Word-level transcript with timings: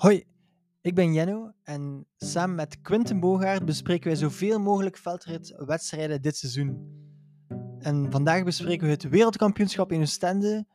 Hoi, 0.00 0.24
ik 0.80 0.94
ben 0.94 1.12
Jenno 1.12 1.52
en 1.62 2.06
samen 2.16 2.56
met 2.56 2.80
Quinten 2.80 3.20
Bogaert 3.20 3.64
bespreken 3.64 4.06
wij 4.06 4.16
zoveel 4.16 4.60
mogelijk 4.60 4.96
veldritwedstrijden 4.96 6.22
dit 6.22 6.36
seizoen. 6.36 6.78
En 7.78 8.10
vandaag 8.10 8.44
bespreken 8.44 8.86
we 8.86 8.92
het 8.92 9.08
wereldkampioenschap 9.08 9.92
in 9.92 10.00
Oostende, 10.00 10.66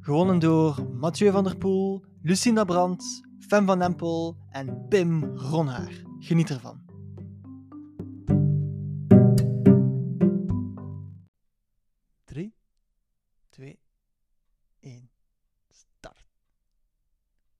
gewonnen 0.00 0.38
door 0.38 0.88
Mathieu 0.92 1.30
van 1.30 1.44
der 1.44 1.56
Poel, 1.56 2.04
Lucinda 2.22 2.64
Brandt, 2.64 3.04
Fem 3.38 3.66
van 3.66 3.82
Empel 3.82 4.36
en 4.50 4.86
Pim 4.88 5.24
Ronhaar. 5.24 6.02
Geniet 6.18 6.50
ervan. 6.50 6.87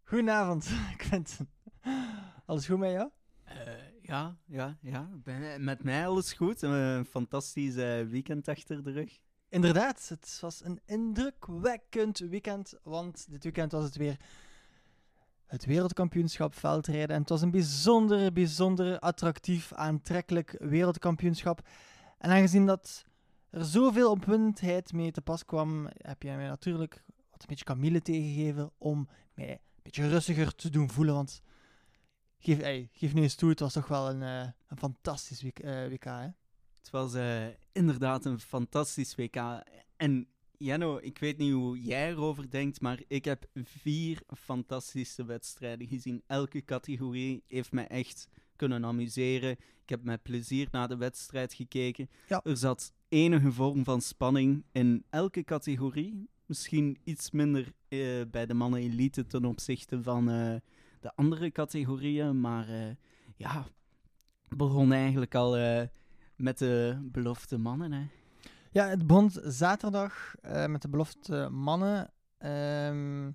Goedenavond, 0.08 0.68
Quentin. 0.96 1.48
Alles 2.46 2.66
goed 2.66 2.78
met 2.78 2.90
jou? 2.90 3.10
Eh, 3.44 3.56
ja, 4.02 4.36
ja, 4.46 4.76
ja. 4.80 5.08
Bij- 5.24 5.58
Met 5.58 5.82
mij 5.82 6.06
alles 6.06 6.32
goed. 6.32 6.62
Een 6.62 7.04
fantastisch 7.04 7.76
eh, 7.76 8.02
weekend 8.06 8.48
achter 8.48 8.82
de 8.82 8.90
rug. 8.90 9.18
Inderdaad, 9.48 10.08
het 10.08 10.38
was 10.40 10.64
een 10.64 10.80
indrukwekkend 10.86 12.18
weekend, 12.18 12.74
want 12.82 13.30
dit 13.30 13.42
weekend 13.42 13.72
was 13.72 13.84
het 13.84 13.96
weer 13.96 14.16
het 15.46 15.64
wereldkampioenschap 15.64 16.54
veldrijden. 16.54 17.14
En 17.14 17.20
het 17.20 17.28
was 17.30 17.42
een 17.42 17.50
bijzonder, 17.50 18.32
bijzonder 18.32 18.98
attractief, 18.98 19.72
aantrekkelijk 19.72 20.56
wereldkampioenschap. 20.58 21.68
En 22.18 22.30
aangezien 22.30 22.66
dat 22.66 23.04
er 23.50 23.64
zoveel 23.64 24.10
opwindendheid 24.10 24.92
mee 24.92 25.10
te 25.10 25.20
pas 25.20 25.44
kwam, 25.44 25.88
heb 25.96 26.22
jij 26.22 26.36
mij 26.36 26.48
natuurlijk 26.48 27.04
wat 27.30 27.40
een 27.40 27.46
beetje 27.48 27.64
Camille 27.64 28.02
tegengegeven 28.02 28.70
om 28.78 29.08
mij 29.34 29.60
beetje 29.88 30.08
rustiger 30.08 30.54
te 30.54 30.70
doen 30.70 30.90
voelen. 30.90 31.14
Want 31.14 31.42
geef, 32.38 32.58
ey, 32.58 32.88
geef 32.92 33.14
nu 33.14 33.22
eens 33.22 33.34
toe, 33.34 33.48
het 33.50 33.60
was 33.60 33.72
toch 33.72 33.88
wel 33.88 34.08
een, 34.08 34.22
eh, 34.22 34.50
een 34.68 34.76
fantastisch 34.78 35.42
week, 35.42 35.58
eh, 35.58 35.88
WK, 35.88 36.04
hè? 36.04 36.28
Het 36.78 36.90
was 36.90 37.14
eh, 37.14 37.46
inderdaad 37.72 38.24
een 38.24 38.40
fantastisch 38.40 39.14
WK. 39.14 39.62
En 39.96 40.28
Jenno, 40.58 40.98
ik 41.02 41.18
weet 41.18 41.38
niet 41.38 41.52
hoe 41.52 41.82
jij 41.82 42.10
erover 42.10 42.50
denkt, 42.50 42.80
maar 42.80 43.02
ik 43.06 43.24
heb 43.24 43.46
vier 43.54 44.22
fantastische 44.36 45.24
wedstrijden 45.24 45.88
gezien. 45.88 46.22
Elke 46.26 46.64
categorie 46.64 47.44
heeft 47.46 47.72
mij 47.72 47.86
echt 47.86 48.28
kunnen 48.56 48.84
amuseren. 48.84 49.50
Ik 49.82 49.88
heb 49.88 50.02
met 50.02 50.22
plezier 50.22 50.68
naar 50.70 50.88
de 50.88 50.96
wedstrijd 50.96 51.54
gekeken. 51.54 52.10
Ja. 52.28 52.40
Er 52.44 52.56
zat 52.56 52.92
enige 53.08 53.52
vorm 53.52 53.84
van 53.84 54.00
spanning 54.00 54.64
in 54.72 55.04
elke 55.10 55.44
categorie. 55.44 56.28
Misschien 56.48 56.98
iets 57.04 57.30
minder 57.30 57.72
eh, 57.88 58.00
bij 58.30 58.46
de 58.46 58.54
mannen 58.54 58.80
elite 58.80 59.26
ten 59.26 59.44
opzichte 59.44 60.02
van 60.02 60.30
eh, 60.30 60.54
de 61.00 61.12
andere 61.14 61.50
categorieën. 61.50 62.40
Maar 62.40 62.68
eh, 62.68 62.94
ja, 63.36 63.66
begon 64.48 64.92
eigenlijk 64.92 65.34
al 65.34 65.56
met 66.36 66.58
de 66.58 66.98
belofte 67.02 67.58
mannen. 67.58 67.92
Hè. 67.92 68.06
Ja, 68.70 68.88
het 68.88 69.06
begon 69.06 69.30
zaterdag 69.44 70.34
met 70.66 70.82
de 70.82 70.88
belofte 70.88 71.48
mannen. 71.50 72.10
Ehm, 72.38 73.30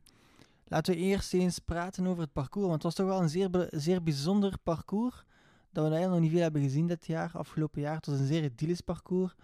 laten 0.65 0.93
we 0.93 0.99
eerst 0.99 1.33
eens 1.33 1.59
praten 1.59 2.07
over 2.07 2.23
het 2.23 2.33
parcours. 2.33 2.67
Want 2.67 2.73
het 2.73 2.83
was 2.83 2.95
toch 2.95 3.07
wel 3.07 3.21
een 3.21 3.29
zeer, 3.29 3.67
zeer 3.69 4.03
bijzonder 4.03 4.57
parcours. 4.63 5.23
Dat 5.71 5.83
we 5.87 5.91
eigenlijk 5.91 6.11
nog 6.11 6.19
niet 6.19 6.31
veel 6.31 6.41
hebben 6.41 6.61
gezien 6.61 6.87
dit 6.87 7.05
jaar, 7.05 7.31
afgelopen 7.33 7.81
jaar. 7.81 7.95
Het 7.95 8.05
was 8.05 8.19
een 8.19 8.27
zeer 8.27 8.43
idyllisch 8.43 8.81
parcours. 8.81 9.35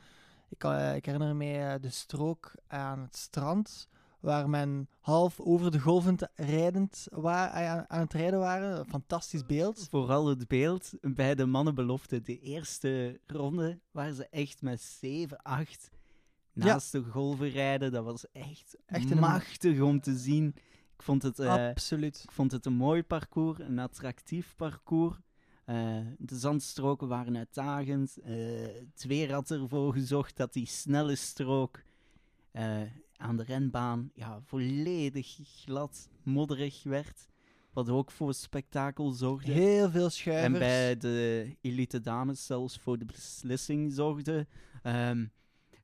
Ik, 0.50 0.64
eh, 0.64 0.95
ik 0.95 1.05
herinner 1.05 1.36
mij 1.36 1.73
eh, 1.73 1.81
de 1.81 1.89
strook 1.89 2.52
aan 2.67 3.00
het 3.00 3.16
strand. 3.17 3.88
Waar 4.19 4.50
men 4.50 4.89
half 5.00 5.39
over 5.39 5.72
de 5.72 5.80
golven 5.80 6.16
rijdend 6.36 7.08
eh, 7.11 7.25
aan, 7.72 7.86
aan 7.88 8.00
het 8.00 8.14
rijden 8.14 8.39
waren. 8.39 8.80
Een 8.80 8.86
fantastisch 8.86 9.46
beeld. 9.46 9.88
Vooral 9.90 10.28
het 10.28 10.47
beeld 10.47 10.91
bij 11.01 11.35
de 11.35 11.46
mannenbelofte. 11.46 12.22
De 12.22 12.40
eerste 12.40 13.19
ronde 13.25 13.79
waren 13.91 14.13
ze 14.13 14.28
echt 14.29 14.62
met 14.62 14.81
7, 14.81 15.41
8 15.41 15.90
naast 16.53 16.91
de 16.91 17.03
golven 17.03 17.50
rijden. 17.50 17.91
Dat 17.91 18.03
was 18.03 18.31
echt, 18.31 18.78
Echt 18.85 19.12
een- 19.12 19.19
machtig 19.19 19.79
om 19.81 20.01
te 20.01 20.18
zien. 20.18 20.47
Ik 20.95 21.03
vond 21.06 21.24
het, 21.24 21.40
Absoluut. 21.40 22.22
ik 22.24 22.31
vond 22.31 22.51
het 22.51 22.66
een 22.66 22.74
mooi 22.74 23.03
parcours, 23.03 23.59
een 23.59 23.79
attractief 23.79 24.56
parcours. 24.56 25.18
Eh, 25.69 25.97
de 26.18 26.38
zandstroken 26.38 27.07
waren 27.07 27.38
uitdagend. 27.38 28.18
Eh 28.18 28.31
het 28.94 29.03
weer 29.07 29.34
had 29.34 29.52
ervoor 29.52 29.94
gezorgd 29.94 30.38
dat 30.38 30.53
die 30.53 30.66
snelle 30.66 31.16
strook 31.16 31.81
eh, 32.52 32.81
aan 33.16 33.38
de 33.38 33.44
renbaan 33.44 34.12
ja, 34.13 34.41
volledig 34.41 35.38
glad, 35.44 36.09
modderig 36.24 36.84
werd. 36.84 37.28
Wat 37.74 37.90
ook 37.90 38.12
voor 38.12 38.34
spektakel 38.34 39.12
zorgde. 39.12 39.52
Heel 39.52 39.90
veel 39.90 40.03
En 40.06 40.12
schuivers. 40.12 40.59
bij 40.59 40.97
de 40.97 41.56
elite 41.62 42.01
dames 42.01 42.46
zelfs 42.46 42.78
voor 42.80 42.97
de 42.97 43.06
beslissing 43.06 43.94
zorgde. 43.94 44.47
Ehm, 44.84 45.25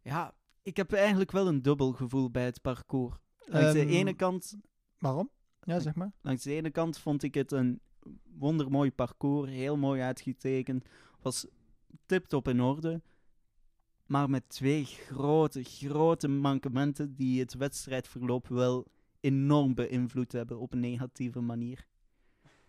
ja, 0.02 0.34
ik 0.64 0.78
heb 0.78 0.94
eigenlijk 0.94 1.32
wel 1.32 1.48
een 1.48 1.62
dubbel 1.62 1.92
gevoel 1.92 2.30
bij 2.32 2.46
het 2.46 2.62
parcours. 2.62 3.16
Langs 3.46 3.74
de 3.74 3.80
Ehm, 3.80 3.90
ene 3.90 4.14
kant 4.14 4.58
Waarom? 4.98 5.30
Ja, 5.62 5.80
zeg 5.80 5.96
maar. 5.96 6.12
Langs 6.22 6.44
de 6.44 6.54
ene 6.54 6.70
kant 6.70 6.98
vond 6.98 7.24
ik 7.24 7.34
het 7.34 7.52
een 7.52 7.80
wondermooi 8.38 8.92
parcours, 8.92 9.52
heel 9.52 9.78
mooi 9.78 10.02
uitgetekend, 10.02 10.86
was 11.22 11.46
tip-top 12.06 12.48
in 12.48 12.62
orde. 12.62 13.02
Maar 14.06 14.30
met 14.30 14.50
twee 14.50 14.86
grote, 14.86 15.64
grote 15.64 16.28
mankementen 16.28 17.16
die 17.16 17.40
het 17.40 17.54
wedstrijdverloop 17.54 18.48
wel 18.48 18.88
enorm 19.20 19.74
beïnvloed 19.74 20.32
hebben 20.32 20.60
op 20.60 20.74
een 20.74 20.80
negatieve 20.80 21.40
manier. 21.42 21.88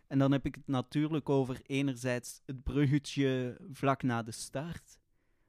En 0.06 0.19
dan 0.19 0.32
heb 0.32 0.47
ik 0.47 0.54
het 0.54 0.66
natuurlijk 0.66 1.28
over 1.28 1.60
enerzijds 1.62 2.41
het 2.47 2.62
bruggetje 2.62 3.58
vlak 3.72 4.03
na 4.03 4.22
de 4.22 4.32
start, 4.32 4.98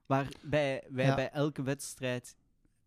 waarbij 0.05 0.83
wij 0.89 1.05
Ja. 1.05 1.15
bij 1.15 1.29
elke 1.31 1.61
wedstrijd 1.63 2.35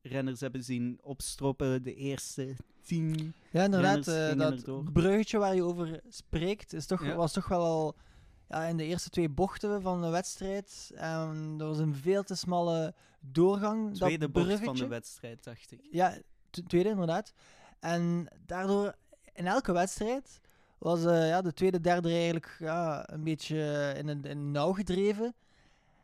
renners 0.03 0.41
hebben 0.41 0.65
zien 0.65 0.99
opstroppen, 1.03 1.83
de 1.83 1.95
eerste 1.95 2.57
tien 2.83 3.35
Ja, 3.51 3.65
inderdaad. 3.65 4.05
Gingen 4.05 4.39
dat 4.39 4.93
bruggetje 4.93 5.39
waar 5.39 5.55
je 5.55 5.63
over 5.63 6.01
spreekt, 6.09 6.73
is 6.73 6.87
toch, 6.87 7.05
Ja. 7.05 7.15
was 7.15 7.33
toch 7.33 7.49
wel 7.49 7.63
al 7.63 7.97
ja, 8.49 8.65
in 8.65 8.77
de 8.77 8.85
eerste 8.85 9.11
twee 9.11 9.29
bochten 9.29 9.83
van 9.83 10.03
de 10.03 10.09
wedstrijd. 10.09 10.91
En 10.95 11.55
er 11.59 11.67
was 11.67 11.79
een 11.79 11.95
veel 11.95 12.23
te 12.23 12.35
smalle 12.35 12.95
doorgang. 13.21 13.95
tweede 13.97 14.31
dat 14.31 14.33
bocht 14.33 14.65
van 14.65 14.77
de 14.77 14.87
wedstrijd, 14.87 15.45
dacht 15.45 15.73
ik. 15.73 15.81
Ja, 15.91 16.19
tweede 16.67 16.89
inderdaad. 16.89 17.33
En 17.81 18.29
daardoor, 18.47 18.95
in 19.35 19.47
elke 19.47 19.73
wedstrijd, 19.73 20.41
was 20.79 21.05
eh, 21.05 21.29
ja, 21.29 21.43
de 21.43 21.53
tweede, 21.53 21.81
derde 21.81 22.09
eigenlijk 22.09 22.57
ja, 22.59 23.11
een 23.13 23.25
beetje 23.25 23.93
in 23.97 24.09
een, 24.09 24.25
in 24.25 24.51
nauw 24.51 24.73
gedreven. 24.73 25.35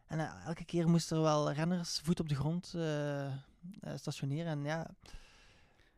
En 0.06 0.18
eh, 0.18 0.46
elke 0.46 0.64
keer 0.64 0.88
moesten 0.88 1.16
er 1.16 1.22
wel 1.22 1.52
renners 1.52 2.00
voet 2.00 2.20
op 2.20 2.28
de 2.28 2.34
grond 2.34 2.74
stationeren. 3.94 4.46
En 4.52 4.64
ja, 4.64 4.90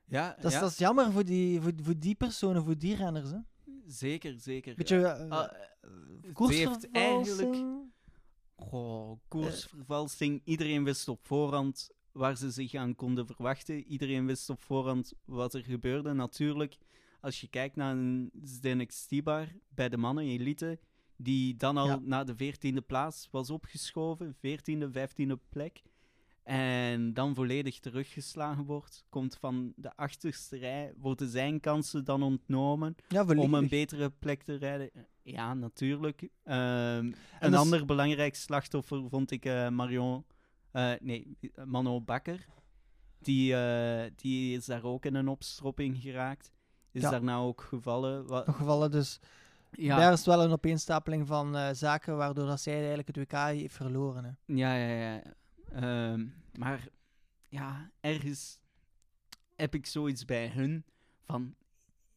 Ja, 0.05 0.37
dat 0.41 0.53
is, 0.53 0.61
dat 0.61 0.71
is 0.71 0.79
jammer 0.79 1.13
voor 1.13 1.25
die, 1.25 1.61
voor, 1.61 1.73
voor 1.83 1.99
die 1.99 2.15
personen, 2.15 2.65
voor 2.65 2.79
die 2.79 2.95
renners. 2.97 3.31
Hè. 3.31 3.39
zeker, 3.87 4.35
zeker. 4.41 4.75
Beetje 4.75 5.07
eh, 5.07 5.31
Ah, 5.31 5.53
uh, 5.85 6.37
het 6.39 6.49
heeft 6.51 6.91
eigenlijk 6.91 7.49
koersvervalsing. 7.53 7.91
goh, 8.57 9.19
koersvervalsing. 9.29 10.41
Iedereen 10.45 10.85
wist 10.85 11.09
op 11.09 11.27
voorhand 11.27 11.91
waar 12.13 12.37
ze 12.37 12.51
zich 12.51 12.75
aan 12.75 12.95
konden 12.95 13.27
verwachten. 13.27 13.85
Iedereen 13.85 14.27
wist 14.27 14.51
op 14.51 14.61
voorhand 14.63 15.13
wat 15.25 15.55
er 15.55 15.63
gebeurde. 15.63 16.13
Natuurlijk, 16.13 16.79
als 17.21 17.41
je 17.41 17.49
kijkt 17.49 17.77
naar 17.77 17.93
een 17.97 18.31
Zdenek 18.43 18.91
Stibar 18.91 19.49
bij 19.69 19.89
de 19.89 19.97
mannen 19.97 20.25
elite, 20.25 20.79
die 21.17 21.57
dan 21.57 21.77
al 21.77 21.87
Ja. 21.87 21.99
naar 22.03 22.27
de 22.27 22.37
veertiende 22.37 22.81
plaats 22.81 23.29
was 23.31 23.51
opgeschoven, 23.51 24.35
veertiende, 24.35 24.91
vijftiende 24.91 25.39
plek. 25.49 25.83
En 26.49 27.15
dan 27.15 27.35
volledig 27.35 27.79
teruggeslagen 27.81 28.65
wordt, 28.65 29.05
komt 29.09 29.37
van 29.37 29.73
de 29.77 29.97
achterste 29.97 30.57
rij, 30.57 30.93
worden 30.97 31.29
zijn 31.29 31.61
kansen 31.61 32.05
dan 32.05 32.23
ontnomen 32.23 32.95
Ja, 33.09 33.25
om 33.25 33.55
een 33.55 33.69
betere 33.69 34.11
plek 34.11 34.43
te 34.43 34.55
rijden. 34.55 34.91
Ja, 35.23 35.55
natuurlijk. 35.55 36.29
Ehm, 36.45 37.13
een 37.41 37.53
is- 37.53 37.55
ander 37.59 37.85
belangrijk 37.85 38.35
slachtoffer 38.35 39.09
vond 39.09 39.31
ik 39.31 39.45
eh, 39.45 39.69
Marion, 39.69 40.25
eh, 40.71 40.93
nee, 41.01 41.37
Mano 41.65 42.01
Bakker. 42.01 42.47
Die, 43.19 43.55
eh, 43.55 44.11
die 44.17 44.57
is 44.57 44.65
daar 44.67 44.85
ook 44.85 45.05
in 45.05 45.15
een 45.15 45.29
opstropping 45.29 45.97
geraakt. 46.01 46.53
Is 46.93 47.03
Ja. 47.03 47.11
daarna 47.11 47.37
ook 47.39 47.61
gevallen. 47.61 48.25
Gevallen. 48.55 48.91
Dus 48.91 49.21
ja, 49.71 49.97
daar 49.97 50.13
is 50.13 50.25
wel 50.25 50.43
een 50.43 50.51
opeenstapeling 50.53 51.27
van 51.27 51.75
zaken 51.77 52.17
waardoor 52.17 52.47
dat 52.47 52.61
zij 52.61 52.75
eigenlijk 52.77 53.07
het 53.09 53.17
WK 53.17 53.33
heeft 53.33 53.75
verloren. 53.75 54.25
Hè. 54.25 54.55
ja, 54.55 54.75
ja, 54.77 55.13
ja. 55.13 55.23
Ehm, 55.73 56.27
maar 56.59 56.89
ja, 57.49 57.91
ergens 58.01 58.59
heb 59.57 59.75
ik 59.75 59.87
zoiets 59.87 60.25
bij 60.25 60.49
hun 60.49 60.85
van 61.25 61.55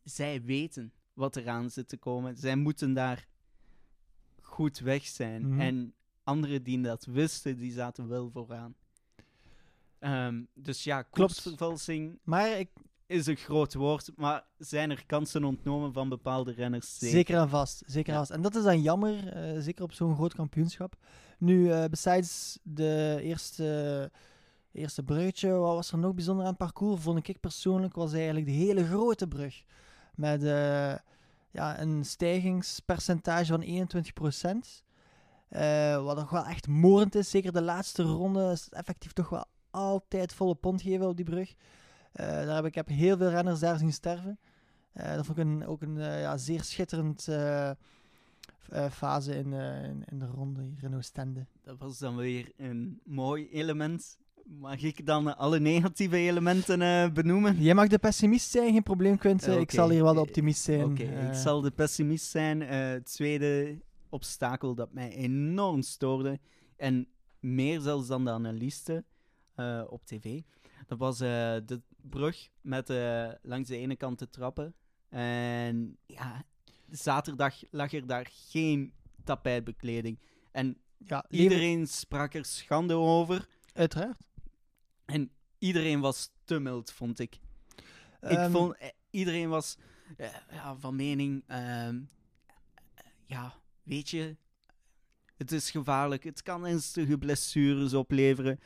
zij 0.03 0.41
weten 0.41 0.93
wat 1.13 1.35
eraan 1.35 1.69
zit 1.69 1.87
te 1.87 1.97
komen. 1.97 2.37
Zij 2.37 2.55
moeten 2.55 2.93
daar 2.93 3.27
goed 4.41 4.79
weg 4.79 5.05
zijn. 5.05 5.47
Mhm. 5.47 5.59
En 5.59 5.93
anderen 6.23 6.63
die 6.63 6.81
dat 6.81 7.05
wisten, 7.05 7.57
die 7.57 7.71
zaten 7.71 8.07
wel 8.07 8.29
vooraan. 8.29 8.75
Ehm, 9.99 10.43
dus 10.53 10.83
ja, 10.83 11.01
Klopt. 11.01 11.55
Maar 12.23 12.59
ik, 12.59 12.69
is 13.11 13.27
een 13.27 13.35
groot 13.35 13.73
woord, 13.73 14.11
maar 14.15 14.43
zijn 14.57 14.89
er 14.89 15.05
kansen 15.05 15.43
ontnomen 15.43 15.93
van 15.93 16.09
bepaalde 16.09 16.51
renners? 16.51 16.97
Zeker, 16.97 17.37
en 17.37 17.49
vast. 17.49 17.83
Zeker 17.85 18.13
vast. 18.13 18.31
En 18.31 18.41
dat 18.41 18.55
is 18.55 18.63
dan 18.63 18.81
jammer, 18.81 19.27
eh, 19.27 19.61
zeker 19.61 19.83
op 19.83 19.93
zo'n 19.93 20.15
groot 20.15 20.33
kampioenschap. 20.33 20.95
Nu, 21.37 21.71
eh 21.71 21.85
besides 21.85 22.57
de 22.63 23.19
eerste, 23.21 24.11
eerste 24.71 25.03
bruggetje, 25.03 25.49
wat 25.49 25.75
was 25.75 25.91
er 25.91 25.97
nog 25.97 26.13
bijzonder 26.13 26.43
aan 26.43 26.49
het 26.49 26.59
parcours? 26.59 27.01
Vond 27.01 27.27
ik 27.27 27.39
persoonlijk 27.39 27.95
was 27.95 28.13
eigenlijk 28.13 28.45
de 28.45 28.51
hele 28.51 28.85
grote 28.85 29.27
brug. 29.27 29.63
Met 30.15 30.43
eh, 30.43 30.93
ja, 31.51 31.79
een 31.79 32.05
stijgingspercentage 32.05 33.45
van 33.45 33.63
21%. 33.63 34.83
Eh, 35.49 36.03
wat 36.03 36.15
nog 36.15 36.29
wel 36.29 36.45
echt 36.45 36.67
morend 36.67 37.15
is. 37.15 37.29
Zeker 37.29 37.51
de 37.51 37.61
laatste 37.61 38.03
ronde 38.03 38.51
is 38.51 38.69
effectief 38.69 39.13
toch 39.13 39.29
wel 39.29 39.45
altijd 39.71 40.33
volle 40.33 40.55
pond 40.55 40.81
geven 40.81 41.07
op 41.07 41.15
die 41.15 41.25
brug. 41.25 41.53
Eh, 42.11 42.25
daar 42.25 42.55
heb 42.55 42.65
ik, 42.65 42.75
heb 42.75 42.87
heel 42.87 43.17
veel 43.17 43.29
renners 43.29 43.59
daar 43.59 43.77
zien 43.77 43.93
sterven. 43.93 44.39
Eh, 44.91 45.15
dat 45.15 45.25
vond 45.25 45.37
ik 45.37 45.45
een, 45.45 45.65
ook 45.65 45.81
een 45.81 45.97
eh, 45.97 46.21
ja, 46.21 46.37
zeer 46.37 46.63
schitterend 46.63 47.29
fase 48.91 49.35
in, 49.35 49.53
in, 49.53 50.03
in 50.05 50.19
de 50.19 50.25
ronde 50.25 50.61
hier 50.61 50.83
in 50.83 50.95
Oostende. 50.95 51.45
Dat 51.63 51.77
was 51.77 51.97
dan 51.97 52.15
weer 52.15 52.51
een 52.57 52.99
mooi 53.03 53.49
element. 53.49 54.17
Mag 54.43 54.81
ik 54.81 55.05
dan 55.05 55.37
alle 55.37 55.59
negatieve 55.59 56.15
elementen 56.15 57.13
benoemen? 57.13 57.61
Jij 57.61 57.73
mag 57.73 57.87
de 57.87 57.99
pessimist 57.99 58.51
zijn, 58.51 58.71
geen 58.71 58.83
probleem 58.83 59.17
Quinten. 59.17 59.59
Ik 59.59 59.71
zal 59.71 59.89
hier 59.89 60.03
wel 60.03 60.13
de 60.13 60.19
optimist 60.19 60.61
zijn. 60.63 60.83
Oké, 60.83 61.03
ik 61.03 61.33
zal 61.33 61.61
de 61.61 61.71
pessimist 61.71 62.25
zijn. 62.25 62.61
Het 62.61 63.05
tweede 63.05 63.79
obstakel 64.09 64.75
dat 64.75 64.93
mij 64.93 65.11
enorm 65.15 65.81
stoorde, 65.81 66.39
en 66.75 67.07
meer 67.39 67.79
zelfs 67.79 68.07
dan 68.07 68.25
de 68.25 68.31
analisten 68.31 69.05
op 69.89 70.05
tv, 70.05 70.41
dat 70.87 70.97
was 70.97 71.17
de 71.17 71.81
brug 72.09 72.49
met 72.61 72.89
eh, 72.89 73.31
langs 73.41 73.69
de 73.69 73.77
ene 73.77 73.95
kant 73.95 74.19
de 74.19 74.29
trappen. 74.29 74.75
En 75.09 75.97
ja, 76.05 76.45
zaterdag 76.89 77.55
lag 77.71 77.93
er 77.93 78.07
daar 78.07 78.27
geen 78.31 78.93
tapijtbekleding. 79.23 80.19
En 80.51 80.77
ja, 80.97 81.25
iedereen 81.29 81.87
sprak 81.87 82.33
er 82.33 82.45
schande 82.45 82.93
over. 82.93 83.47
Uiteraard. 83.73 84.23
En 85.05 85.31
iedereen 85.59 85.99
was 85.99 86.29
te 86.43 86.59
mild, 86.59 86.91
vond 86.91 87.19
ik. 87.19 87.39
Ik 88.21 88.29
Ehm, 88.29 88.51
vond, 88.51 88.77
eh, 88.77 88.89
iedereen 89.09 89.49
was 89.49 89.77
eh, 90.17 90.29
ja, 90.51 90.75
van 90.75 90.95
mening, 90.95 91.43
ehm, 91.47 91.99
eh, 92.93 93.03
ja, 93.25 93.53
weet 93.83 94.09
je, 94.09 94.35
het 95.37 95.51
is 95.51 95.71
gevaarlijk, 95.71 96.23
het 96.23 96.41
kan 96.41 96.65
ernstige 96.65 97.17
blessures 97.17 97.93
opleveren, 97.93 98.59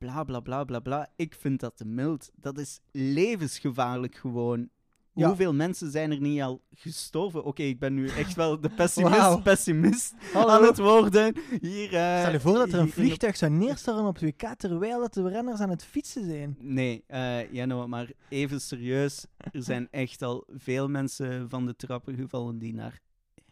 bla 0.00 0.24
bla 0.24 0.40
bla 0.40 0.64
bla 0.64 0.80
bla. 0.80 1.08
Ik 1.16 1.34
vind 1.38 1.60
dat 1.60 1.76
te 1.76 1.84
mild. 1.84 2.30
Dat 2.34 2.58
is 2.58 2.80
levensgevaarlijk 2.92 4.14
gewoon. 4.14 4.68
Ja. 5.14 5.26
Hoeveel 5.26 5.54
mensen 5.54 5.90
zijn 5.90 6.10
er 6.10 6.20
niet 6.20 6.40
al 6.42 6.60
gestorven? 6.74 7.44
Oké, 7.44 7.62
ik 7.62 7.78
ben 7.78 7.94
nu 7.94 8.08
echt 8.08 8.34
wel 8.34 8.60
de 8.60 8.68
pessimist, 8.80 9.42
pessimist 9.42 10.14
Hallo. 10.32 10.48
aan 10.48 10.62
het 10.62 10.78
worden. 10.78 11.34
Hier, 11.60 11.94
eh, 11.94 12.20
Stel 12.20 12.32
je 12.32 12.40
voor 12.40 12.54
dat 12.54 12.72
er 12.72 12.78
een 12.78 12.88
vliegtuig 12.90 13.36
zou 13.36 13.52
neerstorten 13.52 14.04
op 14.04 14.14
het 14.14 14.22
WK 14.22 14.54
terwijl 14.56 15.00
dat 15.00 15.14
de 15.14 15.28
renners 15.28 15.60
aan 15.60 15.70
het 15.70 15.84
fietsen 15.84 16.24
zijn. 16.24 16.56
Nee, 16.60 17.04
Jenno, 17.52 17.88
maar 17.88 18.10
even 18.28 18.60
serieus. 18.60 19.26
Er 19.36 19.62
zijn 19.62 19.88
echt 20.04 20.22
al 20.22 20.44
veel 20.48 20.88
mensen 20.88 21.48
van 21.48 21.66
de 21.66 21.76
trappen 21.76 22.14
gevallen 22.14 22.58
die 22.58 22.74
naar 22.74 23.00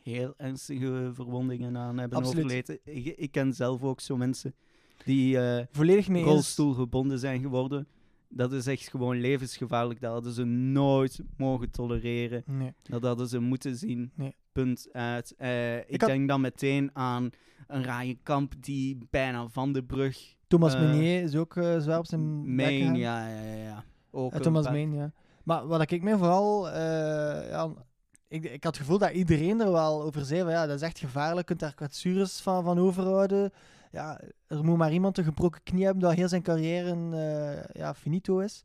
heel 0.02 0.34
ernstige 0.36 1.10
verwondingen 1.14 1.76
aan 1.76 1.98
hebben 1.98 2.18
Absoluut. 2.18 2.44
overleden. 2.44 2.78
Ik, 2.84 3.06
ik 3.16 3.30
ken 3.30 3.54
zelf 3.54 3.82
ook 3.82 4.00
zo 4.00 4.16
mensen 4.16 4.54
die 5.04 5.38
eh 5.40 5.64
Volledig 5.70 6.08
mee 6.08 6.22
eens. 6.22 6.30
rolstoelgebonden 6.30 7.18
zijn 7.18 7.40
geworden. 7.40 7.86
Dat 8.28 8.52
is 8.52 8.66
echt 8.66 8.88
gewoon 8.88 9.20
levensgevaarlijk. 9.20 10.00
Dat 10.00 10.12
hadden 10.12 10.32
ze 10.32 10.44
nooit 10.44 11.20
mogen 11.36 11.70
tolereren. 11.70 12.42
Nee. 12.46 12.72
Dat 12.82 13.02
hadden 13.02 13.28
ze 13.28 13.38
moeten 13.38 13.76
zien. 13.76 14.10
Nee. 14.14 14.34
Punt 14.52 14.88
uit. 14.92 15.34
Eh, 15.36 15.76
ik 15.78 15.84
Ik 15.88 16.00
had- 16.00 16.10
denk 16.10 16.28
dan 16.28 16.40
meteen 16.40 16.90
aan 16.92 17.30
een 17.66 17.82
Ryan 17.82 18.18
Kamp 18.22 18.52
die 18.60 18.98
bijna 19.10 19.48
van 19.48 19.72
de 19.72 19.82
brug 19.84 20.34
Thomas 20.46 20.74
Meunier 20.76 21.22
is 21.22 21.36
ook 21.36 21.56
eh, 21.56 21.78
zwaar 21.78 21.98
op 21.98 22.06
zijn 22.06 22.44
gegaan. 22.56 22.96
ja, 22.96 23.28
ja, 23.28 23.42
ja, 23.42 23.54
ja. 23.54 23.84
Ook 24.10 24.34
Thomas 24.34 24.70
Meen, 24.70 24.94
ja. 24.94 25.12
Maar 25.44 25.66
wat 25.66 25.90
ik 25.90 26.02
me 26.02 26.16
vooral... 26.18 26.68
ja, 26.68 27.70
ik, 28.28 28.44
ik 28.44 28.64
had 28.64 28.72
het 28.76 28.76
gevoel 28.84 28.98
dat 28.98 29.10
iedereen 29.10 29.60
er 29.60 29.72
wel 29.72 30.02
over 30.02 30.24
zei 30.24 30.40
van 30.42 30.50
ja, 30.50 30.66
dat 30.66 30.76
is 30.76 30.82
echt 30.82 30.98
gevaarlijk, 30.98 31.38
je 31.38 31.44
kunt 31.44 31.60
daar 31.60 31.74
kwetsures 31.74 32.40
van, 32.40 32.64
van 32.64 32.78
overhouden. 32.78 33.52
Ja, 33.90 34.20
er 34.46 34.64
moet 34.64 34.76
maar 34.76 34.92
iemand 34.92 35.18
een 35.18 35.24
gebroken 35.24 35.62
knie 35.62 35.84
hebben 35.84 36.02
dat 36.02 36.14
heel 36.14 36.28
zijn 36.28 36.42
carrière 36.42 36.90
eh, 36.92 37.80
ja, 37.80 37.94
finito 37.94 38.38
is. 38.38 38.62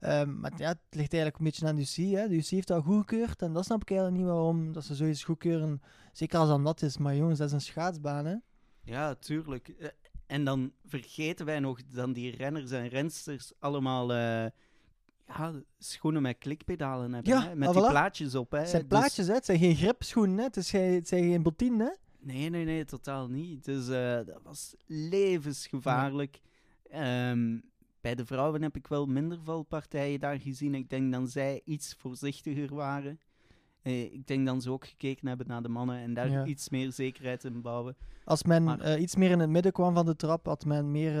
Ehm, 0.00 0.40
maar 0.40 0.52
ja, 0.56 0.68
het 0.68 0.78
ligt 0.90 1.12
eigenlijk 1.12 1.38
een 1.38 1.44
beetje 1.44 1.66
aan 1.66 1.76
de 1.76 1.82
UC. 1.82 2.16
Hè. 2.18 2.28
De 2.28 2.36
UC 2.36 2.46
heeft 2.46 2.68
dat 2.68 2.84
goedgekeurd 2.84 3.42
en 3.42 3.52
dat 3.52 3.64
snap 3.64 3.82
ik 3.82 3.90
eigenlijk 3.90 4.20
niet 4.20 4.30
waarom 4.30 4.72
dat 4.72 4.84
ze 4.84 4.94
zoiets 4.94 5.24
goedkeuren. 5.24 5.82
Zeker 6.12 6.38
als 6.38 6.48
dat 6.48 6.60
nat 6.60 6.82
is. 6.82 6.98
Maar 6.98 7.16
jongens, 7.16 7.38
dat 7.38 7.46
is 7.46 7.52
een 7.52 7.60
schaatsbaan, 7.60 8.26
hè. 8.26 8.34
Ja, 8.82 9.14
tuurlijk. 9.14 9.68
Eh, 9.68 9.88
En 10.26 10.44
dan 10.44 10.72
vergeten 10.84 11.46
wij 11.46 11.60
nog 11.60 11.80
dan 11.84 12.12
die 12.12 12.36
renners 12.36 12.70
en 12.70 12.88
rensters 12.88 13.52
allemaal 13.58 14.12
eh, 14.12 14.46
ja, 15.26 15.52
schoenen 15.78 16.22
met 16.22 16.38
klikpedalen 16.38 17.12
hebben. 17.12 17.32
Ja, 17.32 17.42
hè? 17.48 17.54
Met 17.54 17.68
ah, 17.68 17.74
die 17.74 17.88
plaatjes 17.88 18.34
op. 18.34 18.50
Hè? 18.50 18.58
Het 18.58 18.68
zijn 18.68 18.82
Dus- 18.88 18.98
plaatjes, 18.98 19.26
hè. 19.26 19.34
Het 19.34 19.44
zijn 19.44 19.58
geen 19.58 19.76
gripschoenen, 19.76 20.38
hè. 20.38 20.44
Het, 20.44 20.56
is 20.56 20.70
geen, 20.70 20.94
het 20.94 21.08
zijn 21.08 21.22
geen 21.22 21.42
bottinen, 21.42 21.86
hè. 21.86 21.92
Nee, 22.24 22.50
nee, 22.50 22.64
nee, 22.64 22.84
totaal 22.84 23.28
niet. 23.28 23.64
Dus 23.64 23.88
eh, 23.88 24.14
dat 24.26 24.40
was 24.42 24.74
levensgevaarlijk. 24.86 26.40
Ehm, 26.90 27.58
bij 28.00 28.14
de 28.14 28.26
vrouwen 28.26 28.62
heb 28.62 28.76
ik 28.76 28.86
wel 28.86 29.06
minder 29.06 29.38
valpartijen 29.42 30.20
daar 30.20 30.38
gezien. 30.40 30.74
Ik 30.74 30.90
denk 30.90 31.12
dat 31.12 31.30
zij 31.30 31.60
iets 31.64 31.94
voorzichtiger 31.98 32.74
waren. 32.74 33.20
Eh, 33.82 34.02
ik 34.02 34.26
denk 34.26 34.46
dat 34.46 34.62
ze 34.62 34.70
ook 34.70 34.86
gekeken 34.86 35.28
hebben 35.28 35.46
naar 35.46 35.62
de 35.62 35.68
mannen 35.68 35.98
en 35.98 36.14
daar 36.14 36.30
Ja. 36.30 36.44
iets 36.44 36.68
meer 36.68 36.92
zekerheid 36.92 37.44
in 37.44 37.60
bouwen. 37.60 37.96
Als 38.24 38.42
men 38.42 38.64
Maar- 38.64 38.80
eh, 38.80 39.00
iets 39.00 39.16
meer 39.16 39.30
in 39.30 39.38
het 39.40 39.50
midden 39.50 39.72
kwam 39.72 39.94
van 39.94 40.06
de 40.06 40.16
trap, 40.16 40.46
had 40.46 40.64
men 40.64 40.90
meer, 40.90 41.12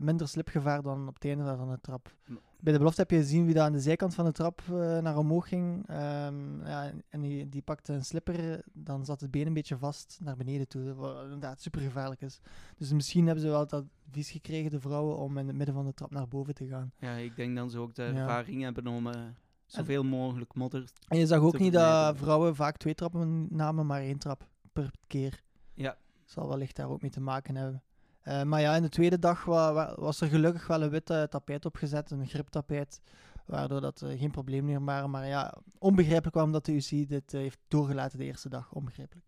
minder 0.00 0.28
slipgevaar 0.28 0.82
dan 0.82 1.08
op 1.08 1.14
het 1.14 1.24
einde 1.24 1.56
van 1.56 1.70
de 1.70 1.78
trap. 1.80 2.14
Bij 2.62 2.72
de 2.72 2.78
belofte 2.78 3.00
heb 3.00 3.10
je 3.10 3.16
gezien 3.16 3.44
wie 3.44 3.54
daar 3.54 3.64
aan 3.64 3.72
de 3.72 3.80
zijkant 3.80 4.14
van 4.14 4.24
de 4.24 4.32
trap 4.32 4.62
eh, 4.66 4.98
naar 4.98 5.16
omhoog 5.16 5.48
ging. 5.48 5.88
Ehm, 5.88 6.66
ja, 6.66 6.92
en 7.08 7.20
die, 7.20 7.48
die 7.48 7.62
pakte 7.62 7.92
een 7.92 8.04
slipper, 8.04 8.64
dan 8.72 9.04
zat 9.04 9.20
het 9.20 9.30
been 9.30 9.46
een 9.46 9.52
beetje 9.52 9.76
vast 9.78 10.18
naar 10.22 10.36
beneden 10.36 10.68
toe. 10.68 10.94
Wat 10.94 11.22
inderdaad 11.22 11.60
super 11.60 11.80
gevaarlijk 11.80 12.20
is. 12.20 12.40
Dus 12.76 12.92
misschien 12.92 13.24
hebben 13.26 13.44
ze 13.44 13.50
wel 13.50 13.66
dat 13.66 13.84
advies 14.06 14.30
gekregen, 14.30 14.70
de 14.70 14.80
vrouwen, 14.80 15.16
om 15.16 15.38
in 15.38 15.46
het 15.46 15.56
midden 15.56 15.74
van 15.74 15.84
de 15.84 15.94
trap 15.94 16.10
naar 16.10 16.28
boven 16.28 16.54
te 16.54 16.66
gaan. 16.66 16.92
Ja, 16.98 17.14
ik 17.14 17.36
denk 17.36 17.56
dat 17.56 17.70
ze 17.70 17.78
ook 17.78 17.94
de 17.94 18.02
Ja. 18.02 18.08
ervaring 18.14 18.62
hebben 18.62 18.86
om 18.86 19.06
eh, 19.06 19.20
zoveel 19.66 20.04
mogelijk 20.04 20.54
modder. 20.54 20.84
En 21.08 21.18
je 21.18 21.26
zag 21.26 21.40
ook 21.40 21.58
niet 21.58 21.72
dat 21.72 22.16
vrouwen 22.16 22.56
vaak 22.56 22.76
twee 22.76 22.94
trappen 22.94 23.46
namen, 23.50 23.86
maar 23.86 24.00
één 24.00 24.18
trap 24.18 24.48
per 24.72 24.90
keer. 25.06 25.42
Ja, 25.74 25.96
zal 26.24 26.48
wellicht 26.48 26.76
daar 26.76 26.88
ook 26.88 27.02
mee 27.02 27.10
te 27.10 27.20
maken 27.20 27.56
hebben. 27.56 27.82
Eh, 28.22 28.42
maar 28.42 28.60
ja, 28.60 28.76
in 28.76 28.82
de 28.82 28.88
tweede 28.88 29.18
dag 29.18 29.44
wa- 29.44 29.72
wa- 29.72 29.94
was 29.98 30.20
er 30.20 30.28
gelukkig 30.28 30.66
wel 30.66 30.82
een 30.82 30.90
wit 30.90 31.10
eh, 31.10 31.22
tapijt 31.22 31.64
opgezet, 31.64 32.10
een 32.10 32.26
griptapijt, 32.26 33.00
waardoor 33.46 33.80
dat 33.80 34.02
eh, 34.02 34.18
geen 34.18 34.30
probleem 34.30 34.64
meer 34.64 34.84
waren. 34.84 35.10
Maar 35.10 35.26
ja, 35.26 35.54
onbegrijpelijk 35.78 36.34
waarom 36.34 36.52
dat 36.52 36.64
de 36.64 36.72
UC 36.72 37.08
dit 37.08 37.32
heeft 37.32 37.58
doorgelaten 37.68 38.18
de 38.18 38.24
eerste 38.24 38.48
dag. 38.48 38.72
Onbegrijpelijk. 38.72 39.26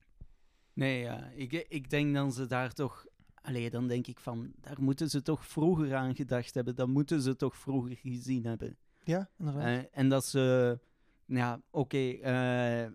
nee, 0.73 1.01
ja. 1.01 1.29
Ik, 1.35 1.53
ik 1.69 1.91
denk 1.91 2.15
dat 2.15 2.35
ze 2.35 2.47
daar 2.47 2.73
toch. 2.73 3.07
Allee, 3.43 3.71
dan 3.71 3.89
denk 3.89 4.07
ik 4.07 4.21
van, 4.21 4.53
daar 4.61 4.77
moeten 4.83 5.11
ze 5.11 5.23
toch 5.23 5.47
vroeger 5.47 5.95
aan 5.95 6.15
gedacht 6.15 6.55
hebben. 6.55 6.75
Dat 6.75 6.89
moeten 6.89 7.21
ze 7.23 7.37
toch 7.37 7.57
vroeger 7.57 7.97
gezien 7.97 8.45
hebben. 8.47 8.77
Ja, 9.03 9.31
inderdaad. 9.39 9.87
En 9.93 10.09
dat 10.09 10.25
ze, 10.25 10.79
ja, 11.27 11.61
oké, 11.71 11.99
eh, 12.11 12.87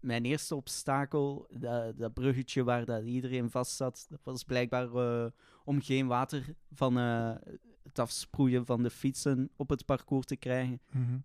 mijn 0.00 0.24
eerste 0.24 0.54
obstakel, 0.54 1.46
dat, 1.50 1.98
dat 1.98 2.12
bruggetje 2.12 2.64
waar 2.64 2.84
dat 2.84 3.04
iedereen 3.04 3.50
vast 3.50 3.76
zat, 3.76 4.06
dat 4.08 4.20
was 4.22 4.44
blijkbaar 4.44 4.94
eh, 4.94 5.30
om 5.64 5.80
geen 5.80 6.06
water 6.06 6.54
van 6.72 6.98
eh, 6.98 7.34
het 7.82 7.98
afsproeien 7.98 8.66
van 8.66 8.82
de 8.82 8.90
fietsen 8.90 9.50
op 9.56 9.68
het 9.68 9.84
parcours 9.84 10.26
te 10.26 10.36
krijgen. 10.36 10.80
Mhm. 10.90 11.18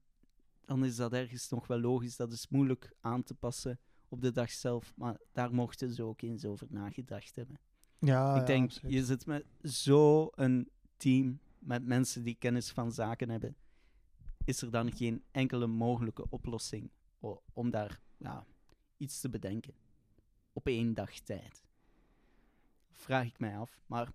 Dan 0.66 0.86
is 0.86 0.96
dat 0.96 1.14
ergens 1.14 1.50
nog 1.50 1.68
wel 1.68 1.80
logisch. 1.80 2.16
Dat 2.16 2.32
is 2.32 2.48
moeilijk 2.50 2.94
aan 3.02 3.24
te 3.24 3.34
passen 3.34 3.80
op 4.08 4.22
de 4.22 4.32
dag 4.32 4.52
zelf, 4.52 4.94
maar 4.96 5.18
daar 5.32 5.54
mochten 5.54 5.92
ze 5.92 6.04
ook 6.04 6.22
eens 6.22 6.46
over 6.46 6.68
nagedacht 6.70 7.36
hebben. 7.36 7.60
Ja, 8.00 8.40
Ik 8.40 8.46
denk, 8.46 8.72
je 8.72 9.06
zit 9.06 9.26
met 9.26 9.46
zo'n 9.62 10.70
team 10.98 11.40
met 11.60 11.86
mensen 11.86 12.24
die 12.24 12.36
kennis 12.40 12.72
van 12.72 12.92
zaken 12.92 13.30
hebben. 13.30 13.56
Is 14.46 14.62
er 14.62 14.72
dan 14.72 14.92
geen 14.92 15.24
enkele 15.32 15.68
mogelijke 15.68 16.26
oplossing 16.30 16.92
om 17.54 17.70
daar 17.70 18.00
ja, 18.18 18.46
iets 19.04 19.20
te 19.20 19.30
bedenken? 19.30 19.74
Op 20.54 20.68
één 20.68 20.94
dag 20.94 21.12
tijd. 21.20 21.64
Vraag 22.92 23.26
ik 23.26 23.40
mij 23.40 23.58
af. 23.58 23.80
Maar 23.86 24.08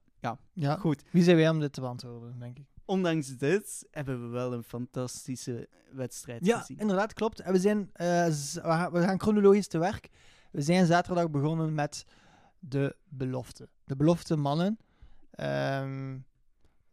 ja, 0.53 0.77
goed, 0.77 1.03
wie 1.11 1.23
zijn 1.23 1.37
wij 1.37 1.49
om 1.49 1.61
dit 1.61 1.73
te 1.73 1.81
beantwoorden, 1.81 2.39
denk 2.39 2.59
ik. 2.59 2.65
ondanks 2.85 3.37
dit 3.37 3.87
hebben 3.91 4.23
we 4.23 4.29
wel 4.29 4.53
een 4.53 4.63
fantastische 4.65 5.69
wedstrijd 5.93 6.47
Ja, 6.47 6.59
gezien. 6.59 6.79
inderdaad, 6.79 7.13
klopt. 7.13 7.41
En 7.41 7.53
we, 7.53 7.59
zijn, 7.59 7.91
eh, 7.93 8.27
z- 8.31 8.55
we 8.55 8.61
gaan- 8.61 8.93
we 8.93 9.03
gaan 9.03 9.21
chronologisch 9.21 9.69
te 9.69 9.79
werk. 9.79 10.09
We 10.53 10.63
zijn 10.63 10.87
zaterdag 10.87 11.31
begonnen 11.31 11.75
met 11.75 12.05
de 12.59 12.97
belofte. 13.09 13.69
De 13.85 13.97
belofte 13.97 14.37
mannen. 14.37 14.79
Ehm, 15.31 16.19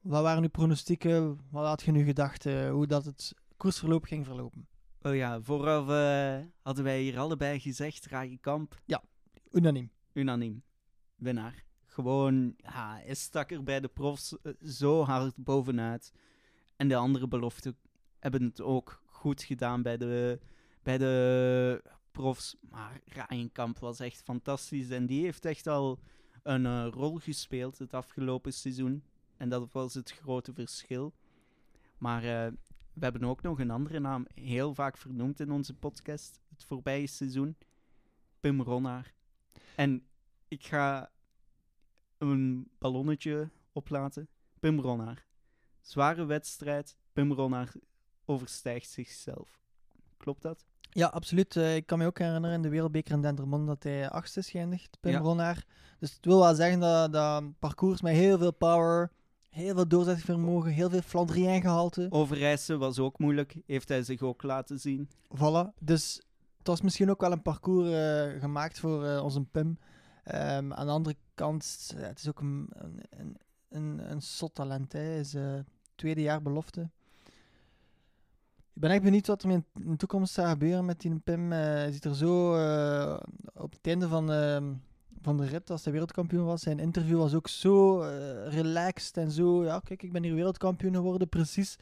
wat 0.01 0.21
waren 0.23 0.43
uw 0.43 0.49
pronostieken? 0.49 1.39
Wat 1.49 1.65
had 1.65 1.81
je 1.81 1.91
nu 1.91 2.03
gedacht? 2.03 2.45
eh, 2.45 2.69
hoe 2.71 2.87
dat 2.87 3.05
het 3.05 3.33
koersverloop 3.57 4.03
ging 4.03 4.25
verlopen. 4.25 4.67
Oh 5.05 5.15
ja, 5.15 5.41
vooraf 5.41 5.89
eh, 5.89 6.45
hadden 6.61 6.83
wij 6.83 7.01
hier 7.01 7.19
allebei 7.19 7.59
gezegd, 7.59 8.05
Raaien 8.05 8.39
Kamp, 8.39 8.81
Unaniem. 9.51 9.91
unaniem, 10.13 10.63
winnaar. 11.15 11.63
Gewoon, 11.85 12.53
ja, 12.57 12.99
hij 13.03 13.15
stak 13.15 13.51
er 13.51 13.63
bij 13.63 13.79
de 13.79 13.87
profs 13.87 14.41
eh, 14.41 14.53
zo 14.63 15.03
hard 15.03 15.35
bovenuit. 15.35 16.13
En 16.75 16.87
de 16.87 16.95
andere 16.95 17.27
beloften 17.27 17.77
hebben 18.19 18.43
het 18.43 18.61
ook 18.61 19.01
goed 19.05 19.43
gedaan 19.43 19.81
bij 19.81 19.97
de, 19.97 20.39
bij 20.83 20.97
de 20.97 21.83
profs. 22.11 22.55
Maar 22.69 23.01
Ryan 23.05 23.51
Kamp 23.51 23.79
was 23.79 23.99
echt 23.99 24.21
fantastisch. 24.21 24.89
En 24.89 25.05
die 25.05 25.23
heeft 25.23 25.45
echt 25.45 25.67
al 25.67 25.99
een 26.43 26.65
eh, 26.65 26.87
rol 26.91 27.15
gespeeld 27.15 27.77
het 27.77 27.93
afgelopen 27.93 28.53
seizoen. 28.53 29.03
En 29.37 29.49
dat 29.49 29.71
was 29.71 29.93
het 29.93 30.11
grote 30.11 30.53
verschil. 30.53 31.13
Maar 31.97 32.51
we 32.95 33.03
hebben 33.03 33.23
ook 33.23 33.41
nog 33.41 33.59
een 33.59 33.71
andere 33.71 33.99
naam 33.99 34.27
heel 34.33 34.73
vaak 34.73 34.97
vernoemd 34.97 35.39
in 35.39 35.51
onze 35.51 35.73
podcast. 35.73 36.39
Het 36.49 36.63
voorbije 36.63 37.07
seizoen. 37.07 37.57
Pim 38.39 38.61
Ronnaar. 38.61 39.13
En 39.75 40.07
ik 40.47 40.65
ga 40.65 41.11
een 42.17 42.69
ballonnetje 42.77 43.49
oplaten. 43.71 44.27
Pim 44.59 44.79
Ronnaar. 44.79 45.25
Zware 45.81 46.25
wedstrijd. 46.25 46.97
Pim 47.13 47.33
Ronnaar 47.33 47.73
overstijgt 48.25 48.89
zichzelf. 48.89 49.59
Klopt 50.17 50.41
dat? 50.41 50.65
Ja, 50.89 51.07
absoluut. 51.07 51.55
Eh, 51.55 51.75
ik 51.75 51.85
kan 51.85 51.97
me 51.97 52.05
ook 52.05 52.19
herinneren 52.19 52.55
in 52.55 52.61
de 52.61 52.69
Wereldbeker 52.69 53.13
in 53.13 53.21
Dendermonde 53.21 53.65
dat 53.65 53.83
hij 53.83 54.09
achtste 54.09 54.39
is 54.39 54.49
geëindigd, 54.49 54.97
Pim 54.99 55.11
Ja. 55.11 55.19
Ronnaar. 55.19 55.65
Dus 55.99 56.13
het 56.13 56.25
wil 56.25 56.39
wel 56.39 56.55
zeggen 56.55 56.79
dat 56.79 57.13
dat 57.13 57.59
parcours 57.59 58.01
met 58.01 58.13
heel 58.13 58.37
veel 58.37 58.53
power, 58.53 59.11
heel 59.55 59.73
veel 59.75 59.87
doorzettingsvermogen, 59.87 60.71
heel 60.71 60.89
veel 60.89 61.01
Flandrien 61.01 61.61
gehalte. 61.61 62.07
Overijssen 62.09 62.79
was 62.79 62.99
ook 62.99 63.19
moeilijk. 63.19 63.55
Heeft 63.65 63.89
hij 63.89 64.03
zich 64.03 64.21
ook 64.21 64.43
laten 64.43 64.79
zien. 64.79 65.09
Voilà. 65.35 65.79
Dus 65.79 66.21
het 66.57 66.67
was 66.67 66.81
misschien 66.81 67.09
ook 67.09 67.21
wel 67.21 67.31
een 67.31 67.41
parcours 67.41 67.89
eh, 67.89 68.39
gemaakt 68.39 68.79
voor 68.79 69.05
eh, 69.05 69.23
onze 69.23 69.41
Pim. 69.43 69.79
Ehm, 70.23 70.73
aan 70.73 70.85
de 70.85 70.91
andere 70.91 71.15
kant, 71.33 71.93
het 71.95 72.19
is 72.19 72.27
ook 72.27 72.39
een, 72.39 72.69
een, 73.09 73.37
een, 73.69 74.11
een, 74.11 74.21
zot 74.21 74.55
talent. 74.55 74.93
hè. 74.93 74.99
Hij 74.99 75.19
is 75.19 75.33
eh, 75.33 75.59
tweede 75.95 76.21
jaar 76.21 76.41
belofte. 76.41 76.89
Ik 78.73 78.81
ben 78.81 78.91
echt 78.91 79.03
benieuwd 79.03 79.27
wat 79.27 79.43
er 79.43 79.49
in 79.49 79.65
de 79.73 79.95
toekomst 79.95 80.33
gaat 80.33 80.49
gebeuren 80.49 80.85
met 80.85 81.01
die 81.01 81.19
Pim. 81.19 81.51
Hij 81.51 81.91
ziet 81.91 82.05
er 82.05 82.15
zo 82.15 82.49
op 83.53 83.71
het 83.71 83.87
einde 83.87 84.07
van, 84.07 84.31
ehm, 84.31 84.73
van 85.25 85.37
de 85.37 85.45
rit, 85.45 85.69
als 85.69 85.83
hij 85.83 85.91
wereldkampioen 85.91 86.45
was. 86.45 86.61
Zijn 86.61 86.79
interview 86.79 87.17
was 87.17 87.33
ook 87.33 87.47
zo 87.47 88.01
eh, 88.01 88.47
relaxed 88.53 89.17
en 89.17 89.31
zo. 89.31 89.63
Ja, 89.63 89.79
kijk, 89.79 90.03
ik 90.03 90.11
ben 90.11 90.23
hier 90.23 90.35
wereldkampioen 90.35 90.93
geworden. 90.93 91.29
Precies 91.29 91.77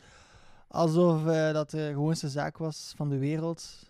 alsof 0.67 1.25
eh, 1.27 1.53
dat 1.53 1.69
de 1.69 1.87
gewoonste 1.93 2.29
zaak 2.29 2.57
was 2.57 2.93
van 2.95 3.09
de 3.09 3.17
wereld. 3.17 3.89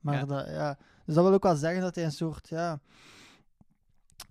Maar 0.00 0.14
Ja. 0.14 0.24
Dat, 0.24 0.46
ja. 0.46 0.78
Dus 1.04 1.14
dat 1.14 1.24
wil 1.24 1.32
ook 1.32 1.42
wel 1.42 1.56
zeggen 1.56 1.82
dat 1.82 1.94
hij 1.94 2.04
een 2.04 2.12
soort, 2.12 2.48
ja... 2.48 2.80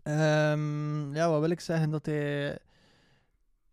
ehm, 0.03 1.13
ja, 1.15 1.29
wat 1.29 1.39
wil 1.39 1.49
ik 1.49 1.59
zeggen? 1.59 1.89
Dat 1.89 2.05
hij... 2.05 2.57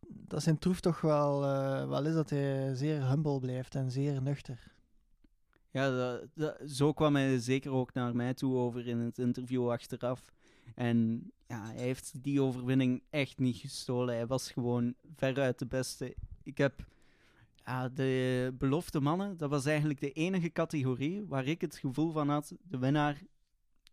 Dat 0.08 0.42
zijn 0.42 0.58
troef 0.58 0.80
toch 0.80 1.00
wel, 1.00 1.44
eh, 1.44 1.88
wel 1.88 2.06
is 2.06 2.14
dat 2.14 2.30
hij 2.30 2.74
zeer 2.74 3.08
humble 3.08 3.38
blijft 3.38 3.74
en 3.74 3.90
zeer 3.90 4.22
nuchter. 4.22 4.72
Ja, 5.70 5.90
dat, 5.90 6.26
dat- 6.34 6.56
zo 6.66 6.92
kwam 6.92 7.14
hij 7.14 7.38
zeker 7.38 7.70
ook 7.72 7.92
naar 7.94 8.16
mij 8.16 8.34
toe 8.34 8.56
over 8.56 8.86
in 8.86 8.98
het 8.98 9.18
interview 9.18 9.70
achteraf. 9.70 10.32
En 10.74 11.30
ja, 11.46 11.64
hij 11.64 11.82
heeft 11.82 12.22
die 12.22 12.42
overwinning 12.42 13.02
echt 13.10 13.38
niet 13.38 13.56
gestolen. 13.56 14.14
Hij 14.14 14.26
was 14.26 14.50
gewoon 14.50 14.94
veruit 15.16 15.58
de 15.58 15.66
beste. 15.66 16.14
Ik 16.42 16.58
heb 16.58 16.86
ja, 17.64 17.88
de 17.88 18.54
belofte 18.58 19.00
mannen, 19.00 19.36
dat 19.36 19.50
was 19.50 19.66
eigenlijk 19.66 20.00
de 20.00 20.12
enige 20.12 20.52
categorie 20.52 21.26
waar 21.26 21.46
ik 21.46 21.60
het 21.60 21.76
gevoel 21.76 22.12
van 22.12 22.28
had, 22.28 22.54
de 22.62 22.78
winnaar 22.78 23.22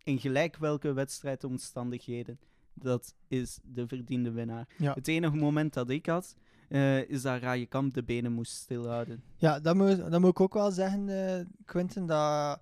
in 0.04 0.18
gelijk 0.18 0.56
welke 0.56 0.92
wedstrijdomstandigheden. 0.92 2.38
Dat 2.74 3.14
is 3.28 3.58
de 3.62 3.88
verdiende 3.88 4.30
winnaar. 4.30 4.68
Ja. 4.76 4.94
Het 4.94 5.08
enige 5.08 5.36
moment 5.36 5.74
dat 5.74 5.90
ik 5.90 6.06
had, 6.06 6.36
eh, 6.68 7.10
is 7.10 7.22
dat 7.22 7.40
Raaie 7.40 7.66
Kamp 7.66 7.94
de 7.94 8.02
benen 8.02 8.32
moest 8.32 8.52
stilhouden. 8.52 9.22
Ja, 9.36 9.60
dat 9.60 9.76
moet, 9.76 9.96
dat 10.10 10.20
moet 10.20 10.30
ik 10.30 10.40
ook 10.40 10.54
wel 10.54 10.70
zeggen, 10.70 11.08
eh, 11.08 11.44
Quinten. 11.64 12.06
Dat, 12.06 12.60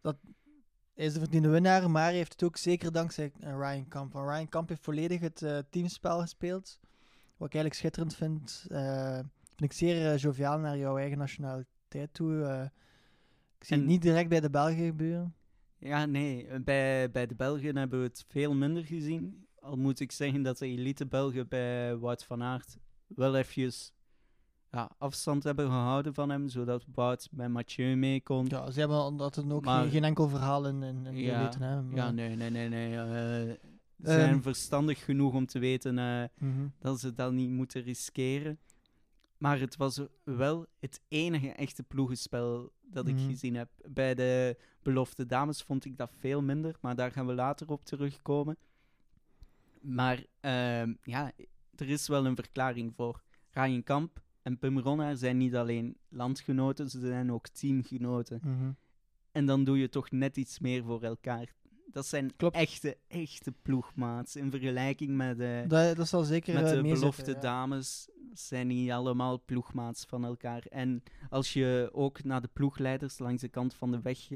dat 0.00 0.16
is 1.06 1.12
de 1.12 1.18
verdiende 1.20 1.48
winnaar, 1.48 1.90
maar 1.90 2.02
hij 2.04 2.14
heeft 2.14 2.32
het 2.32 2.42
ook 2.42 2.56
zeker 2.56 2.92
dankzij 2.92 3.32
eh, 3.40 3.52
Ryan 3.58 3.88
Kamp. 3.88 4.12
Want 4.12 4.28
Ryan 4.30 4.48
Kamp 4.48 4.68
heeft 4.68 4.84
volledig 4.84 5.20
het 5.20 5.42
eh, 5.42 5.58
teamspel 5.70 6.20
gespeeld. 6.20 6.80
Wat 7.36 7.48
ik 7.48 7.54
eigenlijk 7.54 7.74
schitterend 7.74 8.14
vind. 8.16 8.66
eh, 8.70 9.14
vind 9.56 9.72
ik 9.72 9.72
zeer 9.72 10.16
joviaal 10.16 10.58
naar 10.58 10.78
jouw 10.78 10.98
eigen 10.98 11.18
nationaliteit 11.18 12.14
toe. 12.14 12.38
ik 13.58 13.64
zie 13.64 13.74
En- 13.76 13.80
het 13.82 13.88
niet 13.90 14.02
direct 14.02 14.28
bij 14.28 14.40
de 14.40 14.50
Belgen 14.50 14.86
gebeuren. 14.86 15.34
Ja, 15.78 16.06
nee. 16.06 16.60
Bij, 16.60 17.10
bij 17.10 17.26
de 17.26 17.34
Belgen 17.34 17.76
hebben 17.76 17.98
we 18.00 18.06
het 18.06 18.24
veel 18.28 18.54
minder 18.54 18.84
gezien. 18.84 19.46
Al 19.58 19.76
moet 19.76 20.00
ik 20.00 20.12
zeggen 20.12 20.42
dat 20.42 20.58
de 20.58 20.66
elite 20.66 21.06
Belgen 21.06 21.48
bij 21.48 21.96
Wout 21.96 22.24
van 22.24 22.42
Aert 22.42 22.76
wel 23.06 23.36
eventjes 23.36 23.92
ja, 24.70 24.90
afstand 24.98 25.44
hebben 25.44 25.66
gehouden 25.66 26.14
van 26.14 26.30
hem, 26.30 26.48
zodat 26.48 26.84
Wout 26.94 27.28
bij 27.30 27.48
Mathieu 27.48 27.94
mee 27.96 28.20
kon. 28.22 28.46
Ja, 28.48 28.70
ze 28.70 28.78
hebben 28.80 29.16
dat 29.16 29.44
ook 29.52 29.64
Maar- 29.64 29.82
geen, 29.82 29.90
geen 29.90 30.04
enkel 30.04 30.28
verhaal 30.28 30.66
in, 30.66 30.82
in, 30.82 31.06
in 31.06 31.16
Ja, 31.16 31.42
weten. 31.44 31.62
Hè, 31.62 31.82
maar- 31.82 31.96
Ja, 31.96 32.10
nee, 32.10 32.36
nee, 32.36 32.50
nee, 32.50 32.68
nee. 32.68 32.96
eh, 32.96 33.04
ze 34.02 34.12
zijn 34.12 34.32
Ehm. 34.34 34.40
verstandig 34.42 35.04
genoeg 35.04 35.34
om 35.34 35.46
te 35.46 35.58
weten 35.58 35.98
eh, 35.98 36.24
Mhm. 36.38 36.66
dat 36.78 37.00
ze 37.00 37.14
dat 37.14 37.32
niet 37.32 37.50
moeten 37.50 37.82
riskeren. 37.82 38.58
Maar 39.38 39.60
het 39.60 39.76
was 39.76 40.00
wel 40.24 40.66
het 40.78 41.00
enige 41.08 41.48
echte 41.52 41.82
ploegenspel 41.82 42.72
dat 42.82 43.08
ik 43.08 43.14
Mhm. 43.14 43.26
gezien 43.28 43.54
heb. 43.54 43.68
Bij 43.88 44.14
de 44.14 44.56
belofte 44.82 45.26
dames 45.26 45.62
vond 45.62 45.84
ik 45.84 45.96
dat 45.96 46.10
veel 46.18 46.42
minder, 46.42 46.76
maar 46.80 46.94
daar 46.96 47.10
gaan 47.12 47.26
we 47.26 47.34
later 47.34 47.70
op 47.70 47.84
terugkomen. 47.84 48.56
Maar 49.80 50.24
ehm, 50.40 50.94
ja, 51.02 51.32
er 51.76 51.88
is 51.88 52.08
wel 52.08 52.26
een 52.26 52.34
verklaring 52.36 52.92
voor. 52.96 53.22
Ryan 53.50 53.82
Kamp 53.82 54.20
en 54.42 54.58
Pim 54.58 55.16
zijn 55.16 55.36
niet 55.36 55.54
alleen 55.54 55.96
landgenoten, 56.08 56.90
ze 56.90 57.00
zijn 57.00 57.32
ook 57.32 57.48
teamgenoten. 57.48 58.40
Mhm. 58.42 58.70
En 59.32 59.46
dan 59.46 59.64
doe 59.64 59.78
je 59.78 59.88
toch 59.88 60.10
net 60.10 60.36
iets 60.36 60.58
meer 60.58 60.82
voor 60.84 61.02
elkaar. 61.02 61.54
Dat 61.92 62.06
zijn 62.06 62.36
Klopt. 62.36 62.56
echte, 62.56 62.96
echte 63.08 63.52
ploegmaats 63.62 64.36
in 64.36 64.50
vergelijking 64.50 65.16
met... 65.16 65.40
eh, 65.40 65.68
Dat, 65.68 65.96
dat 65.96 66.08
zal 66.08 66.22
zeker 66.24 66.54
met 66.54 66.64
eh, 66.64 66.70
de 66.72 66.82
belofte 66.82 67.30
ja. 67.30 67.40
dames 67.40 68.08
zijn 68.32 68.66
niet 68.66 68.90
allemaal 68.90 69.42
ploegmaats 69.44 70.04
van 70.04 70.24
elkaar. 70.24 70.66
En 70.68 71.02
als 71.30 71.52
je 71.52 71.88
ook 71.92 72.24
naar 72.24 72.40
de 72.40 72.50
ploegleiders 72.52 73.18
langs 73.18 73.42
de 73.42 73.48
kant 73.48 73.74
van 73.74 73.90
de 73.90 74.00
weg 74.00 74.28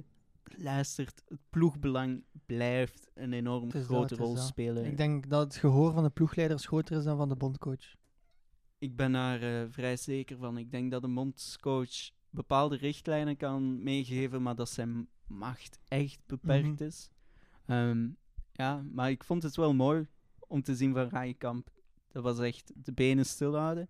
luistert, 0.56 1.23
het 1.28 1.40
ploegbelang 1.50 2.25
blijft 2.46 3.11
een 3.14 3.32
enorm 3.32 3.68
dat, 3.68 3.84
grote 3.84 4.14
rol 4.14 4.37
spelen. 4.37 4.84
Ik 4.84 4.96
denk 4.96 5.30
dat 5.30 5.44
het 5.44 5.56
gehoor 5.56 5.92
van 5.92 6.02
de 6.02 6.11
ploegleiders 6.11 6.66
groter 6.66 6.96
is 6.96 7.04
dan 7.04 7.16
van 7.16 7.28
de 7.28 7.37
bondcoach. 7.37 7.94
Ik 8.85 8.97
ben 8.97 9.12
daar 9.12 9.43
eh, 9.43 9.64
vrij 9.71 9.97
zeker 9.97 10.37
van. 10.37 10.59
Ik 10.59 10.71
denk 10.71 10.91
dat 10.91 11.03
een 11.05 11.14
bondscoach 11.14 12.11
bepaalde 12.31 12.76
richtlijnen 12.76 13.37
kan 13.37 13.83
meegeven, 13.83 14.43
maar 14.43 14.55
dat 14.55 14.69
zijn 14.71 15.09
macht 15.26 15.79
echt 15.88 16.19
beperkt 16.26 16.69
Mhm. 16.81 16.83
is. 16.85 17.11
Ehm, 17.67 18.09
ja, 18.53 18.83
maar 18.93 19.11
ik 19.11 19.25
vond 19.25 19.43
het 19.43 19.57
wel 19.57 19.75
mooi 19.75 20.07
om 20.49 20.62
te 20.62 20.76
zien 20.76 20.93
van 20.95 21.09
Rijkamp. 21.09 21.71
Dat 22.09 22.23
was 22.23 22.38
echt 22.38 22.73
de 22.75 22.93
benen 22.93 23.26
stilhouden. 23.26 23.88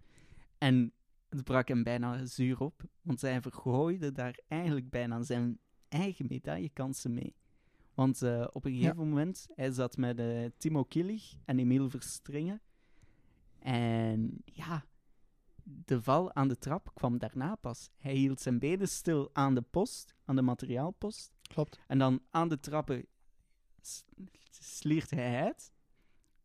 En 0.59 0.93
het 1.29 1.45
brak 1.45 1.69
hem 1.69 1.83
bijna 1.83 2.27
zuur 2.27 2.61
op, 2.61 2.83
want 3.03 3.21
hij 3.21 3.41
vergooide 3.43 4.13
daar 4.13 4.39
eigenlijk 4.49 4.91
bijna 4.91 5.23
zijn 5.23 5.59
eigen 5.89 6.27
medaillekansen 6.29 7.15
mee. 7.15 7.35
Want 7.95 8.23
eh, 8.23 8.47
op 8.53 8.65
een 8.65 8.75
Ja. 8.75 8.81
gegeven 8.81 9.09
moment, 9.09 9.47
hij 9.55 9.71
zat 9.73 9.97
met 9.97 10.19
eh, 10.19 10.45
Timo 10.59 10.85
Killig 10.85 11.35
en 11.45 11.59
Emiel 11.59 11.91
Verstringen. 11.91 12.61
En 13.65 14.43
ja, 14.45 14.85
de 15.63 16.03
val 16.03 16.35
aan 16.35 16.49
de 16.49 16.59
trap 16.59 16.91
kwam 16.95 17.19
daarna 17.19 17.55
pas. 17.55 17.91
Hij 17.97 18.15
hield 18.15 18.41
zijn 18.41 18.59
benen 18.59 18.89
stil 18.89 19.31
aan 19.33 19.55
de 19.55 19.63
post, 19.63 20.15
aan 20.25 20.37
de 20.37 20.43
materiaalpost. 20.43 21.33
Klopt. 21.43 21.81
En 21.87 21.99
dan 21.99 22.21
aan 22.31 22.49
de 22.49 22.61
trappen 22.61 23.07
sliert 24.51 25.11
hij 25.11 25.43
uit. 25.43 25.73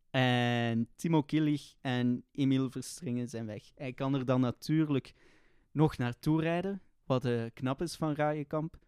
En 0.09 0.87
Timo 0.95 1.23
Killig 1.23 1.75
en 1.81 2.23
Emiel 2.31 2.71
Verstringen 2.71 3.29
zijn 3.29 3.45
weg. 3.45 3.71
Hij 3.75 3.93
kan 3.93 4.13
er 4.13 4.25
dan 4.25 4.41
natuurlijk 4.41 5.13
nog 5.71 5.97
naartoe 5.97 6.41
rijden, 6.41 6.81
wat 7.05 7.25
eh, 7.25 7.45
knap 7.53 7.81
is 7.81 7.95
van 7.95 8.13
Raaienkamp. 8.13 8.79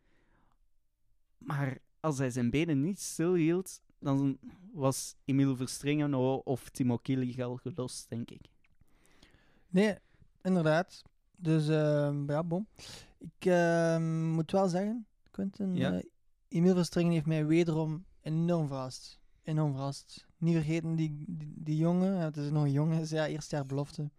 Maar 1.38 1.78
als 2.00 2.18
hij 2.18 2.30
zijn 2.30 2.50
benen 2.50 2.82
niet 2.82 3.00
stilhield, 3.00 3.82
dan 4.02 4.38
was 4.74 5.16
Emiel 5.26 5.56
Verstringen 5.56 6.16
o- 6.16 6.42
of 6.44 6.70
Timo 6.70 6.98
Killig 6.98 7.40
al 7.40 7.56
gelost, 7.56 8.10
denk 8.10 8.32
ik. 8.32 8.42
Nee, 9.70 9.96
inderdaad. 10.42 11.02
Dus 11.36 11.68
ehm, 11.68 12.32
ja, 12.32 12.44
bom. 12.44 12.68
Ik 13.18 13.46
ehm, 13.46 14.30
moet 14.30 14.52
wel 14.52 14.68
zeggen, 14.68 15.06
Quentin, 15.32 15.76
Ja. 15.76 15.94
eh, 15.94 16.04
Emiel 16.48 16.76
Verstringen 16.76 17.12
heeft 17.12 17.26
mij 17.26 17.46
wederom 17.46 18.06
enorm 18.22 18.68
verrast. 18.68 19.20
Enorm 19.44 19.72
verrast. 19.74 20.26
Niet 20.38 20.54
vergeten, 20.54 20.96
die, 20.96 21.26
die, 21.28 21.54
die 21.56 21.78
jongen, 21.78 22.18
het 22.18 22.38
is 22.38 22.50
nog 22.50 22.64
een 22.64 22.72
jongen, 22.72 23.00
is 23.00 23.10
ja, 23.10 23.28
eerste 23.28 23.56
jaar 23.56 23.66
belofte. 23.66 24.10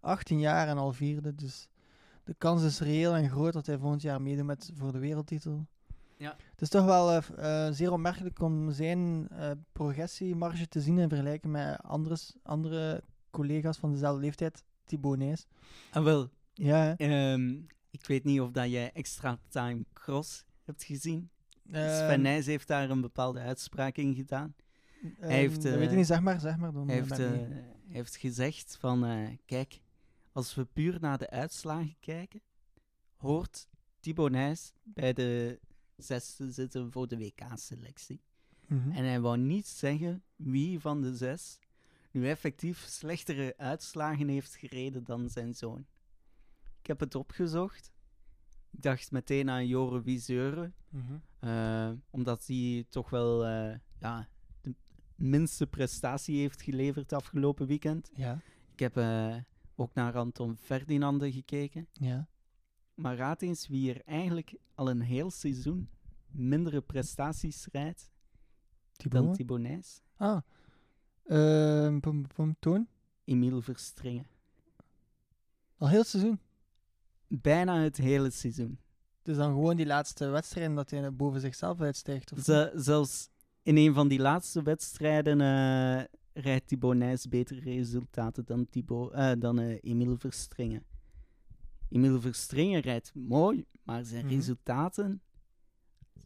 18 0.00 0.38
jaar 0.38 0.68
en 0.68 0.76
al 0.78 0.92
vierde, 0.92 1.34
dus 1.34 1.68
de 2.24 2.34
kans 2.38 2.62
is 2.62 2.80
reëel 2.80 3.14
en 3.14 3.30
groot 3.30 3.52
dat 3.52 3.66
hij 3.66 3.78
volgend 3.78 4.02
jaar 4.02 4.22
meedoet 4.22 4.46
met, 4.46 4.70
voor 4.74 4.92
de 4.92 4.98
wereldtitel. 4.98 5.66
Ja. 6.16 6.36
Het 6.50 6.60
is 6.62 6.68
toch 6.68 6.84
wel 6.84 7.10
eh, 7.12 7.66
eh, 7.66 7.74
zeer 7.74 7.92
opmerkelijk 7.92 8.40
om 8.40 8.70
zijn 8.72 9.28
eh, 9.28 9.50
progressiemarge 9.72 10.68
te 10.68 10.80
zien 10.80 10.98
in 10.98 11.08
vergelijking 11.08 11.52
met 11.52 11.82
andere, 11.82 12.16
andere 12.42 13.02
collega's 13.30 13.78
van 13.78 13.92
dezelfde 13.92 14.20
leeftijd, 14.20 14.64
Thibaut 14.84 15.18
Nijs. 15.18 15.46
Ah, 15.90 16.04
wel, 16.04 16.28
Ja, 16.54 16.96
ehm, 16.96 17.48
ik 17.90 18.06
weet 18.06 18.24
niet 18.24 18.40
of 18.40 18.50
dat 18.50 18.70
jij 18.70 18.92
Extra 18.92 19.38
Time 19.48 19.84
Cross 19.92 20.44
hebt 20.64 20.84
gezien. 20.84 21.30
Ehm, 21.72 21.94
Sven 21.96 22.20
Nijs 22.20 22.46
heeft 22.46 22.68
daar 22.68 22.90
een 22.90 23.00
bepaalde 23.00 23.40
uitspraak 23.40 23.96
in 23.96 24.14
gedaan. 24.14 24.54
ehm, 25.20 25.30
heeft, 25.30 25.62
dat 25.62 25.72
eh, 25.72 25.78
weet 25.78 25.90
ik 25.90 25.96
niet, 25.96 26.06
zeg 26.06 26.20
maar, 26.20 26.40
zeg 26.40 26.56
maar 26.56 26.72
dan. 26.72 26.86
Hij 26.88 26.96
heeft, 26.96 27.22
heeft 27.88 28.16
gezegd 28.16 28.76
van, 28.80 29.04
eh, 29.04 29.28
kijk, 29.44 29.80
als 30.32 30.54
we 30.54 30.64
puur 30.64 30.98
naar 31.00 31.18
de 31.18 31.30
uitslagen 31.30 31.96
kijken, 32.00 32.40
hoort 33.16 33.68
Thibaut 34.00 34.30
Nijs 34.30 34.72
bij 34.82 35.12
de 35.12 35.60
zesde 35.96 36.50
zitten 36.50 36.92
voor 36.92 37.08
de 37.08 37.16
WK-selectie. 37.18 38.20
Mhm. 38.66 38.90
En 38.90 39.04
hij 39.04 39.20
wou 39.20 39.38
niet 39.38 39.66
zeggen 39.66 40.22
wie 40.36 40.80
van 40.80 41.02
de 41.02 41.16
zes 41.16 41.58
nu 42.10 42.28
effectief 42.28 42.78
slechtere 42.88 43.54
uitslagen 43.56 44.28
heeft 44.28 44.54
gereden 44.56 45.04
dan 45.04 45.28
zijn 45.30 45.54
zoon. 45.54 45.86
Ik 46.80 46.86
heb 46.86 47.00
het 47.00 47.14
opgezocht. 47.14 47.92
Ik 48.70 48.82
dacht 48.82 49.10
meteen 49.10 49.50
aan 49.50 49.66
Jore 49.66 50.02
Wieseuren, 50.02 50.74
Mhm. 50.88 51.14
eh, 51.38 51.90
omdat 52.10 52.46
hij 52.46 52.84
toch 52.88 53.10
wel 53.10 53.44
eh, 53.46 53.78
ja, 54.00 54.28
de 54.60 54.74
minste 55.14 55.66
prestatie 55.66 56.38
heeft 56.38 56.62
geleverd 56.62 57.12
afgelopen 57.12 57.66
weekend. 57.66 58.10
Ja, 58.14 58.40
Ik 58.72 58.78
heb 58.78 58.96
eh, 58.96 59.36
ook 59.74 59.94
naar 59.94 60.14
Anton 60.16 60.56
Ferdinande 60.56 61.32
gekeken. 61.32 61.88
ja. 61.92 62.28
Maar 62.96 63.16
raad 63.16 63.42
eens 63.42 63.68
wie 63.68 63.94
er 63.94 64.02
eigenlijk 64.04 64.54
al 64.74 64.90
een 64.90 65.00
heel 65.00 65.30
seizoen 65.30 65.88
mindere 66.30 66.80
prestaties 66.80 67.66
rijdt 67.72 68.10
dan 68.96 69.10
Thibaut? 69.10 69.34
Thibaut 69.36 69.60
Nijs. 69.60 70.02
Ah. 70.16 70.40
Ehm, 71.26 72.00
pom, 72.00 72.22
pom, 72.22 72.26
pom, 72.34 72.56
Toon? 72.58 72.88
Emile 73.24 73.62
Verstringen. 73.62 74.26
Al 75.78 75.88
heel 75.88 75.98
het 75.98 76.08
seizoen. 76.08 76.38
Bijna 77.28 77.80
het 77.82 77.96
hele 77.96 78.30
seizoen. 78.30 78.78
Dus 79.22 79.36
dan 79.36 79.50
gewoon 79.52 79.76
die 79.76 79.86
laatste 79.86 80.28
wedstrijden 80.28 80.74
dat 80.74 80.90
hij 80.90 81.12
boven 81.14 81.40
zichzelf 81.40 81.80
uitstijgt. 81.80 82.32
Of 82.32 82.38
Ze- 82.38 82.72
zelfs 82.74 83.28
in 83.62 83.76
een 83.76 83.94
van 83.94 84.08
die 84.08 84.18
laatste 84.18 84.62
wedstrijden 84.62 85.40
eh, 85.40 86.04
rijdt 86.32 86.66
Thibaut 86.68 86.96
Nijs 86.96 87.28
betere 87.28 87.60
resultaten 87.60 88.44
dan, 88.44 88.66
Thibaut, 88.70 89.12
eh, 89.12 89.32
dan 89.38 89.58
eh, 89.58 89.78
Emile 89.82 90.18
Verstringen. 90.18 90.84
Emile 91.88 92.20
Verstringen 92.20 92.80
rijdt 92.80 93.14
mooi, 93.14 93.64
maar 93.82 94.04
zijn 94.04 94.24
Mhm. 94.26 94.34
resultaten 94.34 95.20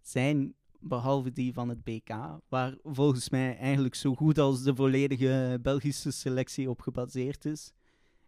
zijn, 0.03 0.55
behalve 0.79 1.33
die 1.33 1.53
van 1.53 1.69
het 1.69 1.85
BK, 1.85 2.09
waar 2.49 2.77
volgens 2.83 3.29
mij 3.31 3.57
eigenlijk 3.57 3.95
zo 3.95 4.15
goed 4.15 4.39
als 4.39 4.63
de 4.63 4.75
volledige 4.75 5.59
Belgische 5.63 6.11
selectie 6.11 6.71
op 6.71 6.81
gebaseerd 6.81 7.45
is. 7.45 7.73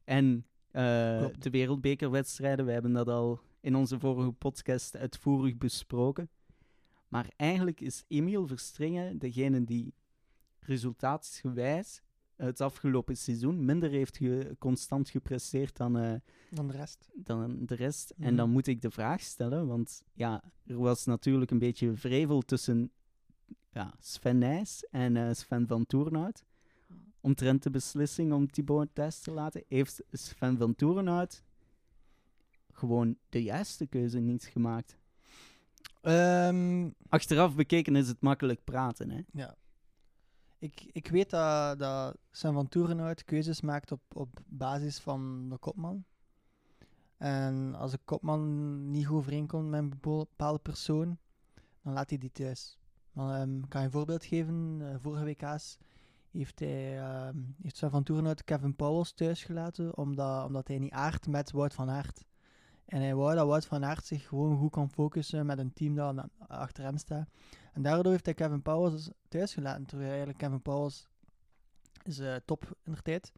En 0.05 0.47
Klopt. 1.19 1.43
de 1.43 1.51
wereldbekerwedstrijden, 1.51 2.65
we 2.67 2.73
hebben 2.73 2.93
dat 2.93 3.09
al 3.09 3.41
in 3.61 3.75
onze 3.77 3.99
vorige 3.99 4.33
podcast 4.33 4.97
uitvoerig 4.97 5.57
besproken. 5.57 6.31
Maar 7.09 7.27
eigenlijk 7.37 7.81
is 7.81 8.05
Emiel 8.09 8.47
Verstringen 8.47 9.19
degene 9.19 9.65
die 9.65 9.95
resultaatsgewijs 10.61 12.03
het 12.47 12.61
afgelopen 12.61 13.17
seizoen 13.17 13.65
minder 13.65 13.91
heeft 13.91 14.17
ge- 14.17 14.57
constant 14.59 15.09
gepresteerd 15.11 15.77
dan, 15.77 15.99
eh, 15.99 16.15
dan 16.51 16.67
de 16.67 16.73
rest. 16.73 17.09
dan 17.15 17.67
de 17.67 17.75
rest. 17.75 18.11
En 18.11 18.27
Mhm. 18.27 18.37
dan 18.37 18.51
moet 18.51 18.67
ik 18.67 18.83
de 18.83 18.91
vraag 18.91 19.21
stellen, 19.21 19.67
want 19.67 20.03
ja, 20.13 20.43
er 20.67 20.79
was 20.79 21.05
natuurlijk 21.05 21.51
een 21.51 21.59
beetje 21.59 21.95
vrevel 21.97 22.43
tussen 22.43 22.91
ja, 23.73 23.95
Sven 24.01 24.39
Nijs 24.39 24.87
en 24.91 25.17
eh, 25.17 25.33
Sven 25.35 25.67
van 25.67 25.87
Toornhout. 25.87 26.45
Omtrent 27.21 27.63
de 27.63 27.71
beslissing 27.71 28.33
om 28.33 28.51
Thibaut 28.51 28.89
thuis 28.93 29.21
te 29.21 29.31
laten, 29.31 29.65
heeft 29.69 30.03
Sven 30.13 30.57
van 30.59 30.75
Toornhout 30.75 31.43
gewoon 32.73 33.17
de 33.29 33.43
juiste 33.43 33.87
keuze 33.87 34.19
niet 34.19 34.45
gemaakt. 34.45 34.97
Ehm, 36.01 36.91
Achteraf 37.09 37.55
bekeken 37.55 37.97
is 37.97 38.09
het 38.09 38.21
makkelijk 38.21 38.65
praten, 38.65 39.11
hè. 39.11 39.21
ja. 39.33 39.57
Ik, 40.63 40.89
ik 40.93 41.09
weet 41.09 41.31
dat, 41.31 41.79
dat 41.79 42.17
Sven 42.31 42.53
van 42.53 42.69
Toerenhout 42.69 43.25
keuzes 43.25 43.61
maakt 43.61 43.93
op, 43.93 44.01
op 44.15 44.41
basis 44.47 44.99
van 44.99 45.49
de 45.49 45.59
kopman. 45.59 46.05
En 47.17 47.75
als 47.75 47.91
de 47.91 47.99
kopman 48.05 48.91
niet 48.91 49.07
goed 49.07 49.17
overeenkomt 49.17 49.69
met 49.69 49.81
een 49.81 49.95
bepaalde 50.01 50.59
persoon, 50.59 51.19
dan 51.83 51.93
laat 51.93 52.09
hij 52.11 52.19
die 52.19 52.33
thuis. 52.33 52.79
Dan 53.13 53.31
ehm, 53.31 53.61
kan 53.69 53.81
je 53.81 53.87
een 53.87 53.93
voorbeeld 53.93 54.25
geven. 54.25 54.79
eh, 54.81 54.97
vorige 55.01 55.25
WK's 55.25 55.79
heeft, 56.31 56.59
hij, 56.59 56.99
ehm, 56.99 57.39
heeft 57.63 57.77
Sven 57.77 57.91
van 57.91 58.03
Toerenhout 58.03 58.45
Kevin 58.45 58.77
Powels 58.77 59.13
thuis 59.13 59.45
gelaten, 59.45 59.97
omdat, 59.97 60.47
omdat 60.47 60.69
hij 60.69 60.79
niet 60.79 60.93
aardt 60.93 61.27
met 61.27 61.51
Wout 61.51 61.75
van 61.75 61.91
Aert. 61.91 62.25
En 62.93 63.01
hij 63.01 63.15
wou 63.15 63.35
dat 63.35 63.47
Wout 63.47 63.67
van 63.67 63.85
Aert 63.85 64.05
zich 64.07 64.29
gewoon 64.29 64.59
goed 64.59 64.71
kan 64.71 64.91
focussen 64.91 65.47
met 65.47 65.59
een 65.59 65.73
team 65.73 65.95
dat 65.95 66.25
achter 66.49 66.85
hem 66.85 66.97
staat. 66.97 67.29
En 67.73 67.83
daardoor 67.83 68.13
heeft 68.13 68.25
hij 68.25 68.35
Kevin 68.35 68.63
Powers 68.63 68.93
dus 68.93 69.11
thuis 69.29 69.55
gelaten. 69.55 69.87
Terwijl 69.87 70.09
eigenlijk 70.09 70.39
Kevin 70.39 70.63
Powers 70.63 71.09
is 72.03 72.19
eh, 72.19 72.35
top 72.45 72.77
in 72.85 72.93
de 72.93 73.03
tijd. 73.03 73.33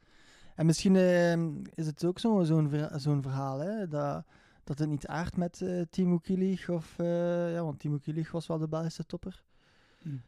En 0.54 0.66
misschien 0.66 0.96
ehm, 0.96 1.62
is 1.74 1.86
het 1.86 2.04
ook 2.04 2.18
zo- 2.18 2.42
zo'n 2.42 2.68
verha- 2.68 2.98
zo'n 2.98 3.22
verhaal, 3.22 3.58
hè, 3.58 3.88
dat, 3.88 4.24
dat 4.64 4.78
het 4.78 4.88
niet 4.88 5.06
aardt 5.06 5.36
met 5.36 5.62
eh 5.62 5.82
Timo 5.90 6.18
Kielich. 6.18 6.68
Of, 6.68 6.98
eh, 6.98 7.52
ja, 7.52 7.62
want 7.64 7.78
Timo 7.80 7.98
Kielich 7.98 8.30
was 8.30 8.46
wel 8.46 8.58
de 8.58 8.68
Belgische 8.68 9.06
topper. 9.06 9.42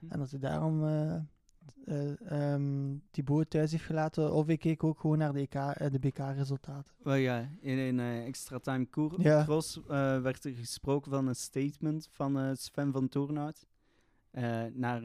En 0.08 0.18
dat 0.18 0.30
hij 0.30 0.40
daarom 0.40 0.84
eh 1.84 2.10
eh, 2.10 2.52
ehm, 2.52 2.96
Thibaut 3.10 3.50
thuis 3.50 3.70
heeft 3.70 3.84
gelaten. 3.84 4.32
Of 4.32 4.48
ik 4.48 4.58
keek 4.58 4.84
ook 4.84 5.00
gewoon 5.00 5.18
naar 5.18 5.32
de, 5.32 5.38
EK, 5.40 5.54
eh, 5.54 5.90
de 5.90 5.98
BK-resultaten. 5.98 6.94
Wel 7.02 7.14
ja, 7.14 7.48
in 7.60 7.78
een 7.78 8.00
eh, 8.00 8.26
extra 8.26 8.58
time 8.58 8.86
koer- 8.86 9.20
Ja. 9.22 9.44
cross 9.44 9.80
werd 10.22 10.44
er 10.44 10.52
gesproken 10.52 11.10
van 11.10 11.26
een 11.26 11.36
statement 11.36 12.08
van 12.12 12.56
Sven 12.56 12.92
van 12.92 13.08
Toornhout. 13.08 13.66
naar, 14.72 15.02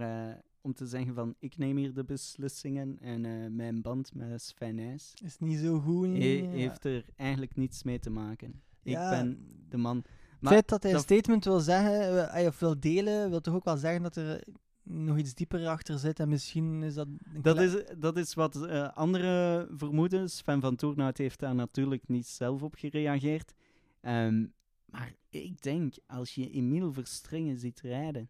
om 0.61 0.73
te 0.73 0.85
zeggen 0.87 1.13
van, 1.13 1.35
ik 1.39 1.57
neem 1.57 1.77
hier 1.77 1.93
de 1.93 2.03
beslissingen 2.03 2.97
en 2.99 3.55
mijn 3.55 3.81
band 3.81 4.13
met 4.13 4.41
Sven 4.41 4.75
Nys 4.75 5.13
Is 5.23 5.37
niet 5.39 5.59
zo 5.59 5.79
goed. 5.79 6.07
he- 6.07 6.47
heeft 6.51 6.85
er 6.85 7.05
eigenlijk 7.15 7.55
niets 7.55 7.83
mee 7.83 7.99
te 7.99 8.09
maken. 8.09 8.61
Ik 8.83 8.91
Ja, 8.93 9.09
ben 9.09 9.47
de 9.69 9.77
man. 9.77 9.97
Het 9.97 10.49
Maar 10.49 10.51
feit 10.51 10.69
dat 10.69 10.83
hij 10.83 10.93
een 10.93 10.99
statement 10.99 11.45
wil 11.45 11.59
zeggen, 11.59 12.47
of 12.47 12.59
wil 12.59 12.79
delen, 12.79 13.29
wil 13.29 13.41
toch 13.41 13.53
ook 13.55 13.65
wel 13.65 13.77
zeggen 13.77 14.03
dat 14.03 14.15
er 14.15 14.43
nog 14.91 15.17
iets 15.17 15.33
dieper 15.33 15.67
achter 15.67 15.99
zit. 15.99 16.19
En 16.19 16.29
misschien 16.29 16.83
is 16.83 16.93
dat... 16.93 17.07
Dat 17.41 17.59
is, 17.59 17.83
dat 17.97 18.17
is 18.17 18.33
wat 18.33 18.65
eh, 18.65 18.93
andere 18.93 19.67
vermoeden. 19.75 20.29
Sven 20.29 20.61
van 20.61 20.75
Toornhout 20.75 21.17
heeft 21.17 21.39
daar 21.39 21.55
natuurlijk 21.55 22.07
niet 22.07 22.27
zelf 22.27 22.61
op 22.63 22.75
gereageerd. 22.75 23.53
Ehm, 24.01 24.45
maar 24.85 25.13
ik 25.29 25.61
denk, 25.61 25.95
als 26.07 26.35
je 26.35 26.49
Emiel 26.49 26.93
Verstringen 26.93 27.57
ziet 27.57 27.79
rijden, 27.79 28.29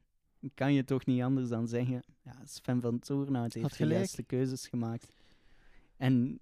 kan 0.53 0.73
je 0.73 0.83
toch 0.83 1.05
niet 1.05 1.21
anders 1.21 1.49
dan 1.49 1.67
zeggen, 1.67 2.03
ja, 2.21 2.35
Sven 2.45 2.81
van 2.81 2.99
Toornhout 2.99 3.53
heeft 3.53 3.77
de 3.77 3.87
juiste 3.87 4.23
keuzes 4.23 4.67
gemaakt. 4.67 5.11
En 5.97 6.39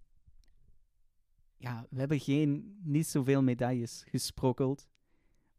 ja, 1.58 1.86
we 1.90 2.00
hebben 2.00 2.20
geen, 2.20 2.80
niet 2.84 3.08
zoveel 3.08 3.44
medailles 3.44 4.04
gesprokkeld. 4.08 4.90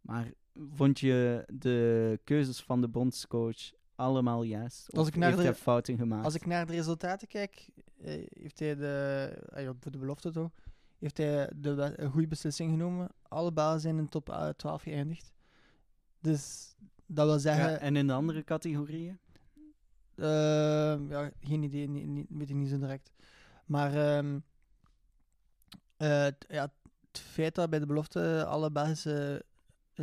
Maar 0.01 0.33
vond 0.55 1.01
je 1.01 1.45
de 1.53 2.19
keuzes 2.25 2.61
van 2.61 2.81
de 2.81 2.89
bondscoach 2.89 3.71
allemaal 4.01 4.43
juist? 4.43 4.97
Als 4.97 5.09
ik 5.09 5.17
naar 5.17 5.37
de- 5.37 5.55
fouten 5.55 5.97
gemaakt? 5.97 6.25
Als 6.25 6.35
ik 6.35 6.47
naar 6.47 6.67
de 6.67 6.73
resultaten 6.73 7.29
kijk, 7.29 7.69
eh, 8.01 8.27
heeft 8.41 8.59
hij 8.59 8.75
de... 8.77 9.27
eh, 9.53 9.63
ja, 9.65 9.73
voor 9.81 9.93
de 9.93 9.99
belofte 9.99 10.31
toch? 10.31 10.51
Heeft 10.99 11.17
hij 11.17 11.51
de, 11.57 11.93
een 11.97 12.11
goede 12.11 12.27
beslissing 12.29 12.71
genomen. 12.71 13.09
Alle 13.29 13.53
balen 13.53 13.81
zijn 13.81 13.99
in 13.99 14.09
top 14.09 14.31
eh, 14.31 14.49
12 14.49 14.83
geëindigd. 14.83 15.33
Dus 16.21 16.75
dat 17.07 17.27
wil 17.27 17.39
zeggen... 17.39 17.71
Ja, 17.71 17.77
en 17.79 17.97
in 17.97 18.07
de 18.07 18.13
andere 18.13 18.45
categorieën? 18.45 19.19
Eh, 20.15 21.09
ja, 21.09 21.31
geen 21.41 21.63
idee, 21.63 21.89
niet, 21.89 22.07
niet, 22.07 22.27
weet 22.29 22.51
ik 22.51 22.57
niet 22.57 22.69
zo 22.69 22.79
direct. 22.79 23.13
Maar 23.67 23.95
ehm, 23.95 24.39
eh, 25.97 26.27
ja, 26.49 26.73
het 27.11 27.19
feit 27.21 27.55
dat 27.55 27.71
bij 27.71 27.79
de 27.79 27.87
belofte 27.87 28.45
alle 28.45 28.71
Belgische 28.71 29.45
eh 29.45 29.49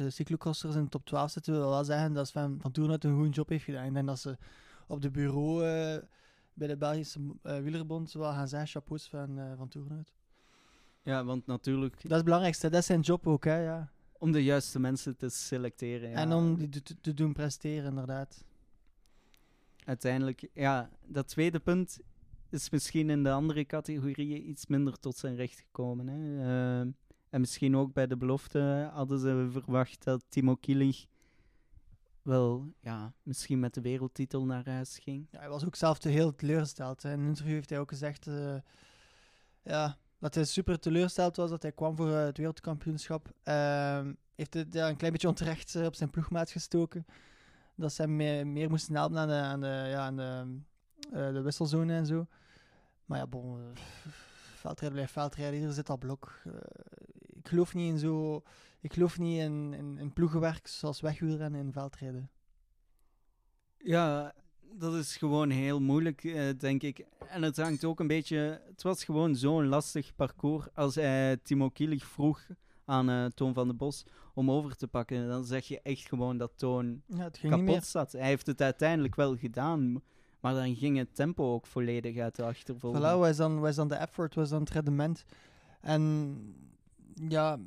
cyclocrossers 0.07 0.75
in 0.75 0.83
de 0.83 0.89
top 0.89 1.05
12 1.05 1.31
zitten, 1.31 1.53
wil 1.53 1.69
wel 1.69 1.83
zeggen 1.83 2.13
dat 2.13 2.27
Sven 2.27 2.57
van 2.61 2.71
Toornhout 2.71 3.03
een 3.03 3.15
goede 3.15 3.29
job 3.29 3.49
heeft 3.49 3.63
gedaan. 3.63 3.85
Ik 3.85 3.93
denk 3.93 4.07
dat 4.07 4.19
ze 4.19 4.37
op 4.87 5.01
de 5.01 5.11
bureau 5.11 5.65
eh, 5.65 6.03
bij 6.53 6.67
de 6.67 6.77
Belgische 6.77 7.19
eh, 7.41 7.59
wielerbond 7.59 8.11
wel 8.11 8.31
gaan 8.31 8.47
zeggen 8.47 8.69
chapeaus 8.69 9.09
van, 9.09 9.39
eh 9.39 9.57
van 9.57 9.67
Toornhout. 9.67 10.13
Ja, 11.03 11.23
want 11.23 11.45
natuurlijk, 11.45 11.93
Dat 11.93 12.11
is 12.11 12.15
het 12.15 12.23
belangrijkste, 12.23 12.69
dat 12.69 12.79
is 12.79 12.85
zijn 12.85 12.99
job 12.99 13.27
ook, 13.27 13.43
hè, 13.43 13.57
ja. 13.57 13.91
om 14.17 14.31
de 14.31 14.43
juiste 14.43 14.79
mensen 14.79 15.17
te 15.17 15.29
selecteren. 15.29 16.09
Ja, 16.09 16.15
En 16.15 16.33
om 16.33 16.57
die 16.57 16.81
te, 16.81 17.01
te 17.01 17.13
doen 17.13 17.33
presteren, 17.33 17.89
inderdaad. 17.89 18.43
Uiteindelijk, 19.85 20.49
ja, 20.53 20.89
dat 21.05 21.27
tweede 21.27 21.59
punt 21.59 21.99
is 22.49 22.69
misschien 22.69 23.09
in 23.09 23.23
de 23.23 23.31
andere 23.31 23.65
categorieën 23.65 24.49
iets 24.49 24.67
minder 24.67 24.99
tot 24.99 25.17
zijn 25.17 25.35
recht 25.35 25.59
gekomen. 25.59 26.07
Hè. 26.07 26.41
Ehm, 26.79 26.89
En 27.29 27.39
misschien 27.39 27.75
ook 27.75 27.93
bij 27.93 28.07
de 28.07 28.17
belofte 28.17 28.89
hadden 28.93 29.19
ze 29.19 29.47
verwacht 29.51 30.03
dat 30.03 30.23
Timo 30.29 30.55
Kielich 30.55 31.05
wel, 32.27 32.73
ja, 32.81 33.13
misschien 33.23 33.59
met 33.59 33.73
de 33.73 33.81
wereldtitel 33.81 34.45
naar 34.45 34.69
huis 34.69 34.99
ging. 34.99 35.27
Ja, 35.31 35.39
hij 35.39 35.49
was 35.49 35.65
ook 35.65 35.75
zelf 35.75 35.99
te 35.99 36.09
heel 36.09 36.35
teleurgesteld. 36.35 37.03
In 37.03 37.09
een 37.09 37.27
interview 37.27 37.53
heeft 37.53 37.69
hij 37.69 37.79
ook 37.79 37.89
gezegd 37.89 38.27
eh, 38.27 38.55
ja, 39.61 39.97
dat 40.19 40.35
hij 40.35 40.43
super 40.43 40.79
teleurgesteld 40.79 41.35
was 41.35 41.49
dat 41.49 41.61
hij 41.61 41.71
kwam 41.71 41.95
voor 41.95 42.11
eh, 42.11 42.23
het 42.23 42.37
wereldkampioenschap. 42.37 43.33
Ehm, 43.43 44.13
heeft 44.35 44.53
het 44.53 44.75
een 44.75 44.97
klein 44.97 45.11
beetje 45.11 45.27
onterecht 45.27 45.75
eh, 45.75 45.85
op 45.85 45.95
zijn 45.95 46.09
ploegmaat 46.09 46.51
gestoken. 46.51 47.05
Dat 47.75 47.93
ze 47.93 48.01
hem 48.01 48.15
meer, 48.53 48.69
moesten 48.69 48.95
helpen 48.95 49.17
aan 49.17 49.27
de, 49.27 49.33
aan 49.33 49.61
de, 49.61 49.87
ja, 49.89 49.99
aan 49.99 50.15
de, 50.15 51.31
de 51.31 51.41
wisselzone 51.41 51.93
en 51.93 52.05
zo. 52.05 52.27
Maar 53.05 53.17
ja, 53.17 53.27
bon, 53.27 53.73
veldrijden 54.67 54.91
blijft 54.97 55.13
veldrijden. 55.13 55.59
Hier 55.59 55.71
zit 55.71 55.87
dat 55.87 55.99
blok. 55.99 56.41
Eh, 56.45 56.53
ik 57.29 57.47
geloof 57.47 57.73
niet 57.73 57.91
in 57.91 57.97
zo... 57.99 58.41
Ik 58.81 58.93
geloof 58.93 59.17
niet 59.17 59.39
in, 59.39 59.73
in, 59.73 59.97
in 59.97 60.13
ploegenwerk 60.13 60.67
zoals 60.67 61.01
wegwielrennen 61.01 61.59
in 61.59 61.71
veldrijden. 61.71 62.29
Ja, 63.77 64.33
dat 64.73 64.93
is 64.93 65.17
gewoon 65.17 65.49
heel 65.49 65.81
moeilijk, 65.81 66.23
eh, 66.23 66.49
denk 66.57 66.83
ik. 66.83 67.05
En 67.27 67.41
het 67.41 67.57
hangt 67.57 67.83
ook 67.85 67.99
een 67.99 68.07
beetje... 68.07 68.61
Het 68.65 68.83
was 68.83 69.03
gewoon 69.03 69.35
zo'n 69.35 69.67
lastig 69.67 70.15
parcours. 70.15 70.65
Als 70.73 70.95
hij 70.95 71.37
Timo 71.37 71.69
Kielich 71.69 72.05
vroeg 72.05 72.47
aan 72.85 73.09
eh, 73.09 73.25
Toon 73.25 73.53
van 73.53 73.67
den 73.67 73.77
Bos 73.77 74.03
om 74.33 74.51
over 74.51 74.75
te 74.75 74.87
pakken, 74.87 75.27
dan 75.27 75.45
zeg 75.45 75.67
je 75.67 75.81
echt 75.81 76.07
gewoon 76.07 76.37
dat 76.37 76.51
Toon 76.55 77.01
Ja, 77.07 77.23
het 77.23 77.37
ging 77.37 77.53
niet 77.53 77.61
meer. 77.61 77.73
kapot 77.73 77.89
zat. 77.89 78.11
Hij 78.11 78.25
heeft 78.27 78.47
het 78.47 78.61
uiteindelijk 78.61 79.15
wel 79.15 79.37
gedaan, 79.37 80.01
maar 80.53 80.63
dan 80.65 80.75
ging 80.75 80.97
het 80.97 81.15
tempo 81.15 81.53
ook 81.53 81.65
volledig 81.65 82.17
uit 82.17 82.35
de 82.35 82.43
achtervolging. 82.43 83.03
Voilà, 83.03 83.29
is, 83.29 83.37
dan, 83.37 83.71
dan 83.75 83.87
de 83.87 83.95
effort, 83.95 84.35
wat 84.35 84.43
is 84.43 84.49
dan 84.49 84.59
het 84.59 84.69
rendement? 84.69 85.25
En 85.81 86.37
ja, 87.13 87.59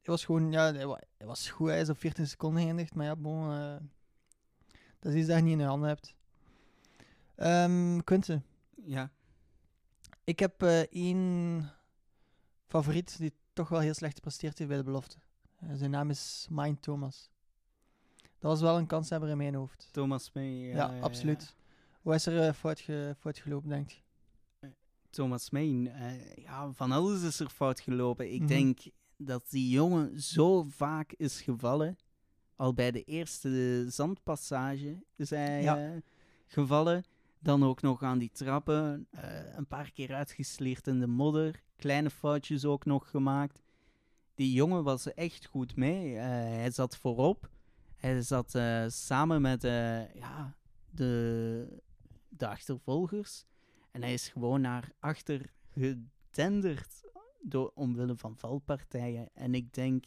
hij 0.00 0.04
was 0.04 0.24
gewoon, 0.24 0.52
ja, 0.52 0.72
hij 0.72 1.26
was 1.26 1.50
goed, 1.50 1.68
hij 1.68 1.80
is 1.80 1.88
op 1.88 1.98
14 1.98 2.26
seconden 2.26 2.62
geëindigd, 2.62 2.94
maar 2.94 3.06
ja, 3.06 3.16
bon, 3.16 3.52
eh, 3.52 3.76
dat 4.98 5.12
is 5.12 5.18
iets 5.18 5.28
dat 5.28 5.36
je 5.36 5.42
niet 5.42 5.52
in 5.52 5.58
je 5.58 5.64
handen 5.64 5.88
hebt. 5.88 6.14
Quinten, 8.04 8.44
Ja, 8.84 9.10
ik 10.24 10.38
heb 10.38 10.62
eh, 10.62 10.80
één 10.80 11.72
favoriet 12.66 13.18
die 13.18 13.32
toch 13.52 13.68
wel 13.68 13.80
heel 13.80 13.94
slecht 13.94 14.14
gepresteerd 14.14 14.58
heeft 14.58 14.70
bij 14.70 14.78
de 14.78 14.84
belofte. 14.84 15.16
Eh, 15.56 15.68
zijn 15.74 15.90
naam 15.90 16.10
is 16.10 16.46
Mind 16.50 16.82
Thomas. 16.82 17.30
Dat 18.40 18.50
was 18.50 18.60
wel 18.60 18.78
een 18.78 18.86
kanshebber 18.86 19.28
in 19.28 19.36
mijn 19.36 19.54
hoofd. 19.54 19.88
Thomas 19.92 20.30
May. 20.32 20.50
Ja, 20.68 20.98
absoluut. 21.00 21.54
Hoe 22.02 22.14
is 22.14 22.26
er 22.26 22.46
eh, 22.46 22.52
fout, 22.54 22.80
ge- 22.80 23.14
fout 23.18 23.38
gelopen, 23.38 23.68
denk 23.68 23.90
je? 23.90 24.00
Thomas 25.10 25.50
May, 25.50 25.86
eh, 25.86 26.34
ja, 26.36 26.72
van 26.72 26.92
alles 26.92 27.22
is 27.22 27.40
er 27.40 27.48
fout 27.48 27.80
gelopen. 27.80 28.32
Ik 28.32 28.38
Mhm. 28.38 28.48
denk 28.48 28.78
dat 29.16 29.50
die 29.50 29.68
jongen 29.70 30.20
zo 30.20 30.62
vaak 30.62 31.12
is 31.12 31.40
gevallen. 31.40 31.96
Al 32.56 32.74
bij 32.74 32.90
de 32.90 33.04
eerste 33.04 33.84
zandpassage 33.88 35.02
is 35.16 35.30
hij 35.30 35.62
Ja. 35.62 35.78
eh, 35.92 35.96
gevallen. 36.46 37.04
Dan 37.38 37.64
ook 37.64 37.80
nog 37.82 38.02
aan 38.02 38.18
die 38.18 38.30
trappen. 38.32 39.06
eh, 39.10 39.54
een 39.56 39.66
paar 39.66 39.90
keer 39.92 40.14
uitgesleerd 40.14 40.86
in 40.86 41.00
de 41.00 41.06
modder. 41.06 41.62
Kleine 41.76 42.10
foutjes 42.10 42.64
ook 42.64 42.84
nog 42.84 43.10
gemaakt. 43.10 43.62
Die 44.34 44.52
jongen 44.52 44.84
was 44.84 45.14
echt 45.14 45.46
goed 45.46 45.76
mee. 45.76 46.16
Eh, 46.16 46.24
hij 46.26 46.70
zat 46.70 46.96
voorop. 46.96 47.50
Hij 48.00 48.22
zat 48.22 48.54
eh, 48.54 48.84
samen 48.88 49.40
met 49.40 49.64
eh, 49.64 50.14
ja, 50.14 50.56
de, 50.90 51.82
de 52.28 52.48
achtervolgers. 52.48 53.44
En 53.90 54.02
hij 54.02 54.12
is 54.12 54.28
gewoon 54.28 54.60
naar 54.60 54.92
achter 54.98 55.52
gedenderd 55.68 57.04
door, 57.40 57.70
omwille 57.74 58.16
van 58.16 58.36
valpartijen. 58.36 59.28
En 59.34 59.54
ik 59.54 59.74
denk, 59.74 60.04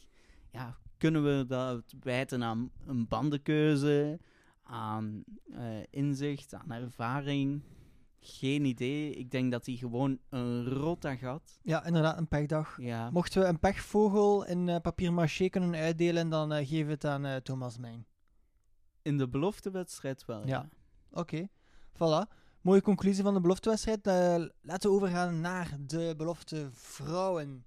ja, 0.50 0.78
kunnen 0.96 1.24
we 1.24 1.44
dat 1.46 1.94
wijten 2.00 2.42
aan 2.42 2.70
een 2.86 3.08
bandenkeuze, 3.08 4.20
aan 4.62 5.24
eh, 5.52 5.82
inzicht, 5.90 6.54
aan 6.54 6.72
ervaring? 6.72 7.62
Geen 8.26 8.64
idee. 8.64 9.14
Ik 9.14 9.30
denk 9.30 9.52
dat 9.52 9.66
hij 9.66 9.74
gewoon 9.74 10.18
een 10.28 10.68
rotdag 10.68 11.20
had. 11.20 11.58
Ja, 11.62 11.84
inderdaad, 11.86 12.18
een 12.18 12.28
pechdag. 12.28 12.76
Ja, 12.80 13.10
Mochten 13.10 13.42
we 13.42 13.48
een 13.48 13.58
pechvogel 13.58 14.46
in 14.46 14.68
eh, 14.68 14.80
papier 14.80 15.12
maché 15.12 15.48
kunnen 15.48 15.74
uitdelen, 15.80 16.28
dan 16.28 16.52
eh 16.52 16.68
geven 16.68 16.86
we 16.86 16.92
het 16.92 17.04
aan 17.04 17.24
eh, 17.26 17.36
Thomas 17.36 17.78
Mijn. 17.78 18.06
in 19.02 19.18
de 19.18 19.28
beloftewedstrijd 19.28 20.24
wel. 20.24 20.40
Ja. 20.40 20.46
Ja. 20.46 20.68
Oké, 21.10 21.48
voilà. 21.92 22.30
Mooie 22.60 22.82
conclusie 22.82 23.22
van 23.22 23.34
de 23.34 23.40
beloftewedstrijd. 23.40 24.06
Laten 24.62 24.90
we 24.90 24.96
overgaan 24.96 25.40
naar 25.40 25.76
de 25.86 26.14
belofte 26.16 26.68
vrouwen. 26.72 27.64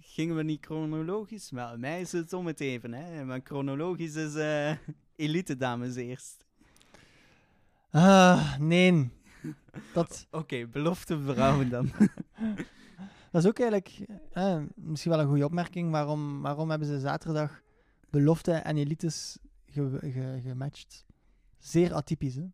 Gingen 0.00 0.36
we 0.36 0.42
niet 0.42 0.64
chronologisch? 0.64 1.50
Wel, 1.50 1.78
mij 1.78 2.00
is 2.00 2.12
het 2.12 2.32
om 2.32 2.46
het 2.46 2.60
even. 2.60 2.92
Hè. 2.92 3.24
Maar 3.24 3.40
chronologisch 3.44 4.14
is 4.14 4.34
elite 5.16 5.56
dames 5.56 5.94
eerst. 5.94 6.44
Ah, 7.90 8.58
nee. 8.58 9.10
Dat, 9.92 10.26
Oké, 10.30 10.66
belofte 10.66 11.20
vrouwen 11.20 11.68
dan. 11.70 11.90
dat 13.30 13.42
is 13.42 13.46
ook 13.46 13.58
eigenlijk 13.58 13.98
eh, 14.32 14.62
misschien 14.74 15.10
wel 15.12 15.20
een 15.20 15.28
goede 15.28 15.44
opmerking. 15.44 15.90
Waarom, 15.90 16.42
waarom 16.42 16.70
hebben 16.70 16.88
ze 16.88 17.00
zaterdag 17.00 17.62
belofte 18.10 18.52
en 18.52 18.76
elites 18.76 19.38
ge- 19.66 19.98
ge- 20.00 20.40
gematcht? 20.42 21.06
Zeer 21.58 21.94
atypisch, 21.94 22.34
hè? 22.34 22.46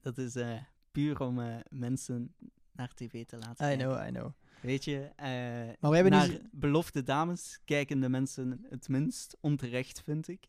Dat 0.00 0.18
is 0.18 0.36
eh, 0.36 0.60
puur 0.92 1.20
om 1.20 1.40
eh, 1.40 1.56
mensen 1.68 2.34
naar 2.72 2.94
tv 2.94 3.24
te 3.26 3.38
laten 3.38 3.72
I 3.72 3.76
know, 3.76 4.06
I 4.06 4.10
know. 4.10 4.32
Weet 4.60 4.84
je, 4.84 4.98
eh, 5.16 5.26
Maar 5.80 5.90
wij 5.90 5.94
hebben 6.00 6.12
naar 6.12 6.28
nu... 6.28 6.40
belofte 6.52 7.02
dames 7.02 7.60
kijken 7.64 8.00
de 8.00 8.08
mensen 8.08 8.64
het 8.70 8.88
minst 8.88 9.36
onterecht, 9.40 10.02
vind 10.02 10.28
ik. 10.28 10.48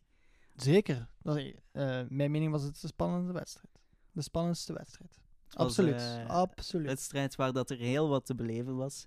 Zeker. 0.54 1.08
Dat, 1.22 1.42
mijn 2.08 2.30
mening 2.30 2.50
was 2.50 2.62
het 2.62 2.80
de 2.80 2.86
spannende 2.86 3.32
wedstrijd. 3.32 3.80
De 4.12 4.22
spannendste 4.22 4.72
wedstrijd. 4.72 5.18
Was, 5.50 5.66
Absoluut. 5.66 6.00
eh, 6.00 6.26
Absoluut. 6.28 6.86
wedstrijd 6.86 7.34
waar 7.34 7.52
dat 7.52 7.70
er 7.70 7.78
heel 7.78 8.08
wat 8.08 8.26
te 8.26 8.34
beleven 8.34 8.76
was. 8.76 9.06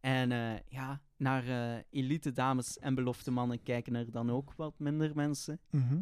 En 0.00 0.32
eh, 0.32 0.54
ja, 0.68 1.00
naar 1.16 1.48
eh, 1.48 1.82
elite 1.90 2.32
dames 2.32 2.78
en 2.78 2.94
belofte 2.94 3.30
mannen 3.30 3.62
kijken 3.62 3.94
er 3.94 4.10
dan 4.10 4.30
ook 4.30 4.52
wat 4.54 4.78
minder 4.78 5.14
mensen. 5.14 5.60
Mhm. 5.70 6.00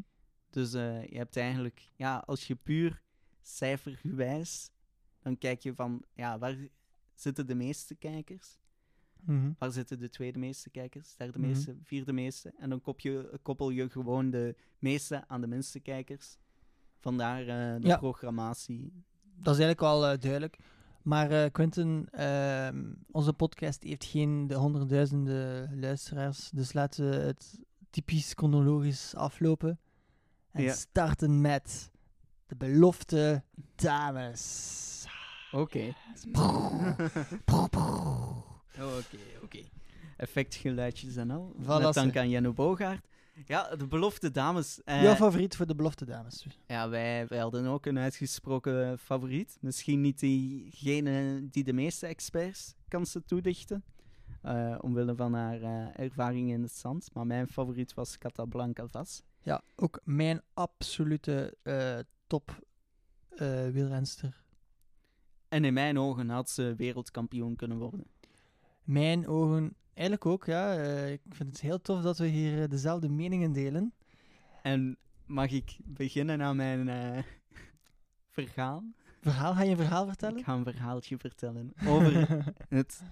Dus 0.51 0.73
je 0.73 1.07
hebt 1.17 1.37
eigenlijk, 1.37 1.91
ja, 1.97 2.17
als 2.27 2.47
je 2.47 2.55
puur 2.57 3.03
cijfergewijs, 3.43 4.71
dan 5.21 5.39
kijk 5.39 5.61
je 5.63 5.75
van, 5.75 6.05
ja, 6.13 6.39
waar 6.39 6.57
zitten 7.15 7.47
de 7.47 7.55
meeste 7.55 7.95
kijkers? 7.95 8.59
Mhm. 9.21 9.53
Waar 9.59 9.71
zitten 9.73 9.99
de 9.99 10.09
tweede 10.09 10.39
meeste 10.39 10.71
kijkers? 10.71 11.17
Derde 11.17 11.39
Mhm. 11.39 11.47
meeste, 11.49 11.77
vierde 11.83 12.13
meeste? 12.13 12.53
En 12.59 12.71
dan 12.71 12.81
kop 12.81 13.01
je, 13.01 13.39
koppel 13.43 13.71
je 13.71 13.91
gewoon 13.91 14.31
de 14.31 14.57
meeste 14.79 15.29
aan 15.29 15.41
de 15.41 15.47
minste 15.47 15.81
kijkers. 15.81 16.37
Vandaar 16.99 17.45
de 17.81 17.87
Ja. 17.89 17.97
programmatie. 17.97 19.05
Dat 19.43 19.55
is 19.55 19.61
eigenlijk 19.61 19.81
al 19.81 20.07
eh, 20.07 20.19
duidelijk. 20.21 20.57
Maar 21.03 21.31
eh 21.31 21.51
Quinten, 21.53 22.09
ehm, 22.11 22.85
onze 23.11 23.33
podcast 23.33 23.83
heeft 23.83 24.05
geen 24.05 24.47
de 24.47 24.55
honderdduizenden 24.55 25.81
luisteraars. 25.81 26.51
Dus 26.51 26.73
laten 26.73 27.11
we 27.11 27.17
het 27.17 27.59
typisch 27.91 28.33
chronologisch 28.33 29.15
aflopen. 29.15 29.79
En 30.53 30.63
Ja. 30.63 30.73
starten 30.73 31.41
met 31.41 31.91
de 32.47 32.57
belofte 32.57 33.43
dames. 33.75 35.05
Oké. 35.53 35.95
Oké, 38.79 39.19
oké. 39.43 39.59
Effectgeluidjes 40.17 41.17
en 41.17 41.31
al. 41.31 41.55
Voilà, 41.63 41.83
Met 41.83 41.95
dank 41.95 42.17
aan 42.17 42.29
Jenno 42.31 42.53
Bogaert. 42.53 43.07
Ja, 43.47 43.77
de 43.77 43.87
belofte 43.87 44.31
dames. 44.31 44.83
eh, 44.85 45.03
Jouw 45.03 45.15
favoriet 45.15 45.57
voor 45.57 45.67
de 45.67 45.75
belofte 45.75 46.05
dames? 46.05 46.47
ja, 46.67 46.89
wij, 46.89 47.27
wij 47.27 47.39
hadden 47.39 47.67
ook 47.67 47.87
een 47.87 47.99
uitgesproken 47.99 48.99
favoriet. 48.99 49.57
Misschien 49.61 50.01
niet 50.01 50.19
diegene 50.19 51.47
die 51.51 51.65
de 51.65 51.73
meeste 51.73 52.07
experts 52.07 52.75
kansen 52.89 53.25
toedichten. 53.27 53.85
eh, 54.43 54.79
omwille 54.81 55.15
van 55.15 55.35
haar 55.35 55.63
eh, 55.63 55.99
ervaring 56.05 56.51
in 56.51 56.63
het 56.63 56.73
zand. 56.73 57.09
Maar 57.15 57.27
mijn 57.27 57.49
favoriet 57.49 57.95
was 57.95 58.19
Catablanca 58.19 58.87
Vas. 58.89 59.23
Ja, 59.41 59.63
ook 59.77 60.01
mijn 60.05 60.41
absolute 60.55 61.57
eh, 61.63 61.99
top 62.27 62.63
wielrenster. 63.73 64.43
En 65.49 65.65
in 65.65 65.73
mijn 65.75 65.99
ogen 65.99 66.29
had 66.29 66.51
ze 66.51 66.75
wereldkampioen 66.77 67.57
kunnen 67.57 67.79
worden. 67.79 68.07
Mijn 68.83 69.29
ogen 69.29 69.77
eigenlijk 69.95 70.27
ook, 70.27 70.45
ja. 70.45 70.77
Eh, 70.77 71.13
ik 71.13 71.21
vind 71.29 71.49
het 71.49 71.61
heel 71.61 71.81
tof 71.81 72.03
dat 72.03 72.19
we 72.19 72.27
hier 72.27 72.63
eh, 72.63 72.69
dezelfde 72.69 73.09
meningen 73.09 73.53
delen. 73.53 73.95
En 74.63 74.97
mag 75.27 75.51
ik 75.51 75.77
beginnen 75.85 76.43
aan 76.43 76.57
mijn 76.57 76.89
eh, 76.89 77.23
verhaal? 78.31 78.85
Verhaal, 79.21 79.55
ga 79.55 79.63
je 79.63 79.71
een 79.71 79.77
verhaal 79.77 80.07
vertellen? 80.07 80.39
Ik 80.39 80.45
ga 80.45 80.55
een 80.55 80.65
verhaaltje 80.65 81.19
vertellen 81.19 81.73
over 81.87 82.29
het 82.69 83.03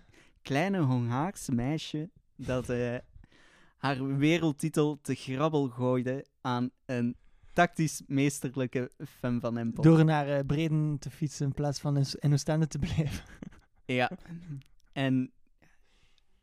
kleine 0.43 0.79
Hongaarse 0.79 1.53
meisje 1.53 2.11
dat 2.37 2.73
haar 3.77 4.17
wereldtitel 4.17 4.99
te 5.03 5.15
grabbel 5.15 5.69
gooide 5.69 6.27
aan 6.41 6.71
een 6.85 7.17
tactisch 7.53 8.03
meesterlijke 8.07 8.91
fan 9.19 9.41
van 9.41 9.59
Empel. 9.59 9.83
Door 9.83 10.05
naar 10.05 10.45
Breden 10.45 10.99
te 10.99 11.11
fietsen 11.11 11.47
in 11.47 11.53
plaats 11.53 11.81
van 11.81 11.97
in, 11.97 12.07
in 12.21 12.33
Oostende 12.33 12.67
te 12.67 12.79
blijven. 12.79 13.25
Ja. 13.85 14.11
En 14.93 15.33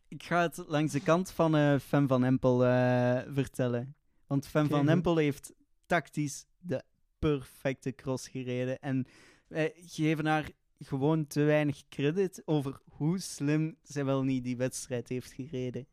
ik 0.09 0.23
ga 0.23 0.41
het 0.41 0.63
langs 0.67 0.91
de 0.91 0.99
kant 0.99 1.31
van 1.31 1.55
eh 1.55 1.79
Fem 1.79 2.07
van 2.07 2.23
Empel 2.23 2.65
eh, 2.65 3.21
vertellen. 3.27 3.95
Want 4.27 4.47
Fem 4.47 4.67
van. 4.67 4.89
Empel 4.89 5.17
heeft 5.17 5.53
tactisch 5.85 6.45
de 6.59 6.83
perfecte 7.19 7.95
cross 7.95 8.27
gereden. 8.27 8.79
En 8.79 9.05
wij 9.47 9.73
geven 9.75 10.25
haar 10.25 10.51
gewoon 10.79 11.27
te 11.27 11.41
weinig 11.41 11.87
credit 11.89 12.41
over 12.45 12.81
hoe 12.89 13.19
slim 13.19 13.77
zij 13.81 14.05
wel 14.05 14.23
niet 14.23 14.43
die 14.43 14.57
wedstrijd 14.57 15.09
heeft 15.09 15.31
gereden. 15.31 15.87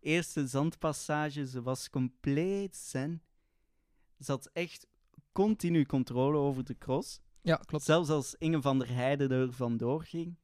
Eerste 0.00 0.46
zandpassage, 0.46 1.46
ze 1.46 1.62
was 1.62 1.90
compleet 1.90 2.76
zen. 2.76 3.22
Ze 4.20 4.30
had 4.30 4.50
echt 4.52 4.86
continu 5.32 5.86
controle 5.86 6.36
over 6.36 6.64
de 6.64 6.78
cross. 6.78 7.20
Ja, 7.42 7.56
klopt. 7.56 7.84
Zelfs 7.84 8.08
als 8.08 8.34
Inge 8.38 8.62
van 8.62 8.78
der 8.78 8.88
Heijden 8.88 9.30
er 9.30 9.52
vandoor 9.52 10.04
ging, 10.04 10.26
eh, 10.26 10.41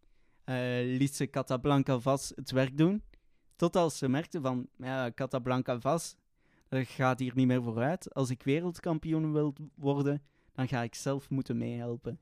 liet 0.97 1.15
ze 1.15 1.31
Catablanca 1.31 1.99
Vas 2.01 2.33
het 2.35 2.51
werk 2.51 2.77
doen. 2.77 3.03
Tot 3.57 3.77
als 3.77 3.99
ze 3.99 4.09
merkte 4.09 4.41
van, 4.41 4.69
ja, 4.77 5.13
Catablanca 5.15 5.81
Vas, 5.81 6.17
dat 6.69 6.87
gaat 6.87 7.19
hier 7.19 7.33
niet 7.35 7.47
meer 7.47 7.63
vooruit. 7.63 8.15
Als 8.15 8.31
ik 8.31 8.43
wereldkampioen 8.43 9.33
wil 9.33 9.55
worden, 9.75 10.23
dan 10.53 10.69
ga 10.69 10.83
ik 10.83 10.95
zelf 10.95 11.31
moeten 11.31 11.57
meehelpen. 11.57 12.19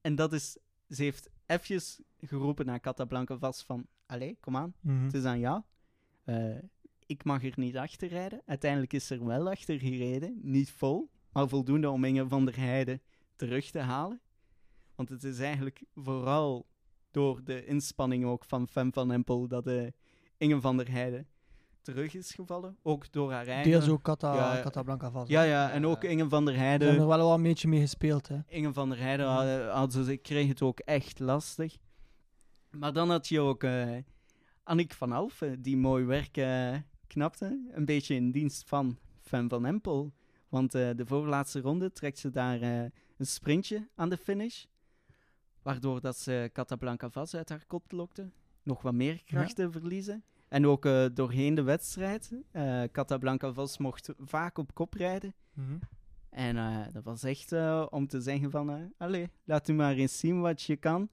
En 0.00 0.14
dat 0.14 0.32
is, 0.32 0.58
ze 0.88 1.02
heeft 1.02 1.30
even 1.46 1.80
geroepen 2.20 2.66
naar 2.66 2.80
Catablanca 2.80 3.38
Vas 3.38 3.62
van, 3.62 3.86
allee, 4.06 4.36
kom 4.40 4.56
aan, 4.56 4.74
Mhm. 4.80 5.04
het 5.04 5.14
is 5.14 5.24
aan 5.24 5.38
jou. 5.38 5.62
Eh, 6.24 6.56
ik 7.06 7.24
mag 7.24 7.44
er 7.44 7.52
niet 7.56 7.76
achter 7.76 8.08
rijden. 8.08 8.42
Uiteindelijk 8.46 8.92
is 8.92 9.10
er 9.10 9.24
wel 9.26 9.50
achter 9.50 9.78
gereden. 9.78 10.38
Niet 10.42 10.70
vol, 10.70 11.10
maar 11.32 11.48
voldoende 11.48 11.90
om 11.90 12.04
Inge 12.04 12.28
van 12.28 12.44
der 12.44 12.56
Heijden 12.56 13.02
terug 13.36 13.70
te 13.70 13.78
halen. 13.78 14.20
Want 14.94 15.08
het 15.08 15.24
is 15.24 15.38
eigenlijk 15.38 15.82
vooral 15.94 16.66
door 17.10 17.44
de 17.44 17.64
inspanning 17.64 18.24
ook 18.24 18.44
van 18.44 18.68
Fem 18.68 18.92
van 18.92 19.12
Empel 19.12 19.48
dat 19.48 19.66
eh, 19.66 19.86
Inge 20.36 20.60
van 20.60 20.76
der 20.76 20.90
Heijden 20.90 21.26
terug 21.82 22.14
is 22.14 22.34
gevallen. 22.34 22.76
Ook 22.82 23.12
door 23.12 23.32
haar 23.32 23.46
eigen... 23.46 23.70
Deels 23.70 23.88
ook 23.88 24.02
Cata, 24.02 24.34
Ja, 24.34 24.62
Catablanca 24.62 25.10
vast. 25.10 25.28
Ja, 25.30 25.42
ja, 25.42 25.70
en 25.70 25.86
ook 25.86 26.04
Inge 26.04 26.28
van 26.28 26.44
der 26.44 26.54
Ze 26.54 26.60
hebben 26.60 26.80
er 26.80 26.86
Heijden. 26.86 27.08
wel 27.08 27.18
wel 27.18 27.34
een 27.34 27.42
beetje 27.42 27.68
mee 27.68 27.80
gespeeld, 27.80 28.28
hè. 28.28 28.38
Inge 28.46 28.72
van 28.72 28.88
der 28.88 28.98
Heijden 28.98 29.26
had, 29.26 29.72
had 29.72 29.92
ze, 29.92 30.16
kreeg 30.16 30.48
het 30.48 30.62
ook 30.62 30.78
echt 30.78 31.18
lastig. 31.18 31.76
Maar 32.70 32.92
dan 32.92 33.10
had 33.10 33.28
je 33.28 33.40
ook 33.40 33.62
eh 33.62 33.96
Annick 34.62 34.92
van 34.92 35.12
Alphen, 35.12 35.62
die 35.62 35.76
mooi 35.76 36.04
werk 36.04 36.36
eh, 36.36 36.76
knapte. 37.06 37.68
Een 37.72 37.84
beetje 37.84 38.14
in 38.14 38.30
dienst 38.30 38.68
van 38.68 38.98
Fem 39.20 39.48
van 39.48 39.66
Empel. 39.66 40.12
Want 40.48 40.74
eh, 40.74 40.90
de 40.96 41.06
voorlaatste 41.06 41.60
ronde 41.60 41.92
trekt 41.92 42.18
ze 42.18 42.30
daar 42.30 42.60
eh, 42.60 42.80
een 43.16 43.26
sprintje 43.26 43.88
aan 43.94 44.08
de 44.08 44.16
finish. 44.16 44.64
Waardoor 45.68 46.00
dat 46.00 46.16
ze 46.16 46.50
Catablanca 46.52 47.10
Vaz 47.10 47.34
uit 47.34 47.48
haar 47.48 47.64
kop 47.66 47.92
lokte. 47.92 48.30
Nog 48.62 48.82
wat 48.82 48.92
meer 48.92 49.22
krachten 49.24 49.72
verliezen. 49.72 50.22
En 50.48 50.66
ook 50.66 50.84
eh, 50.84 51.04
doorheen 51.14 51.54
de 51.54 51.62
wedstrijd. 51.62 52.32
eh 52.50 52.82
Catablanca 52.92 53.52
Vaz 53.52 53.76
mocht 53.76 54.10
vaak 54.18 54.58
op 54.58 54.74
kop 54.74 54.94
rijden. 54.94 55.34
Mhm. 55.52 55.78
En 56.30 56.56
eh, 56.56 56.86
dat 56.92 57.04
was 57.04 57.22
echt 57.22 57.52
om 57.90 58.06
te 58.06 58.20
zeggen 58.20 58.50
van, 58.50 58.92
allee, 58.98 59.30
laat 59.44 59.68
u 59.68 59.72
maar 59.72 59.94
eens 59.94 60.18
zien 60.18 60.40
wat 60.40 60.62
je 60.62 60.76
kan. 60.76 61.08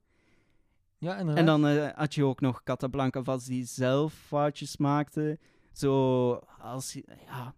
Ja, 0.98 1.18
inderdaad. 1.18 1.36
En 1.36 1.46
dan 1.46 1.90
had 1.94 2.14
je 2.14 2.24
ook 2.24 2.40
nog 2.40 2.62
Catablanca 2.62 3.22
vast 3.22 3.46
die 3.46 3.64
zelf 3.64 4.14
foutjes 4.14 4.76
maakte. 4.76 5.38
Zo 5.72 6.32
als 6.58 6.92
ja, 7.26 7.54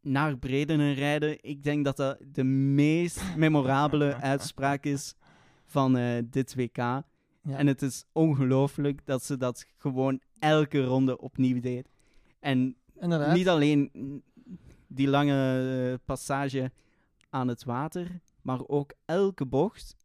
naar 0.00 0.38
Bredenen 0.38 0.94
rijden. 0.94 1.44
Ik 1.44 1.62
denk 1.62 1.84
dat 1.84 1.96
dat 1.96 2.18
de 2.32 2.44
meest 2.44 3.36
memorabele 3.36 4.14
uitspraak 4.32 4.84
is 4.84 5.14
van 5.76 5.96
eh, 5.96 6.22
dit 6.30 6.54
WK. 6.54 6.76
Ja. 6.76 7.04
En 7.42 7.66
het 7.66 7.82
is 7.82 8.04
ongelooflijk 8.12 9.06
dat 9.06 9.24
ze 9.24 9.36
dat 9.36 9.66
gewoon 9.76 10.20
elke 10.38 10.84
ronde 10.84 11.18
opnieuw 11.18 11.60
deed. 11.60 11.88
En 12.40 12.76
inderdaad. 13.00 13.34
niet 13.34 13.48
alleen 13.48 13.90
die 14.86 15.08
lange 15.08 15.90
eh, 15.90 15.98
passage 16.04 16.72
aan 17.30 17.48
het 17.48 17.64
water, 17.64 18.20
maar 18.42 18.66
ook 18.66 18.92
elke 19.04 19.46
bocht 19.46 19.96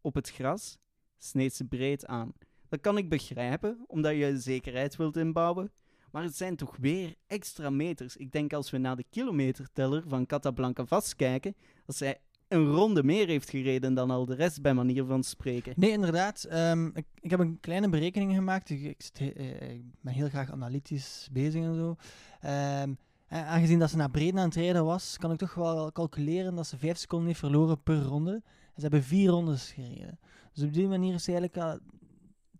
op 0.00 0.14
het 0.14 0.30
gras 0.30 0.78
sneed 1.18 1.54
ze 1.54 1.64
breed 1.64 2.06
aan. 2.06 2.32
Dat 2.68 2.80
kan 2.80 2.98
ik 2.98 3.08
begrijpen, 3.08 3.84
omdat 3.86 4.16
je 4.16 4.38
zekerheid 4.38 4.96
wilt 4.96 5.16
inbouwen. 5.16 5.72
Maar 6.10 6.22
het 6.22 6.36
zijn 6.36 6.56
toch 6.56 6.76
weer 6.76 7.14
extra 7.26 7.70
meters. 7.70 8.16
Ik 8.16 8.32
denk 8.32 8.52
als 8.52 8.70
we 8.70 8.78
naar 8.78 8.96
de 8.96 9.04
kilometerteller 9.10 10.04
van 10.06 10.26
Catablanca 10.26 10.86
vastkijken, 10.86 11.56
dat 11.86 11.96
zij 11.96 12.20
een 12.54 12.70
ronde 12.70 13.02
meer 13.02 13.26
heeft 13.26 13.50
gereden 13.50 13.94
dan 13.94 14.10
al 14.10 14.26
de 14.26 14.34
rest, 14.34 14.62
bij 14.62 14.74
manier 14.74 15.04
van 15.04 15.22
spreken. 15.22 15.72
Nee, 15.76 15.90
inderdaad. 15.90 16.44
Ehm, 16.44 16.86
ik, 16.86 17.06
ik 17.20 17.30
heb 17.30 17.40
een 17.40 17.60
kleine 17.60 17.88
berekening 17.88 18.34
gemaakt. 18.34 18.70
Ik, 18.70 18.82
ik, 18.82 19.10
eh, 19.18 19.80
ben 20.00 20.14
heel 20.14 20.28
graag 20.28 20.50
analytisch 20.50 21.28
bezig 21.32 21.62
en 21.62 21.74
zo. 21.74 21.96
Ehm, 22.40 22.94
en 23.26 23.44
aangezien 23.46 23.78
dat 23.78 23.90
ze 23.90 23.96
naar 23.96 24.10
Breden 24.10 24.38
aan 24.38 24.44
het 24.44 24.54
rijden 24.54 24.84
was, 24.84 25.16
kan 25.18 25.32
ik 25.32 25.38
toch 25.38 25.54
wel 25.54 25.92
calculeren 25.92 26.54
dat 26.54 26.66
ze 26.66 26.78
vijf 26.78 26.96
seconden 26.96 27.28
heeft 27.28 27.40
verloren 27.40 27.82
per 27.82 28.02
ronde. 28.02 28.32
En 28.32 28.74
ze 28.74 28.80
hebben 28.80 29.02
vier 29.02 29.30
rondes 29.30 29.72
gereden. 29.72 30.18
Dus 30.52 30.64
op 30.64 30.72
die 30.72 30.88
manier 30.88 31.14
is 31.14 31.24
ze 31.24 31.32
eigenlijk 31.32 31.62
al 31.66 31.78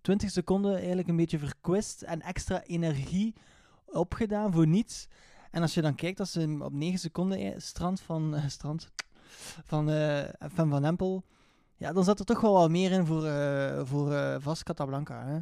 20 0.01 0.31
seconden 0.31 0.77
eigenlijk 0.77 1.09
een 1.09 1.17
beetje 1.17 1.39
verkwist 1.39 2.03
en 2.03 2.21
extra 2.21 2.63
energie 2.63 3.35
opgedaan 3.87 4.53
voor 4.53 4.67
niets. 4.67 5.09
En 5.51 5.63
als 5.63 5.75
je 5.75 5.83
dan 5.83 5.95
kijkt 5.95 6.19
dat 6.19 6.29
ze 6.29 6.57
op 6.61 6.73
9 6.73 6.99
seconden 6.99 7.39
eh, 7.39 7.53
strand 7.57 8.01
van, 8.01 8.37
eh, 8.37 8.49
strand, 8.49 8.93
van 9.65 9.91
eh 9.91 10.49
Fem 10.53 10.71
van 10.71 10.85
Empel 10.85 11.25
ja, 11.77 11.93
dan 11.93 12.05
zat 12.05 12.19
er 12.19 12.25
toch 12.25 12.41
wel 12.41 12.53
wat 12.53 12.71
meer 12.71 12.91
in 12.91 13.07
voor, 13.07 13.25
eh 13.27 13.81
voor 13.85 14.13
eh 14.13 14.37
Vas 14.39 14.63
Casablanca. 14.63 15.25
Hè. 15.27 15.39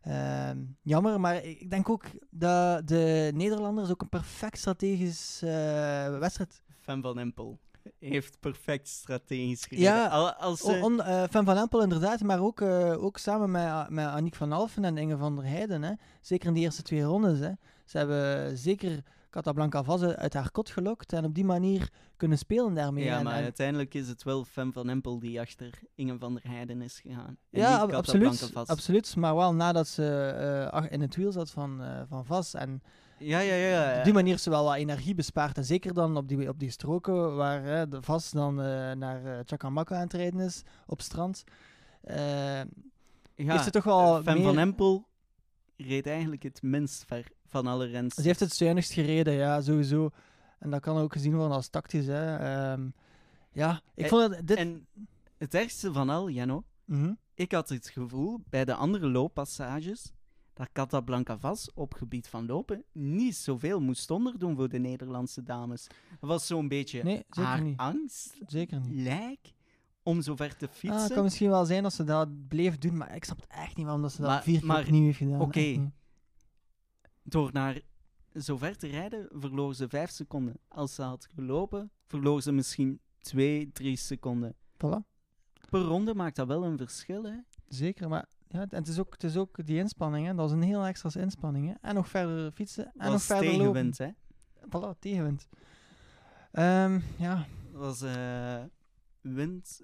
Ehm, 0.00 0.58
jammer, 0.82 1.20
maar 1.20 1.44
ik 1.44 1.70
denk 1.70 1.88
ook 1.88 2.04
dat 2.30 2.88
de 2.88 3.30
Nederlanders 3.34 3.90
ook 3.90 4.02
een 4.02 4.08
perfect 4.08 4.58
strategisch 4.58 5.40
wedstrijd. 6.18 6.62
Fan 6.80 7.02
van 7.02 7.18
Empel 7.18 7.58
heeft 7.98 8.40
perfect 8.40 8.88
strategisch 8.88 9.64
gereden. 9.64 9.92
Ja, 9.92 10.06
Al- 10.06 10.32
als 10.32 10.62
on, 10.62 11.00
Van 11.30 11.44
Van 11.44 11.56
Empel 11.56 11.82
inderdaad, 11.82 12.20
maar 12.20 12.40
ook, 12.40 12.62
ook 12.98 13.18
samen 13.18 13.50
met, 13.50 13.90
met 13.90 14.06
Aniek 14.06 14.34
van 14.34 14.52
Alphen 14.52 14.84
en 14.84 14.96
Inge 14.96 15.16
van 15.16 15.36
der 15.36 15.44
Heijden. 15.44 15.82
Hè. 15.82 15.92
Zeker 16.20 16.48
in 16.48 16.54
de 16.54 16.60
eerste 16.60 16.82
twee 16.82 17.02
rondes. 17.02 17.38
Hè. 17.38 17.50
Ze 17.84 17.98
hebben 17.98 18.58
zeker 18.58 19.02
Casablanca 19.30 19.84
Vaz 19.84 20.02
uit 20.02 20.34
haar 20.34 20.50
kot 20.50 20.70
gelokt 20.70 21.12
en 21.12 21.24
op 21.24 21.34
die 21.34 21.44
manier 21.44 21.90
kunnen 22.16 22.38
spelen 22.38 22.74
daarmee. 22.74 23.04
ja, 23.04 23.18
En- 23.18 23.24
maar 23.24 23.36
en- 23.36 23.42
uiteindelijk 23.42 23.94
is 23.94 24.08
het 24.08 24.22
wel 24.22 24.44
Fem 24.44 24.72
van 24.72 24.88
Empel 24.88 25.18
die 25.18 25.40
achter 25.40 25.70
Inge 25.94 26.18
van 26.18 26.34
der 26.34 26.42
Heijden 26.52 26.82
is 26.82 27.00
gegaan. 27.00 27.36
En 27.50 27.60
Ja, 27.60 27.76
ab- 27.78 27.92
absoluut, 27.92 28.50
absoluut. 28.54 29.16
Maar 29.16 29.34
wel 29.36 29.54
nadat 29.54 29.88
ze 29.88 30.04
eh, 30.72 30.84
in 30.90 31.00
het 31.00 31.16
wiel 31.16 31.32
zat 31.32 31.50
van, 31.50 31.82
eh 31.82 32.00
van 32.08 32.24
Vas. 32.24 32.54
En 32.54 32.82
Ja, 33.18 33.38
ja, 33.40 33.54
ja. 33.54 33.98
op 33.98 34.04
die 34.04 34.12
manier 34.12 34.34
is 34.34 34.42
ze 34.42 34.50
wel 34.50 34.64
wat 34.64 34.74
energie 34.74 35.14
bespaard. 35.14 35.56
En 35.56 35.64
zeker 35.64 35.94
dan 35.94 36.16
op 36.16 36.28
die, 36.28 36.48
op 36.48 36.58
die 36.58 36.70
stroken 36.70 37.36
waar 37.36 37.88
de 37.88 38.02
Vas 38.02 38.30
dan 38.30 38.60
eh, 38.62 38.92
naar 38.92 39.24
eh 39.24 39.38
Chacamaca 39.44 39.94
aan 39.94 40.00
het 40.02 40.12
rijden 40.12 40.40
is, 40.40 40.62
op 40.86 41.00
strand. 41.00 41.44
Eh, 42.00 42.16
ja, 42.16 42.64
heeft 43.34 43.64
ze 43.64 43.70
toch 43.70 43.84
wel 43.84 44.22
Fem 44.22 44.34
meer- 44.34 44.44
van 44.44 44.58
Empel 44.58 45.06
reed 45.76 46.06
eigenlijk 46.06 46.42
het 46.42 46.62
minst 46.62 47.04
ver 47.04 47.26
van 47.48 47.66
alle 47.66 47.86
rens. 47.86 48.14
Ze 48.14 48.22
heeft 48.22 48.40
het 48.40 48.52
zuinigst 48.52 48.92
gereden, 48.92 49.32
ja, 49.32 49.60
sowieso. 49.60 50.10
En 50.58 50.70
dat 50.70 50.80
kan 50.80 50.96
ook 50.96 51.12
gezien 51.12 51.34
worden 51.34 51.52
als 51.56 51.68
tactisch. 51.68 52.06
Hè. 52.06 52.36
Ehm, 52.36 52.88
ja, 53.52 53.80
ik 53.94 54.02
En- 54.04 54.08
vond 54.08 54.34
het... 54.36 54.46
Dit... 54.46 54.56
En 54.56 54.86
het 55.38 55.54
ergste 55.54 55.92
van 55.92 56.08
al, 56.08 56.28
Jano, 56.30 56.64
Mhm. 56.84 57.12
ik 57.34 57.52
had 57.52 57.68
het 57.68 57.88
gevoel 57.88 58.40
bij 58.50 58.64
de 58.64 58.74
andere 58.74 59.08
looppassages 59.08 60.12
dat 60.52 60.68
Casablanca 60.72 61.38
Vas 61.38 61.70
op 61.74 61.94
gebied 61.94 62.28
van 62.28 62.46
lopen 62.46 62.84
niet 62.92 63.36
zoveel 63.36 63.80
moest 63.80 64.10
onderdoen 64.10 64.56
voor 64.56 64.68
de 64.68 64.78
Nederlandse 64.78 65.42
dames. 65.42 65.86
Dat 66.20 66.28
was 66.30 66.46
zo'n 66.46 66.68
beetje 66.68 67.02
Nee, 67.02 67.16
zeker 67.16 67.42
haar 67.42 67.62
niet. 67.62 67.76
angst, 67.78 68.38
Zeker 68.46 68.80
niet. 68.80 68.94
lijk, 69.02 69.52
om 70.02 70.22
zo 70.22 70.36
ver 70.36 70.56
te 70.56 70.66
Ah, 70.66 70.72
fietsen. 70.74 71.02
het 71.02 71.12
kan 71.12 71.22
misschien 71.22 71.48
wel 71.50 71.64
zijn 71.64 71.82
dat 71.82 71.92
ze 71.92 72.04
dat 72.04 72.48
bleef 72.48 72.78
doen, 72.78 72.96
maar 72.96 73.14
ik 73.14 73.24
snap 73.24 73.40
het 73.40 73.50
echt 73.50 73.76
niet 73.76 73.84
waarom 73.84 74.02
dat 74.02 74.12
ze 74.12 74.20
dat 74.20 74.30
Maar- 74.30 74.42
vier 74.42 74.60
keer 74.60 74.78
opnieuw 74.78 75.04
heeft 75.04 75.18
gedaan. 75.18 75.40
oké. 75.40 75.58
niet. 75.58 75.90
Door 77.28 77.52
naar 77.52 77.80
zo 78.34 78.56
ver 78.56 78.76
te 78.76 78.86
rijden, 78.86 79.28
verloor 79.30 79.74
ze 79.74 79.88
vijf 79.88 80.10
seconden. 80.10 80.60
Als 80.68 80.94
ze 80.94 81.02
had 81.02 81.28
gelopen, 81.34 81.90
verloor 82.06 82.42
ze 82.42 82.52
misschien 82.52 83.00
twee, 83.18 83.72
drie 83.72 83.96
seconden. 83.96 84.54
Voilà. 84.54 85.16
Per 85.70 85.80
ronde 85.80 86.14
maakt 86.14 86.36
dat 86.36 86.46
wel 86.46 86.64
een 86.64 86.76
verschil, 86.76 87.24
hè? 87.24 87.36
Zeker, 87.68 88.08
maar 88.08 88.28
ja, 88.48 88.60
en 88.60 88.78
het 88.78 88.88
is 88.88 88.98
ook, 88.98 89.12
het 89.12 89.24
is 89.24 89.36
ook 89.36 89.66
die 89.66 89.78
inspanning, 89.78 90.26
hè. 90.26 90.34
dat 90.34 90.46
is 90.46 90.52
een 90.52 90.62
heel 90.62 90.84
extra 90.84 91.20
inspanning. 91.20 91.66
Hè. 91.66 91.74
En 91.80 91.94
nog 91.94 92.08
verder 92.08 92.52
fietsen 92.52 92.84
en 92.84 92.92
nog 92.96 93.10
was 93.12 93.24
verder 93.26 93.50
tegenwind, 93.50 93.98
hè? 93.98 94.10
Voilà, 94.66 94.98
tegenwind. 94.98 95.48
Ehm, 96.52 97.00
ja. 97.18 97.46
Dat 97.72 97.80
was 97.80 98.02
eh, 98.02 98.62
wind 99.20 99.80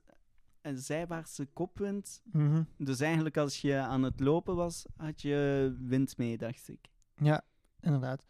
en 0.61 0.79
zijwaartse 0.79 1.47
kopwind. 1.47 2.23
mhm. 2.33 2.63
Dus 2.79 3.01
eigenlijk 3.01 3.37
als 3.37 3.61
je 3.61 3.77
aan 3.77 4.03
het 4.03 4.21
lopen 4.21 4.57
was, 4.57 4.87
had 4.97 5.23
je 5.23 5.77
wind 5.81 6.17
mee, 6.17 6.39
dacht 6.39 6.69
ik. 6.69 6.93
Ja, 7.17 7.43
inderdaad. 7.81 8.25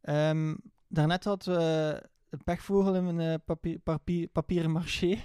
Ehm, 0.00 0.54
daarnet 0.88 1.24
had 1.24 1.44
we 1.44 2.02
een 2.30 2.44
pechvogel 2.44 2.94
in 2.94 3.14
mijn 3.14 3.32
eh, 3.32 3.38
papier, 3.44 3.78
papier, 3.78 4.28
papieren 4.28 4.70
marché. 4.70 5.18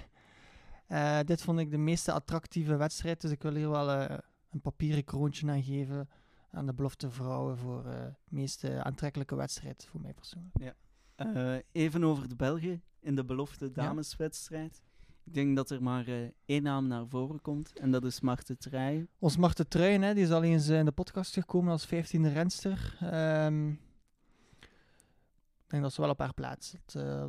Eh, 0.86 1.18
dit 1.24 1.42
vond 1.42 1.58
ik 1.58 1.70
de 1.70 1.78
meeste 1.78 2.12
attractieve 2.12 2.76
wedstrijd, 2.76 3.20
dus 3.20 3.30
ik 3.30 3.42
wil 3.42 3.54
hier 3.54 3.70
wel 3.70 3.90
eh, 3.90 4.18
een 4.50 4.60
papieren 4.60 5.04
kroontje 5.04 5.50
aan 5.50 5.62
geven. 5.62 6.08
aan 6.50 6.66
de 6.66 6.74
belofte 6.74 7.10
vrouwen 7.10 7.56
voor 7.58 7.86
eh 7.86 8.06
meest 8.28 8.64
eh, 8.64 8.78
aantrekkelijke 8.80 9.34
wedstrijd, 9.36 9.86
voor 9.90 10.00
mij 10.00 10.12
persoonlijk. 10.12 10.74
Eh, 11.16 11.54
even 11.72 12.04
over 12.04 12.28
de 12.28 12.36
Belgen 12.36 12.82
in 13.00 13.14
de 13.14 13.24
belofte 13.24 13.70
dameswedstrijd. 13.70 14.82
Ik 15.30 15.36
denk 15.36 15.56
dat 15.56 15.70
er 15.70 15.82
maar 15.82 16.06
eh, 16.08 16.28
één 16.44 16.62
naam 16.62 16.86
naar 16.86 17.06
voren 17.08 17.40
komt 17.42 17.78
en 17.78 17.90
dat 17.90 18.04
is 18.04 18.20
Marten 18.20 18.58
Treij. 18.58 19.06
Ons 19.18 19.36
Marten 19.36 19.68
Truijn, 19.68 20.02
hè, 20.02 20.14
die 20.14 20.22
is 20.24 20.30
al 20.30 20.42
eens 20.42 20.68
eh, 20.68 20.78
in 20.78 20.84
de 20.84 20.92
podcast 20.92 21.32
gekomen 21.34 21.72
als 21.72 21.86
15e 21.86 22.32
renster. 22.32 22.96
Ehm, 23.00 23.68
ik 23.68 25.66
denk 25.66 25.82
dat 25.82 25.92
ze 25.92 26.00
wel 26.00 26.10
op 26.10 26.18
haar 26.18 26.34
plaats 26.34 26.68
zit. 26.68 26.94
eh, 26.94 27.24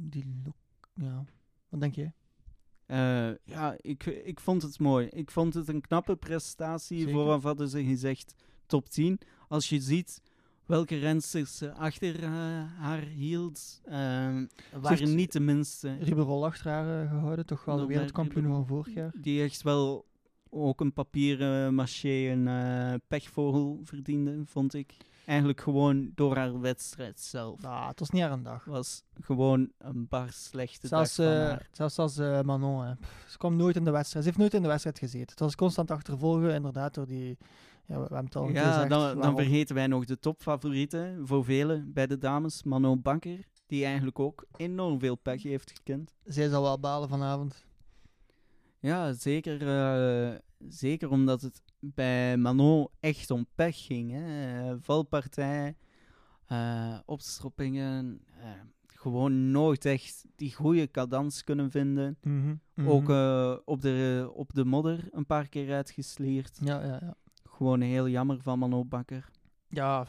die 0.00 0.24
look- 0.44 0.88
ja. 0.94 1.24
Wat 1.68 1.80
denk 1.80 1.94
je? 1.94 2.10
Ja, 3.44 3.76
ik, 3.80 4.04
ik 4.06 4.40
vond 4.40 4.62
het 4.62 4.78
mooi. 4.78 5.06
Ik 5.06 5.30
vond 5.30 5.54
het 5.54 5.68
een 5.68 5.80
knappe 5.80 6.16
prestatie. 6.16 6.98
Zeker. 6.98 7.12
Vooraf 7.12 7.42
hadden 7.42 7.68
ze 7.68 7.84
gezegd 7.84 8.34
top 8.66 8.88
10. 8.88 9.18
Als 9.48 9.68
je 9.68 9.80
ziet 9.80 10.22
welke 10.66 10.98
rensters 10.98 11.56
ze 11.56 11.72
achter 11.72 12.22
eh, 12.22 12.30
haar 12.78 13.02
hield, 13.02 13.80
eh, 13.84 13.94
waren 14.80 15.14
niet 15.14 15.32
de 15.32 15.40
minste. 15.40 15.96
Riberol 16.00 16.44
achter 16.44 16.70
haar 16.70 17.02
eh, 17.02 17.10
gehouden, 17.10 17.46
toch 17.46 17.64
wel 17.64 17.76
de 17.76 17.86
wereldkampioen 17.86 18.46
van 18.46 18.66
vorig 18.66 18.94
jaar. 18.94 19.12
Die 19.20 19.42
echt 19.42 19.62
wel 19.62 20.04
ook 20.50 20.80
een 20.80 20.92
papieren 20.92 21.74
maché, 21.74 22.08
een 22.30 22.48
eh, 22.48 22.94
pechvogel 23.08 23.80
verdiende, 23.82 24.42
vond 24.44 24.74
ik. 24.74 24.96
Eigenlijk 25.26 25.60
gewoon 25.60 26.10
door 26.14 26.36
haar 26.36 26.60
wedstrijd 26.60 27.20
zelf. 27.20 27.60
Nou, 27.62 27.88
het 27.88 27.98
was 27.98 28.10
niet 28.10 28.22
haar 28.22 28.32
een 28.32 28.42
dag. 28.42 28.64
was 28.64 29.02
gewoon 29.20 29.70
een 29.78 30.06
bar 30.08 30.28
slechte 30.32 30.86
Zelfs, 30.86 31.16
dag 31.16 31.26
van 31.26 31.36
eh, 31.36 31.48
haar. 31.48 31.68
zelfs 31.72 31.98
als 31.98 32.18
eh, 32.18 32.40
Manon. 32.40 32.84
Hè. 32.84 32.94
Pff, 32.94 33.24
ze 33.28 33.38
kwam 33.38 33.56
nooit 33.56 33.76
in 33.76 33.84
de 33.84 33.90
wedstrijd. 33.90 34.24
Ze 34.24 34.30
heeft 34.30 34.40
nooit 34.42 34.54
in 34.54 34.62
de 34.62 34.68
wedstrijd 34.68 34.98
gezeten. 34.98 35.30
Het 35.30 35.40
was 35.40 35.54
constant 35.54 35.90
achtervolgen, 35.90 36.54
inderdaad, 36.54 36.94
door 36.94 37.06
die... 37.06 37.38
Ja, 37.86 37.94
we, 37.94 38.00
hebben 38.00 38.24
het 38.24 38.36
al 38.36 38.48
Ja, 38.48 38.72
gezegd. 38.72 38.90
dan, 38.90 39.20
dan 39.20 39.36
vergeten 39.36 39.74
wij 39.74 39.86
nog 39.86 40.04
de 40.04 40.18
topfavorieten 40.18 41.26
voor 41.26 41.44
velen 41.44 41.92
bij 41.92 42.06
de 42.06 42.18
dames. 42.18 42.62
Manon 42.62 43.02
Bakker, 43.02 43.46
die 43.66 43.84
eigenlijk 43.84 44.18
ook 44.18 44.44
enorm 44.56 44.98
veel 44.98 45.16
pech 45.16 45.42
heeft 45.42 45.70
gekend. 45.70 46.14
Zij 46.24 46.48
zal 46.48 46.62
wel 46.62 46.80
balen 46.80 47.08
vanavond. 47.08 47.64
Ja, 48.78 49.12
zeker, 49.12 49.68
eh, 49.68 50.38
zeker 50.68 51.10
omdat 51.10 51.42
het 51.42 51.62
bij 51.80 52.36
Manon 52.36 52.88
echt 53.00 53.30
om 53.30 53.46
pech 53.54 53.84
ging. 53.84 54.10
Hè. 54.12 54.80
Valpartij, 54.80 55.76
eh, 56.46 56.98
opstroppingen, 57.04 58.20
eh, 58.40 58.48
gewoon 58.86 59.50
nooit 59.50 59.84
echt 59.84 60.24
die 60.36 60.54
goede 60.54 60.90
cadans 60.90 61.44
kunnen 61.44 61.70
vinden. 61.70 62.18
Mhm, 62.22 62.54
Ook 62.86 63.02
mhm. 63.02 63.12
eh, 63.12 63.56
op, 63.64 63.80
de, 63.80 64.30
op 64.34 64.54
de 64.54 64.64
modder 64.64 65.08
een 65.10 65.26
paar 65.26 65.48
keer 65.48 65.74
uitgesleerd. 65.74 66.58
Ja, 66.62 66.84
ja, 66.84 66.98
ja. 67.02 67.14
Gewoon 67.56 67.80
heel 67.80 68.08
jammer 68.08 68.40
van 68.42 68.58
Manon 68.58 68.88
Bakker. 68.88 69.28
Ja. 69.68 70.06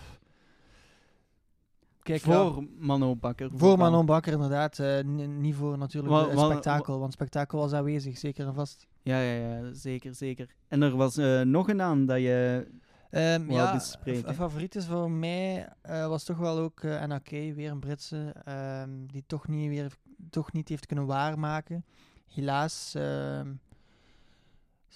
Kijk, 2.02 2.22
voor 2.22 2.34
ja, 2.34 2.68
Mano 2.78 3.16
Bakker. 3.16 3.50
voor 3.50 3.60
vooral. 3.60 3.78
Manon 3.78 4.06
Bakker 4.06 4.34
inderdaad. 4.34 4.80
eh, 4.80 4.98
n- 5.00 5.42
niet 5.42 5.56
voor 5.56 5.78
natuurlijk 5.78 6.14
Wa- 6.14 6.26
het 6.28 6.34
wa- 6.40 6.46
spektakel, 6.46 7.00
want 7.00 7.14
spektakel 7.14 7.60
was 7.60 7.74
aanwezig, 7.74 8.18
zeker 8.18 8.48
en 8.48 8.54
vast. 8.54 8.88
Ja, 9.02 9.20
ja, 9.20 9.48
ja, 9.48 9.74
zeker, 9.74 10.16
zeker. 10.16 10.56
En 10.68 10.82
er 10.82 10.96
was 10.96 11.18
eh, 11.18 11.42
nog 11.42 11.70
een 11.70 11.76
naam 11.76 12.06
dat 12.06 12.18
je... 12.20 12.68
Ehm, 13.10 13.46
Wou 13.46 13.52
ja, 13.60 13.74
bespreken. 13.74 14.36
favoriet 14.36 14.76
is 14.76 14.86
voor 14.86 15.12
mij 15.12 15.70
eh, 15.82 16.08
was 16.08 16.24
toch 16.24 16.38
wel 16.38 16.58
ook 16.58 16.80
eh 16.84 17.06
NAK, 17.06 17.30
weer 17.30 17.72
een 17.72 17.80
Britse, 17.80 18.34
ehm, 18.44 18.90
die 19.06 19.24
toch 19.28 19.48
niet, 19.48 19.70
weer, 19.70 19.92
toch 20.30 20.52
niet 20.54 20.70
heeft 20.70 20.86
kunnen 20.86 21.06
waarmaken. 21.06 21.86
Helaas, 22.28 22.94
ehm, 22.96 23.54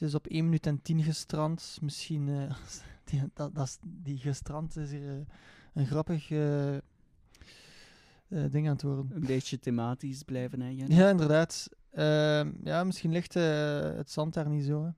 ze 0.01 0.07
is 0.07 0.15
op 0.15 0.27
1 0.27 0.43
minuut 0.43 0.65
en 0.65 0.81
10 0.81 1.03
gestrand. 1.03 1.77
Misschien, 1.81 2.29
eh, 2.29 2.55
die, 3.09 3.21
dat, 3.33 3.55
dat 3.55 3.67
is, 3.67 3.77
die 3.81 4.17
gestrand 4.17 4.77
is 4.77 4.91
hier 4.91 5.09
eh, 5.09 5.25
een 5.73 5.85
grappig 5.85 6.31
eh, 6.31 6.77
ding 8.27 8.67
aan 8.67 8.73
het 8.73 8.81
worden. 8.81 9.11
Een 9.13 9.25
beetje 9.25 9.59
thematisch 9.59 10.23
blijven, 10.23 10.61
hè, 10.61 10.69
Jen? 10.69 10.87
Ja, 10.91 11.09
inderdaad. 11.09 11.69
Ehm, 11.91 12.51
ja, 12.63 12.83
misschien 12.83 13.11
ligt 13.11 13.33
het 13.33 14.11
zand 14.11 14.33
daar 14.33 14.49
niet 14.49 14.65
zo. 14.65 14.93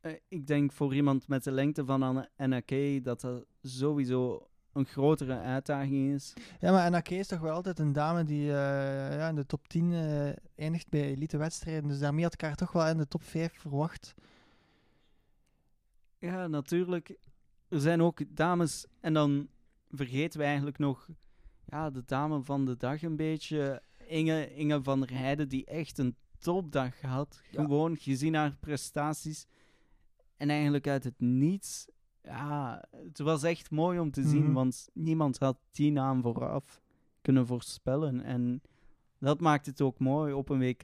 Hè. 0.00 0.16
Ik 0.28 0.46
denk 0.46 0.72
voor 0.72 0.94
iemand 0.94 1.28
met 1.28 1.44
de 1.44 1.50
lengte 1.52 1.84
van 1.84 2.02
Anne- 2.02 2.30
NAK 2.36 3.04
dat 3.04 3.20
dat 3.20 3.46
sowieso 3.62 4.48
een 4.78 4.86
grotere 4.86 5.38
uitdaging 5.38 6.14
is. 6.14 6.32
Ja, 6.60 6.72
maar 6.72 6.90
NAK 6.90 7.08
is 7.08 7.26
toch 7.26 7.40
wel 7.40 7.52
altijd 7.52 7.78
een 7.78 7.92
dame 7.92 8.24
die 8.24 8.48
eh, 8.48 9.16
ja, 9.16 9.28
in 9.28 9.34
de 9.34 9.46
top 9.46 9.68
10 9.68 9.92
eh, 9.92 10.28
eindigt 10.56 10.88
bij 10.88 11.04
elite 11.04 11.36
wedstrijden. 11.36 11.88
Dus 11.88 11.98
daarmee 11.98 12.24
had 12.24 12.34
ik 12.34 12.40
haar 12.40 12.54
toch 12.54 12.72
wel 12.72 12.86
in 12.86 12.96
de 12.96 13.08
top 13.08 13.22
5 13.22 13.52
verwacht. 13.58 14.14
Ja, 16.18 16.46
natuurlijk. 16.46 17.16
Er 17.68 17.80
zijn 17.80 18.02
ook 18.02 18.36
dames, 18.36 18.86
en 19.00 19.12
dan 19.12 19.48
vergeten 19.90 20.38
we 20.38 20.46
eigenlijk 20.46 20.78
nog 20.78 21.08
ja, 21.64 21.90
de 21.90 22.02
dame 22.04 22.42
van 22.42 22.64
de 22.64 22.76
dag 22.76 23.02
een 23.02 23.16
beetje. 23.16 23.82
Inge, 24.06 24.54
Inge 24.54 24.82
van 24.82 25.00
der 25.00 25.18
Heijden, 25.18 25.48
die 25.48 25.64
echt 25.64 25.98
een 25.98 26.16
topdag 26.38 27.00
had. 27.00 27.40
Ja. 27.50 27.62
Gewoon 27.62 27.96
gezien 27.96 28.34
haar 28.34 28.56
prestaties. 28.60 29.46
En 30.36 30.50
eigenlijk 30.50 30.86
uit 30.86 31.04
het 31.04 31.20
niets. 31.20 31.86
Ja, 32.22 32.84
het 33.06 33.18
was 33.18 33.42
echt 33.42 33.70
mooi 33.70 33.98
om 33.98 34.10
te 34.10 34.22
zien, 34.22 34.44
Mhm. 34.44 34.52
want 34.52 34.88
niemand 34.92 35.38
had 35.38 35.56
die 35.70 35.92
naam 35.92 36.22
vooraf 36.22 36.80
kunnen 37.22 37.46
voorspellen. 37.46 38.20
En 38.22 38.62
dat 39.18 39.40
maakt 39.40 39.66
het 39.66 39.80
ook 39.80 39.98
mooi. 39.98 40.32
Op 40.32 40.48
een 40.48 40.58
WK 40.58 40.82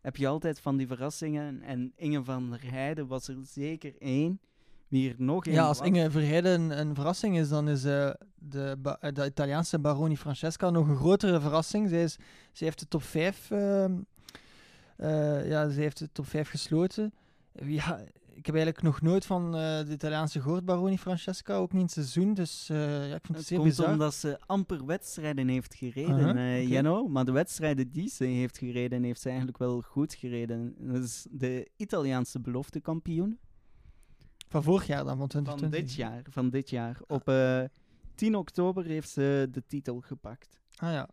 heb 0.00 0.16
je 0.16 0.28
altijd 0.28 0.60
van 0.60 0.76
die 0.76 0.86
verrassingen. 0.86 1.62
En 1.62 1.92
Inge 1.96 2.24
van 2.24 2.50
der 2.50 2.70
Heijden 2.70 3.06
was 3.06 3.28
er 3.28 3.36
zeker 3.42 3.94
één. 3.98 4.40
Wie 4.88 5.10
er 5.10 5.14
nog 5.18 5.46
één 5.46 5.54
Ja, 5.54 5.66
als 5.66 5.78
was. 5.78 5.86
Inge 5.88 6.10
Verheijden 6.10 6.60
een, 6.60 6.78
een 6.78 6.94
verrassing 6.94 7.38
is, 7.38 7.48
dan 7.48 7.68
is 7.68 7.84
eh, 7.84 8.10
de, 8.34 8.76
eh, 9.00 9.12
de 9.12 9.24
Italiaanse 9.26 9.78
Baroni 9.78 10.16
Francesca 10.16 10.70
nog 10.70 10.88
een 10.88 10.96
grotere 10.96 11.40
verrassing. 11.40 11.88
Zij, 11.88 12.02
is, 12.02 12.14
zij 12.52 12.66
heeft 12.66 12.78
de 12.78 12.88
top 12.88 13.02
5, 13.02 13.50
ehm, 13.50 13.92
eh, 14.96 15.48
ja, 15.48 15.68
zij 15.70 15.82
heeft 15.82 15.98
de 15.98 16.12
top 16.12 16.26
5 16.26 16.48
gesloten. 16.48 17.12
Ja, 17.52 18.00
ik 18.34 18.46
heb 18.46 18.54
eigenlijk 18.54 18.84
nog 18.84 19.00
nooit 19.00 19.26
van 19.26 19.44
eh, 19.56 19.84
de 19.86 19.92
Italiaanse 19.92 20.40
gehoord, 20.40 20.64
Baroni 20.64 20.98
Francesca, 20.98 21.54
ook 21.54 21.72
niet 21.72 21.80
in 21.80 21.86
het 21.86 21.92
seizoen. 21.92 22.34
Dus 22.34 22.68
eh, 22.68 23.08
ja, 23.08 23.14
ik 23.14 23.24
vind 23.24 23.26
het 23.28 23.36
Het 23.36 23.46
zeer 23.46 23.58
komt 23.58 23.68
bizar. 23.70 23.92
omdat 23.92 24.14
ze 24.14 24.38
amper 24.46 24.86
wedstrijden 24.86 25.48
heeft 25.48 25.74
gereden. 25.74 26.68
Jenno. 26.68 27.08
Maar 27.08 27.24
de 27.24 27.32
wedstrijden 27.32 27.90
die 27.90 28.08
ze 28.08 28.24
heeft 28.24 28.58
gereden, 28.58 29.02
heeft 29.02 29.20
ze 29.20 29.28
eigenlijk 29.28 29.58
wel 29.58 29.80
goed 29.80 30.14
gereden. 30.14 30.74
Dat 30.78 31.02
is 31.02 31.26
de 31.30 31.68
Italiaanse 31.76 32.40
beloftekampioen 32.40 33.38
Van 34.48 34.62
vorig 34.62 34.86
jaar 34.86 35.04
dan, 35.04 35.16
van 35.18 35.18
van 35.18 35.28
2020. 35.28 35.80
dit 35.80 35.94
jaar. 35.94 36.22
Van 36.30 36.50
dit 36.50 36.70
jaar. 36.70 36.98
Op 37.06 37.28
eh, 37.28 37.62
10 38.14 38.36
oktober 38.36 38.84
heeft 38.84 39.08
ze 39.10 39.48
de 39.50 39.62
titel 39.66 40.00
gepakt. 40.00 40.60
Ah 40.76 40.92
ja. 40.92 41.08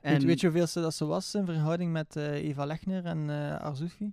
En 0.00 0.12
Weet, 0.12 0.22
weet 0.24 0.40
je 0.40 0.46
hoeveel 0.46 0.66
ze 0.66 0.80
dat 0.80 0.94
ze 0.94 1.04
was 1.04 1.34
in 1.34 1.44
verhouding 1.44 1.92
met 1.92 2.16
Eva 2.16 2.64
Lechner 2.64 3.04
en 3.04 3.28
Arzoufi? 3.60 4.12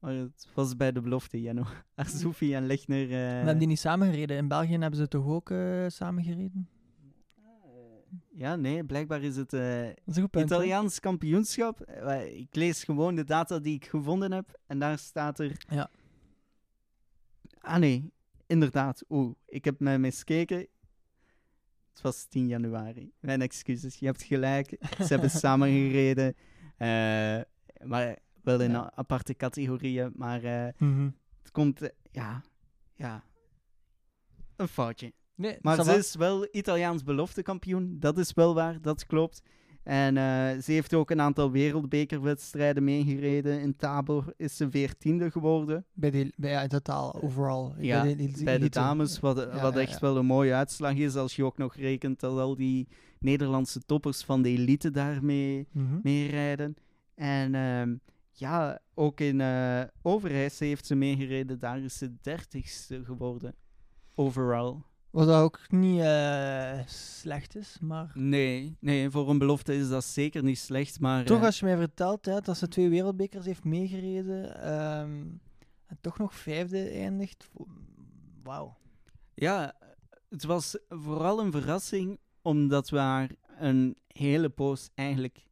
Maar 0.00 0.12
het 0.14 0.48
was 0.54 0.76
bij 0.76 0.92
de 0.92 1.00
belofte, 1.00 1.40
Jenno. 1.40 1.64
Arzoufi 1.94 2.54
en 2.54 2.66
Lechner. 2.66 3.02
eh, 3.02 3.08
We 3.08 3.14
hebben 3.16 3.58
die 3.58 3.66
niet 3.68 3.78
samengereden. 3.78 4.36
In 4.36 4.48
België 4.48 4.72
hebben 4.78 4.96
ze 4.98 5.08
toch 5.08 5.26
ook 5.26 5.50
eh 5.50 5.84
samengereden? 5.88 6.68
Ja, 8.32 8.56
nee, 8.56 8.84
blijkbaar 8.84 9.22
is 9.22 9.36
het 9.36 9.52
eh, 9.52 9.82
Dat 10.04 10.16
is 10.16 10.22
hè? 10.30 10.40
Italiaans 10.40 11.00
kampioenschap. 11.00 11.80
Eh, 11.80 12.38
Ik 12.38 12.54
lees 12.54 12.84
gewoon 12.84 13.14
de 13.14 13.24
data 13.24 13.58
die 13.58 13.74
ik 13.74 13.84
gevonden 13.86 14.32
heb. 14.32 14.58
En 14.66 14.78
daar 14.78 14.98
staat 14.98 15.38
er. 15.38 15.52
Ja. 15.68 15.90
Ah 17.60 17.76
nee, 17.78 18.12
inderdaad. 18.46 19.04
Oeh, 19.08 19.34
ik 19.46 19.64
heb 19.64 19.80
mij 19.80 19.98
miskeken. 19.98 20.58
Het 21.90 22.00
was 22.02 22.24
10 22.24 22.46
januari. 22.48 23.12
Mijn 23.20 23.42
excuses. 23.42 23.96
Je 23.96 24.06
hebt 24.06 24.22
gelijk. 24.22 24.76
Ze 24.98 25.06
hebben 25.06 25.30
samen 25.44 25.68
gereden. 25.68 26.34
Eh, 26.76 27.40
maar 27.88 28.18
wel 28.42 28.60
in 28.60 28.70
Ja. 28.70 28.92
aparte 28.94 29.34
categorieën. 29.34 30.12
Maar 30.16 30.42
eh, 30.42 30.68
Mhm. 30.78 31.08
het 31.42 31.50
komt. 31.52 31.82
eh, 31.82 31.88
ja, 32.10 32.42
ja. 32.94 33.22
Een 34.56 34.68
foutje. 34.68 35.12
Nee, 35.34 35.58
Maar 35.60 35.84
ze 35.84 35.96
is 35.96 36.14
wel 36.14 36.48
Italiaans 36.50 37.02
beloftekampioen. 37.02 37.96
Dat 37.98 38.18
is 38.18 38.32
wel 38.32 38.54
waar, 38.54 38.80
dat 38.80 39.06
klopt. 39.06 39.42
En 39.82 40.16
eh, 40.16 40.22
ze 40.62 40.72
heeft 40.72 40.94
ook 40.94 41.10
een 41.10 41.20
aantal 41.20 41.50
wereldbekerwedstrijden 41.50 42.84
meegereden. 42.84 43.60
In 43.60 43.76
Tabor 43.76 44.32
is 44.36 44.56
ze 44.56 44.70
veertiende 44.70 45.30
geworden. 45.30 45.84
Bij, 45.92 46.10
de, 46.10 46.32
bij 46.36 46.50
ja, 46.50 46.62
in 46.62 46.68
totaal, 46.68 47.22
overal. 47.22 47.74
Ja, 47.78 48.02
bij 48.02 48.16
de, 48.16 48.22
elite- 48.22 48.44
Bij 48.44 48.58
de 48.58 48.68
dames, 48.68 49.20
wat, 49.20 49.36
Ja, 49.36 49.60
wat 49.60 49.76
echt 49.76 50.00
wel 50.00 50.16
een 50.16 50.26
mooie 50.26 50.54
uitslag 50.54 50.94
is. 50.94 51.16
Als 51.16 51.36
je 51.36 51.44
ook 51.44 51.58
nog 51.58 51.74
rekent 51.76 52.20
dat 52.20 52.38
al 52.38 52.56
die 52.56 52.88
Nederlandse 53.18 53.80
toppers 53.80 54.22
van 54.24 54.42
de 54.42 54.48
elite 54.48 54.90
daarmee 54.90 55.66
Mhm. 55.72 55.98
meerijden. 56.02 56.76
En 57.14 57.54
ehm, 57.54 57.96
ja, 58.38 58.78
ook 58.94 59.20
in 59.20 59.42
Overijse 60.02 60.64
heeft 60.64 60.86
ze 60.86 60.94
meegereden. 60.94 61.58
Daar 61.58 61.78
is 61.78 61.98
ze 61.98 62.16
dertigste 62.20 63.04
geworden. 63.04 63.54
Overall. 64.14 64.82
Wat 65.10 65.28
ook 65.28 65.60
niet 65.68 66.00
eh, 66.00 66.78
slecht 66.86 67.56
is, 67.56 67.78
maar... 67.80 68.10
Nee, 68.14 68.76
nee, 68.80 69.10
voor 69.10 69.30
een 69.30 69.38
belofte 69.38 69.74
is 69.74 69.88
dat 69.88 70.04
zeker 70.04 70.42
niet 70.42 70.58
slecht. 70.58 71.00
Maar 71.00 71.24
Toch 71.24 71.38
eh, 71.38 71.44
als 71.44 71.58
je 71.58 71.64
mij 71.64 71.76
vertelt 71.76 72.24
hè, 72.24 72.40
dat 72.40 72.56
ze 72.56 72.68
twee 72.68 72.88
wereldbekers 72.88 73.44
heeft 73.44 73.64
meegereden 73.64 74.62
ehm, 74.62 75.26
en 75.86 75.98
toch 76.00 76.18
nog 76.18 76.34
vijfde 76.34 76.88
eindigt, 76.88 77.48
Wauw. 78.42 78.76
Ja, 79.34 79.74
het 80.28 80.44
was 80.44 80.78
vooral 80.88 81.40
een 81.40 81.52
verrassing 81.52 82.18
omdat 82.42 82.88
we 82.88 82.98
haar 82.98 83.30
een 83.58 83.96
hele 84.06 84.48
poos 84.48 84.90
eigenlijk 84.94 85.47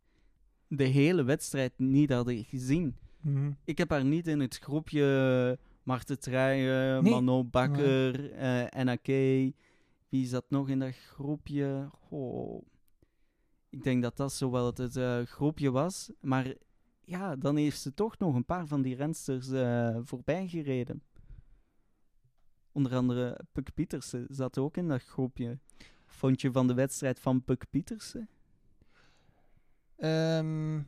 de 0.69 0.85
hele 0.85 1.23
wedstrijd 1.23 1.73
niet 1.77 2.13
hadden 2.13 2.45
gezien. 2.45 2.97
Mhm. 3.21 3.51
Ik 3.65 3.79
heb 3.79 3.91
haar 3.91 4.05
niet 4.05 4.27
in 4.27 4.41
het 4.41 4.59
groepje 4.59 5.59
Marten 5.83 6.21
Truijen, 6.21 7.03
Nee. 7.03 7.13
Mano 7.13 7.45
Bakker, 7.45 8.33
eh 8.33 8.85
NAK. 8.85 9.07
Wie 10.09 10.27
zat 10.27 10.45
nog 10.49 10.69
in 10.69 10.79
dat 10.79 10.95
groepje? 10.95 11.89
Goh. 11.93 12.67
Ik 13.71 13.83
denk 13.83 14.03
dat 14.03 14.17
dat 14.17 14.33
zo 14.33 14.51
wel 14.51 14.67
het, 14.67 14.79
het 14.79 14.97
eh, 14.97 15.23
groepje 15.23 15.71
was. 15.71 16.11
Maar 16.21 16.55
ja, 17.05 17.37
dan 17.37 17.57
heeft 17.57 17.81
ze 17.81 17.95
toch 17.95 18.19
nog 18.19 18.35
een 18.35 18.45
paar 18.45 18.67
van 18.67 18.83
die 18.83 18.95
rensters 18.95 19.51
eh 19.51 19.97
voorbij 20.03 20.49
gereden. 20.49 21.03
Onder 22.73 22.95
andere 22.95 23.41
Puk 23.53 23.75
Pietersen 23.75 24.27
zat 24.29 24.59
ook 24.59 24.77
in 24.77 24.89
dat 24.89 25.03
groepje. 25.03 25.59
Vond 26.07 26.41
je 26.41 26.53
van 26.53 26.67
de 26.67 26.75
wedstrijd 26.75 27.21
van 27.21 27.45
Puk 27.45 27.65
Pietersen? 27.71 28.29
Ehm, 29.97 30.79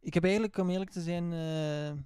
ik 0.00 0.14
heb 0.14 0.24
eigenlijk, 0.24 0.56
om 0.56 0.70
eerlijk 0.70 0.90
te 0.90 1.00
zijn, 1.00 1.32
eh, 1.32 1.88
eh, 1.88 1.96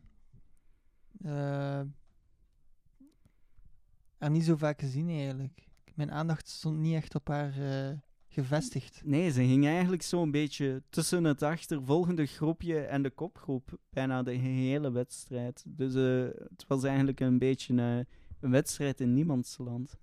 haar 4.19 4.31
niet 4.31 4.45
zo 4.45 4.57
vaak 4.57 4.81
gezien 4.81 5.09
eigenlijk. 5.09 5.67
Mijn 5.95 6.13
aandacht 6.13 6.49
stond 6.49 6.79
niet 6.79 6.95
echt 6.95 7.15
op 7.15 7.29
haar 7.29 7.59
eh, 7.59 7.97
gevestigd. 8.29 9.01
Nee, 9.05 9.31
ze 9.31 9.43
ging 9.45 9.67
eigenlijk 9.67 10.03
zo'n 10.03 10.31
beetje 10.31 10.83
tussen 10.91 11.25
het 11.25 11.43
achtervolgende 11.43 12.27
groepje 12.27 12.81
en 12.81 13.03
de 13.03 13.11
kopgroep. 13.11 13.79
Bijna 13.91 14.23
de 14.23 14.33
hele 14.33 14.91
wedstrijd. 14.91 15.65
Dus 15.67 15.95
eh, 15.95 16.41
het 16.49 16.65
was 16.67 16.85
eigenlijk 16.85 17.21
een 17.21 17.39
beetje 17.39 17.75
eh, 17.77 17.97
een 18.41 18.51
wedstrijd 18.51 19.01
in 19.01 19.15
niemands 19.15 19.59
land. 19.59 19.97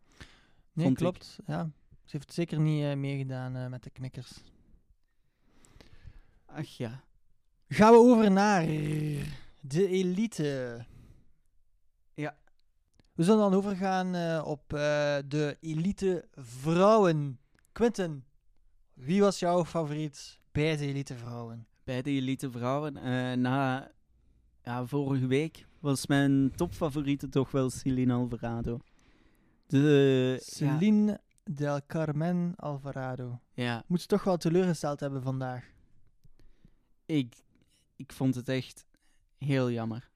Nee, 0.74 0.90
ik. 0.90 0.96
klopt. 0.96 1.40
Ja. 1.46 1.70
Ze 2.04 2.18
heeft 2.18 2.34
zeker 2.34 2.60
niet 2.60 2.84
eh, 2.84 2.96
meegedaan 2.96 3.56
eh, 3.56 3.68
met 3.68 3.84
de 3.84 3.90
knikkers. 3.90 4.44
Ach 6.56 6.68
ja. 6.68 7.04
Gaan 7.68 7.92
we 7.92 7.98
over 7.98 8.32
naar 8.32 8.66
de 9.62 9.88
elite. 9.88 10.86
Ja. 12.14 12.38
We 13.14 13.24
zullen 13.24 13.40
dan 13.40 13.54
overgaan 13.54 14.16
eh, 14.16 14.44
op 14.46 14.74
eh, 14.74 15.18
de 15.28 15.58
elite 15.62 16.28
vrouwen. 16.36 17.40
Quinten, 17.72 18.26
wie 18.94 19.22
was 19.22 19.40
jouw 19.40 19.66
favoriet 19.66 20.40
bij 20.52 20.78
de 20.78 20.86
elite 20.86 21.16
vrouwen? 21.18 21.68
Bij 21.84 22.02
de 22.02 22.12
elite 22.12 22.52
vrouwen. 22.52 22.98
eh, 22.98 23.34
na 23.38 23.92
ja, 24.64 24.86
vorige 24.86 25.28
week 25.28 25.66
was 25.80 26.08
mijn 26.08 26.52
topfavoriete 26.56 27.30
toch 27.30 27.52
wel 27.52 27.70
Celine 27.70 28.14
Alvarado. 28.14 28.80
De, 29.68 30.38
ja, 30.40 30.44
Celine 30.44 31.20
del 31.44 31.80
Carmen 31.88 32.54
Alvarado. 32.56 33.40
ja, 33.54 33.84
Moet 33.88 34.02
ze 34.02 34.08
toch 34.08 34.24
wel 34.24 34.38
teleurgesteld 34.38 35.00
hebben 35.00 35.22
vandaag. 35.22 35.74
Ik, 37.06 37.36
ik 37.96 38.12
vond 38.14 38.36
het 38.36 38.50
echt 38.50 38.86
heel 39.38 39.72
jammer. 39.72 40.10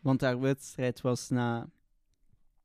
Want 0.00 0.20
haar 0.20 0.40
wedstrijd 0.40 1.00
was 1.00 1.28
na 1.28 1.68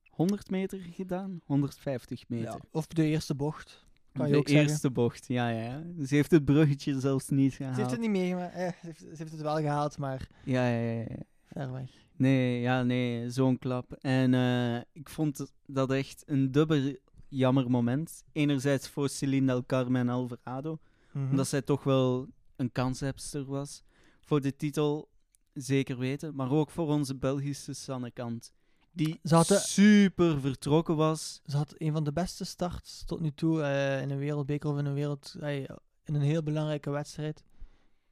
100 0.09 0.49
meter 0.49 0.79
gedaan, 0.79 1.41
150 1.45 2.29
meter. 2.29 2.45
Ja, 2.51 2.59
of 2.71 2.87
de 2.87 3.03
eerste 3.05 3.35
bocht. 3.35 3.87
Kan 4.13 4.25
je 4.27 4.31
de 4.33 4.37
ook 4.39 4.47
zeggen. 4.47 4.67
eerste 4.69 4.91
bocht, 4.91 5.27
ja, 5.27 5.49
ja. 5.49 5.83
Ze 6.05 6.15
heeft 6.15 6.31
het 6.31 6.45
bruggetje 6.45 6.99
zelfs 6.99 7.29
niet 7.29 7.53
gehaald. 7.53 7.75
Ze 7.75 7.79
heeft 7.81 7.93
het 7.93 8.01
niet 8.01 8.09
meegemaakt. 8.09 8.53
Eh, 8.53 8.67
ze, 8.67 8.75
heeft, 8.85 8.99
ze 8.99 9.15
heeft 9.15 9.31
het 9.31 9.41
wel 9.41 9.55
gehaald, 9.57 9.97
maar 9.97 10.27
Ja, 10.45 10.67
ja, 10.69 10.91
ja, 10.91 10.99
ja. 11.09 11.17
ver 11.45 11.71
weg. 11.71 11.89
Nee, 12.15 12.61
ja, 12.61 12.83
nee, 12.83 13.29
zo'n 13.29 13.57
klap. 13.57 13.91
En 13.93 14.33
eh, 14.33 14.81
ik 14.91 15.09
vond 15.09 15.53
dat 15.65 15.91
echt 15.91 16.23
een 16.25 16.51
dubbel 16.51 16.95
jammer 17.27 17.69
moment. 17.71 18.23
Enerzijds 18.31 18.87
voor 18.89 19.09
Celine 19.09 19.45
del 19.45 19.65
Carmen 19.65 20.09
Alvarado, 20.09 20.79
Mhm. 21.11 21.29
omdat 21.29 21.47
zij 21.47 21.61
toch 21.61 21.83
wel 21.83 22.27
een 22.59 22.71
kanshebster 22.71 23.45
was. 23.45 23.83
Voor 24.21 24.41
de 24.41 24.55
titel, 24.55 25.09
zeker 25.53 25.97
weten. 25.97 26.35
Maar 26.35 26.51
ook 26.51 26.69
voor 26.69 26.87
onze 26.87 27.15
Belgische 27.15 27.73
Sanne 27.73 28.11
Kant. 28.11 28.53
Die 28.91 29.19
super 29.23 30.39
vertrokken 30.39 30.95
was. 30.95 31.41
Ze 31.45 31.57
had 31.57 31.73
een 31.77 31.91
van 31.91 32.03
de 32.03 32.11
beste 32.11 32.45
starts 32.45 33.03
tot 33.05 33.19
nu 33.19 33.31
toe 33.31 33.61
eh, 33.61 34.01
in 34.01 34.09
een 34.09 34.17
wereldbeker 34.17 34.69
of 34.69 34.77
in 34.77 34.85
een 34.85 34.93
wereld... 34.93 35.35
eh, 35.39 35.59
in 36.03 36.15
een 36.15 36.21
heel 36.21 36.43
belangrijke 36.43 36.89
wedstrijd. 36.89 37.43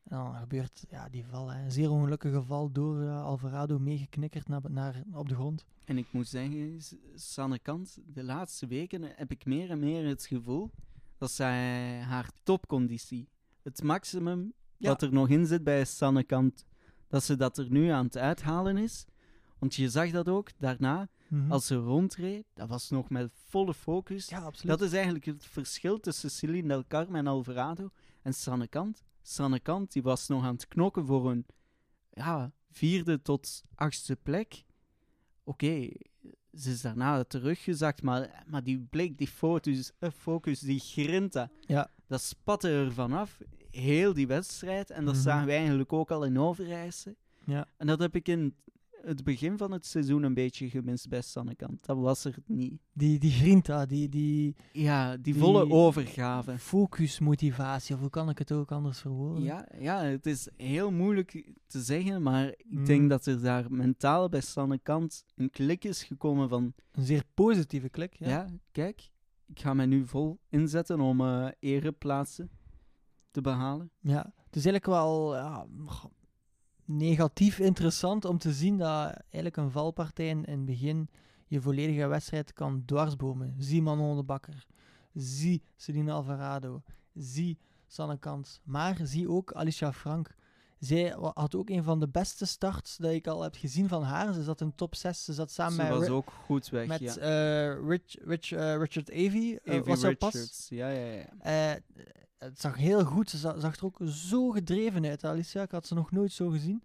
En 0.04 0.18
dan 0.18 0.36
gebeurt 0.36 0.84
ja, 0.90 1.10
die 1.10 1.26
val. 1.26 1.52
Hè. 1.52 1.64
Een 1.64 1.72
zeer 1.72 1.92
ongelukkige 1.92 2.42
val 2.42 2.72
door 2.72 3.02
eh, 3.02 3.24
Alvarado 3.24 3.80
meegeknikkerd 3.80 4.48
naar, 4.48 4.62
naar, 4.68 5.04
op 5.14 5.30
de 5.30 5.36
grond. 5.36 5.66
En 5.84 5.98
ik 5.98 6.08
moet 6.12 6.28
zeggen, 6.28 6.80
Sanne 7.16 7.60
Kant, 7.60 7.98
de 8.06 8.24
laatste 8.24 8.68
weken 8.68 9.04
heb 9.16 9.32
ik 9.32 9.46
meer 9.46 9.70
en 9.70 9.80
meer 9.80 10.08
het 10.08 10.26
gevoel 10.26 10.72
dat 11.18 11.32
zij 11.32 12.00
haar 12.00 12.30
topconditie, 12.44 13.30
het 13.68 13.84
maximum 13.84 14.54
Ja. 14.78 14.90
wat 14.90 15.02
er 15.02 15.14
nog 15.14 15.30
in 15.30 15.46
zit 15.46 15.64
bij 15.64 15.86
Sanne 15.86 16.24
Kant, 16.24 16.66
dat 17.08 17.24
ze 17.24 17.36
dat 17.36 17.58
er 17.58 17.70
nu 17.70 17.88
aan 17.88 18.06
het 18.06 18.18
uithalen 18.18 18.78
is. 18.78 19.06
Want 19.60 19.76
je 19.76 19.90
zag 19.90 20.12
dat 20.12 20.30
ook 20.30 20.50
daarna, 20.58 21.10
Mhm. 21.28 21.52
als 21.52 21.66
ze 21.68 21.76
rondreed, 21.76 22.46
dat 22.54 22.70
was 22.70 22.90
nog 22.90 23.10
met 23.10 23.32
volle 23.48 23.74
focus. 23.74 24.30
ja. 24.30 24.52
Dat 24.64 24.82
is 24.82 24.94
eigenlijk 24.94 25.26
het 25.26 25.46
verschil 25.46 26.00
tussen 26.00 26.32
Celine 26.32 26.68
Del 26.68 26.84
Carmen 26.88 27.16
en 27.16 27.28
Alvarado 27.28 27.90
en 28.22 28.34
Sanne 28.34 28.68
Kant. 28.68 29.04
Sanne 29.22 29.60
Kant 29.60 29.92
die 29.92 30.02
was 30.04 30.28
nog 30.28 30.44
aan 30.44 30.54
het 30.54 30.68
knokken 30.68 31.06
voor 31.06 31.32
een 31.32 31.46
ja, 32.12 32.52
vierde 32.72 33.22
tot 33.22 33.64
achtste 33.76 34.16
plek. 34.16 34.64
Oké, 35.44 35.90
ze 36.54 36.70
is 36.72 36.82
daarna 36.82 37.24
teruggezakt, 37.24 38.02
maar, 38.02 38.44
maar 38.48 38.64
die 38.64 38.80
blik, 38.80 39.18
die 39.18 39.28
focus, 39.28 39.92
focus 40.14 40.60
die 40.60 40.80
grinta, 40.80 41.50
Ja. 41.62 41.92
dat 42.08 42.22
spatte 42.22 42.70
er 42.70 42.94
vanaf. 42.94 43.38
Heel 43.72 44.14
die 44.14 44.28
wedstrijd. 44.28 44.90
En 44.90 45.06
dat 45.06 45.14
Mhm. 45.14 45.24
zagen 45.24 45.46
we 45.46 45.52
eigenlijk 45.54 45.94
ook 45.94 46.12
al 46.12 46.24
in 46.26 46.40
Overijse. 46.40 47.16
Ja. 47.46 47.68
En 47.78 47.88
dat 47.88 48.00
heb 48.00 48.16
ik 48.16 48.28
in 48.28 48.56
het 49.02 49.24
begin 49.24 49.58
van 49.58 49.72
het 49.72 49.86
seizoen 49.86 50.24
een 50.24 50.34
beetje 50.34 50.70
gemist 50.70 51.10
bij 51.10 51.22
Sanne 51.22 51.56
Kant. 51.56 51.86
Dat 51.86 51.98
was 51.98 52.26
er 52.26 52.36
niet. 52.46 52.74
Die, 52.94 53.20
die 53.20 53.32
grinta, 53.32 53.86
die, 53.86 54.10
die 54.10 54.56
Ja, 54.72 55.12
die, 55.14 55.22
Die- 55.34 55.36
volle 55.42 55.70
overgave. 55.70 56.58
focusmotivatie, 56.58 57.96
of 57.96 58.02
hoe 58.02 58.10
kan 58.10 58.30
ik 58.30 58.38
het 58.38 58.52
ook 58.52 58.72
anders 58.72 59.00
verwoorden? 59.00 59.44
Ja, 59.44 59.66
ja, 59.80 60.02
het 60.04 60.26
is 60.26 60.48
heel 60.58 60.92
moeilijk 60.92 61.52
te 61.68 61.82
zeggen, 61.82 62.22
maar 62.22 62.48
ik 62.48 62.66
Mm. 62.70 62.86
denk 62.86 63.10
dat 63.10 63.26
er 63.26 63.42
daar 63.42 63.72
mentaal 63.72 64.30
bij 64.30 64.42
Sanne 64.42 64.80
Kant 64.84 65.26
een 65.36 65.50
klik 65.50 65.84
is 65.84 66.04
gekomen 66.04 66.50
van, 66.50 66.74
Een 66.92 67.06
zeer 67.06 67.24
positieve 67.34 67.90
klik. 67.90 68.14
Ja. 68.20 68.28
ja, 68.28 68.48
kijk, 68.72 69.10
ik 69.48 69.60
ga 69.60 69.74
mij 69.74 69.86
nu 69.86 70.06
vol 70.06 70.40
inzetten 70.50 71.00
om 71.00 71.22
eh 71.22 71.48
ereplaatsen 71.60 72.50
te 73.32 73.42
behalen. 73.42 73.92
Ja, 74.00 74.34
het 74.46 74.56
is 74.56 74.66
eigenlijk 74.66 74.86
wel 74.86 75.36
ja, 75.36 75.66
negatief 76.86 77.60
interessant 77.60 78.26
om 78.26 78.38
te 78.38 78.54
zien 78.54 78.78
dat 78.78 78.90
eigenlijk 79.22 79.58
een 79.58 79.72
valpartij 79.72 80.28
in, 80.28 80.46
in 80.46 80.58
het 80.58 80.66
begin 80.66 81.10
je 81.48 81.62
volledige 81.62 82.08
wedstrijd 82.08 82.54
kan 82.54 82.84
dwarsbomen. 82.86 83.56
Zie 83.58 83.82
Manon 83.82 84.18
de 84.18 84.24
Bakker, 84.24 84.66
zie 85.14 85.64
Celine 85.76 86.12
Alvarado, 86.12 86.82
zie 87.14 87.58
Sanne 87.88 88.18
Kant, 88.18 88.62
maar 88.64 88.98
zie 89.04 89.30
ook 89.30 89.52
Alicia 89.54 89.94
Frank. 89.94 90.36
Zij 90.80 91.16
had 91.34 91.56
ook 91.56 91.70
een 91.70 91.84
van 91.84 92.00
de 92.00 92.08
beste 92.08 92.46
starts 92.46 92.98
dat 92.98 93.12
ik 93.12 93.28
al 93.28 93.42
heb 93.44 93.56
gezien 93.56 93.88
van 93.88 94.04
haar. 94.04 94.34
Ze 94.34 94.44
zat 94.44 94.62
in 94.62 94.76
top 94.76 94.96
6, 94.96 95.24
ze 95.24 95.34
zat 95.34 95.52
samen 95.52 95.74
Ze 95.76 95.82
met, 95.82 95.92
was 95.92 96.08
Ri- 96.08 96.12
ook 96.14 96.32
goed 96.46 96.70
weg, 96.70 96.88
met 96.88 97.00
ja. 97.00 97.16
eh, 97.16 97.88
Rich, 97.88 98.16
Rich, 98.26 98.52
eh, 98.52 98.78
Richard 98.78 99.12
Avey. 99.12 99.60
Evie 99.64 99.84
was 99.84 100.04
er 100.04 100.16
pas. 100.16 100.34
Richards, 100.34 100.68
ja, 100.70 100.90
ja, 100.90 101.06
ja. 101.44 101.78
Het 102.38 102.60
zag 102.62 102.76
heel 102.76 103.06
goed. 103.06 103.30
Ze 103.30 103.38
za- 103.38 103.60
zag 103.60 103.76
er 103.76 103.86
ook 103.86 104.00
zo 104.06 104.50
gedreven 104.50 105.06
uit, 105.06 105.24
Alicia. 105.26 105.62
Ik 105.62 105.72
had 105.72 105.88
ze 105.88 105.94
nog 105.94 106.12
nooit 106.12 106.32
zo 106.32 106.50
gezien. 106.50 106.84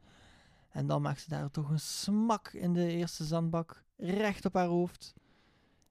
En 0.70 0.86
dan 0.86 1.02
maakte 1.02 1.22
ze 1.22 1.28
daar 1.28 1.50
toch 1.50 1.70
een 1.70 1.80
smak 1.80 2.48
in 2.52 2.72
de 2.72 2.86
eerste 2.86 3.24
zandbak. 3.24 3.84
Recht 3.96 4.44
op 4.44 4.54
haar 4.54 4.66
hoofd. 4.66 5.14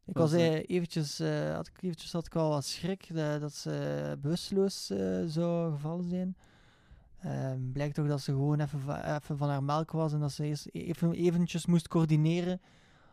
Ik 0.06 0.18
was, 0.18 0.32
eh, 0.34 0.70
eventjes, 0.70 1.20
eh, 1.20 1.54
had 1.56 1.68
ik 1.68 1.82
eventjes 1.84 2.12
had 2.12 2.26
ik 2.26 2.34
wel 2.34 2.50
wat 2.50 2.66
schrik 2.66 3.04
eh, 3.10 3.40
dat 3.40 3.54
ze 3.54 4.18
bewusteloos 4.22 4.90
eh, 4.90 5.24
zou 5.26 5.72
gevallen 5.72 6.10
zijn. 6.10 6.36
Ehm, 7.20 7.72
blijkt 7.72 7.96
toch 7.96 8.08
dat 8.08 8.22
ze 8.22 8.32
gewoon 8.32 8.60
even, 8.60 8.80
va- 8.80 9.16
even 9.18 9.38
van 9.38 9.50
haar 9.50 9.64
melk 9.64 9.92
was 9.92 10.14
en 10.14 10.20
dat 10.20 10.32
ze 10.32 10.44
eerst 10.44 10.68
even, 10.72 11.12
eventjes 11.14 11.66
moest 11.66 11.88
coördineren 11.88 12.62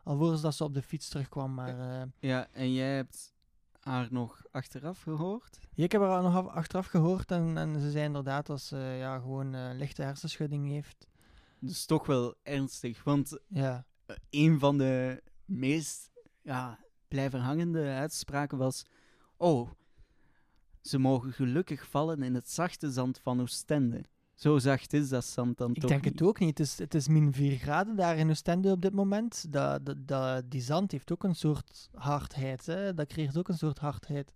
alvorens 0.04 0.40
dat 0.40 0.54
ze 0.54 0.64
op 0.64 0.74
de 0.74 0.82
fiets 0.82 1.08
terugkwam. 1.08 1.54
Maar 1.54 1.76
Ja, 2.18 2.46
en 2.52 2.72
jij 2.72 2.94
hebt 2.96 3.34
haar 3.88 4.08
nog 4.10 4.42
achteraf 4.50 5.02
gehoord? 5.02 5.58
Ja, 5.74 5.84
ik 5.84 5.92
heb 5.92 6.00
haar 6.00 6.22
nog 6.22 6.34
af- 6.34 6.46
achteraf 6.46 6.86
gehoord 6.86 7.30
en, 7.30 7.56
en 7.58 7.80
ze 7.80 7.90
zei 7.90 8.04
inderdaad 8.04 8.46
dat 8.46 8.60
ze 8.60 8.76
ja, 8.76 9.18
gewoon 9.18 9.54
eh, 9.54 9.70
lichte 9.74 10.02
hersenschudding 10.02 10.68
heeft. 10.68 11.06
Dus 11.58 11.84
toch 11.86 12.06
wel 12.06 12.34
ernstig, 12.42 13.04
want 13.04 13.38
Ja, 13.48 13.86
eh, 14.06 14.16
een 14.30 14.58
van 14.58 14.78
de 14.78 15.22
meest 15.44 16.10
ja, 16.42 16.78
blijven 17.08 17.40
hangende 17.40 17.84
uitspraken 17.94 18.58
was: 18.58 18.84
Oh, 19.36 19.70
ze 20.82 20.98
mogen 20.98 21.32
gelukkig 21.32 21.88
vallen 21.88 22.22
in 22.22 22.34
het 22.34 22.50
zachte 22.50 22.90
zand 22.92 23.18
van 23.18 23.40
Oostende. 23.40 24.04
Zo 24.38 24.58
zacht 24.58 24.92
is 24.92 25.08
dat 25.08 25.24
zand 25.24 25.58
dan 25.58 25.70
Ik 25.74 25.80
toch 25.80 25.90
denk 25.90 26.04
niet. 26.04 26.12
het 26.12 26.22
ook 26.22 26.38
niet. 26.38 26.58
Het 26.58 26.66
is, 26.66 26.78
het 26.78 26.94
is 26.94 27.08
min 27.08 27.32
4 27.32 27.56
graden 27.58 27.96
daar 27.96 28.16
in 28.16 28.30
Oostende 28.30 28.70
op 28.70 28.82
dit 28.82 28.92
moment. 28.92 29.52
Dat, 29.52 29.86
dat, 29.86 30.08
dat, 30.08 30.50
die 30.50 30.60
zand 30.60 30.92
heeft 30.92 31.12
ook 31.12 31.24
een 31.24 31.34
soort 31.34 31.88
hardheid. 31.94 32.66
Hè? 32.66 32.94
Dat 32.94 33.06
creëert 33.06 33.38
ook 33.38 33.48
een 33.48 33.58
soort 33.58 33.78
hardheid. 33.78 34.32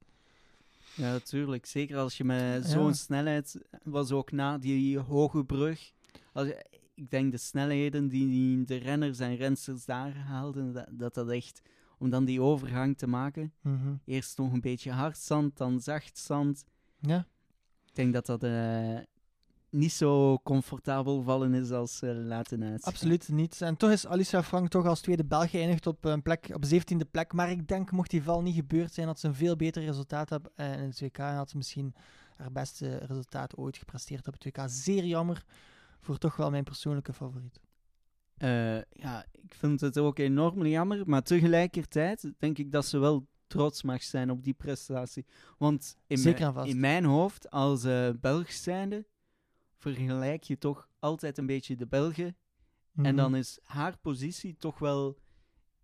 Ja, 0.95 1.13
natuurlijk. 1.13 1.67
Zeker 1.67 1.97
als 1.99 2.17
je 2.17 2.25
met 2.25 2.39
Ja. 2.65 2.69
zo'n 2.71 2.95
snelheid, 2.95 3.61
was 3.83 4.11
ook 4.13 4.33
na 4.33 4.59
die 4.59 4.99
hoge 4.99 5.45
brug. 5.45 5.93
Als 6.33 6.47
je- 6.47 6.67
ik 6.95 7.11
denk 7.11 7.33
de 7.33 7.39
snelheden 7.39 8.09
die 8.09 8.65
de 8.65 8.77
renners 8.77 9.19
en 9.19 9.37
rensters 9.37 9.85
daar 9.85 10.17
haalden, 10.17 10.73
dat, 10.73 10.87
dat 10.91 11.15
dat 11.15 11.29
echt, 11.31 11.63
om 11.99 12.11
dan 12.11 12.25
die 12.25 12.41
overgang 12.41 12.99
te 12.99 13.07
maken, 13.07 13.53
Mhm. 13.61 13.95
eerst 14.05 14.39
nog 14.39 14.53
een 14.53 14.61
beetje 14.61 14.91
hard 14.91 15.19
zand, 15.19 15.57
dan 15.57 15.81
zacht 15.81 16.19
zand. 16.19 16.65
Ja. 17.01 17.27
Ik 17.87 17.95
denk 17.95 18.13
dat 18.13 18.27
dat 18.27 18.43
eh, 18.43 18.99
niet 19.73 19.93
zo 19.93 20.39
comfortabel 20.43 21.23
vallen 21.23 21.55
is 21.55 21.71
als 21.71 21.97
ze 21.97 22.07
laten 22.07 22.63
uitzien. 22.63 22.93
Absoluut 22.93 23.29
niet. 23.29 23.61
En 23.63 23.77
toch 23.77 23.91
is 23.91 24.07
Alicia 24.07 24.43
Frank 24.43 24.69
toch 24.69 24.87
als 24.87 25.01
tweede 25.01 25.25
Belg 25.25 25.51
geëindigd 25.51 25.87
op 25.87 26.05
een 26.05 26.23
plek, 26.23 26.51
op 26.55 26.65
17e 26.65 27.11
plek. 27.11 27.33
Maar 27.33 27.51
ik 27.51 27.69
denk, 27.69 27.91
mocht 27.91 28.11
die 28.11 28.23
val 28.23 28.43
niet 28.43 28.55
gebeurd 28.55 28.93
zijn, 28.93 29.07
had 29.07 29.21
ze 29.21 29.27
een 29.27 29.35
veel 29.35 29.57
beter 29.57 29.85
resultaat 29.85 30.31
hebben 30.31 30.53
eh, 30.55 30.73
in 30.73 30.89
het 30.89 31.01
WK. 31.01 31.19
En 31.19 31.35
had 31.35 31.51
ze 31.51 31.57
misschien 31.57 31.95
haar 32.37 32.53
beste 32.53 32.97
resultaat 32.97 33.57
ooit 33.57 33.77
gepresteerd 33.77 34.27
op 34.27 34.33
het 34.33 34.45
WK. 34.45 34.59
Zeer 34.67 35.05
jammer 35.05 35.45
voor 36.01 36.19
toch 36.19 36.37
wel 36.37 36.51
mijn 36.51 36.65
persoonlijke 36.65 37.13
favoriet. 37.13 37.61
Eh, 38.37 38.77
ja, 38.83 39.25
ik 39.43 39.55
vind 39.55 39.81
het 39.81 39.99
ook 39.99 40.19
enorm 40.19 40.67
jammer, 40.67 41.03
maar 41.07 41.23
tegelijkertijd 41.23 42.33
denk 42.39 42.59
ik 42.59 42.73
dat 42.73 42.87
ze 42.87 42.99
wel 42.99 43.27
trots 43.47 43.83
mag 43.83 44.03
zijn 44.03 44.31
op 44.31 44.45
die 44.45 44.55
prestatie. 44.55 45.27
Want 45.59 45.97
in, 46.07 46.17
mijn- 46.23 46.37
in 46.69 46.81
mijn 46.81 47.05
hoofd, 47.05 47.51
als 47.51 47.85
eh 47.85 48.09
Belg 48.21 48.53
zijnde, 48.53 49.07
vergelijk 49.83 50.43
je 50.43 50.59
toch 50.59 50.89
altijd 50.99 51.39
een 51.39 51.47
beetje 51.47 51.77
de 51.77 51.87
Belgen. 51.87 52.37
En 52.95 53.03
Mhm. 53.03 53.17
dan 53.17 53.37
is 53.37 53.59
haar 53.65 53.99
positie 53.99 54.57
toch 54.59 54.79
wel 54.79 55.19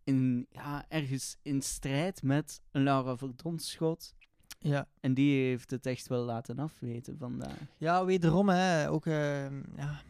in, 0.05 0.47
ja, 0.51 0.85
ergens 0.89 1.37
in 1.43 1.63
strijd 1.63 2.23
met 2.23 2.61
een 2.71 2.83
Laura 2.83 3.17
Verdonschot. 3.17 4.15
Ja. 4.59 4.89
En 5.01 5.15
die 5.15 5.45
heeft 5.47 5.71
het 5.71 5.87
echt 5.87 6.09
wel 6.09 6.25
laten 6.25 6.59
afweten 6.59 7.19
vandaag. 7.19 7.59
ja, 7.79 8.05
wederom, 8.05 8.49
hè, 8.49 8.91
ook, 8.91 9.07
eh, 9.07 9.51
ja, 9.77 10.03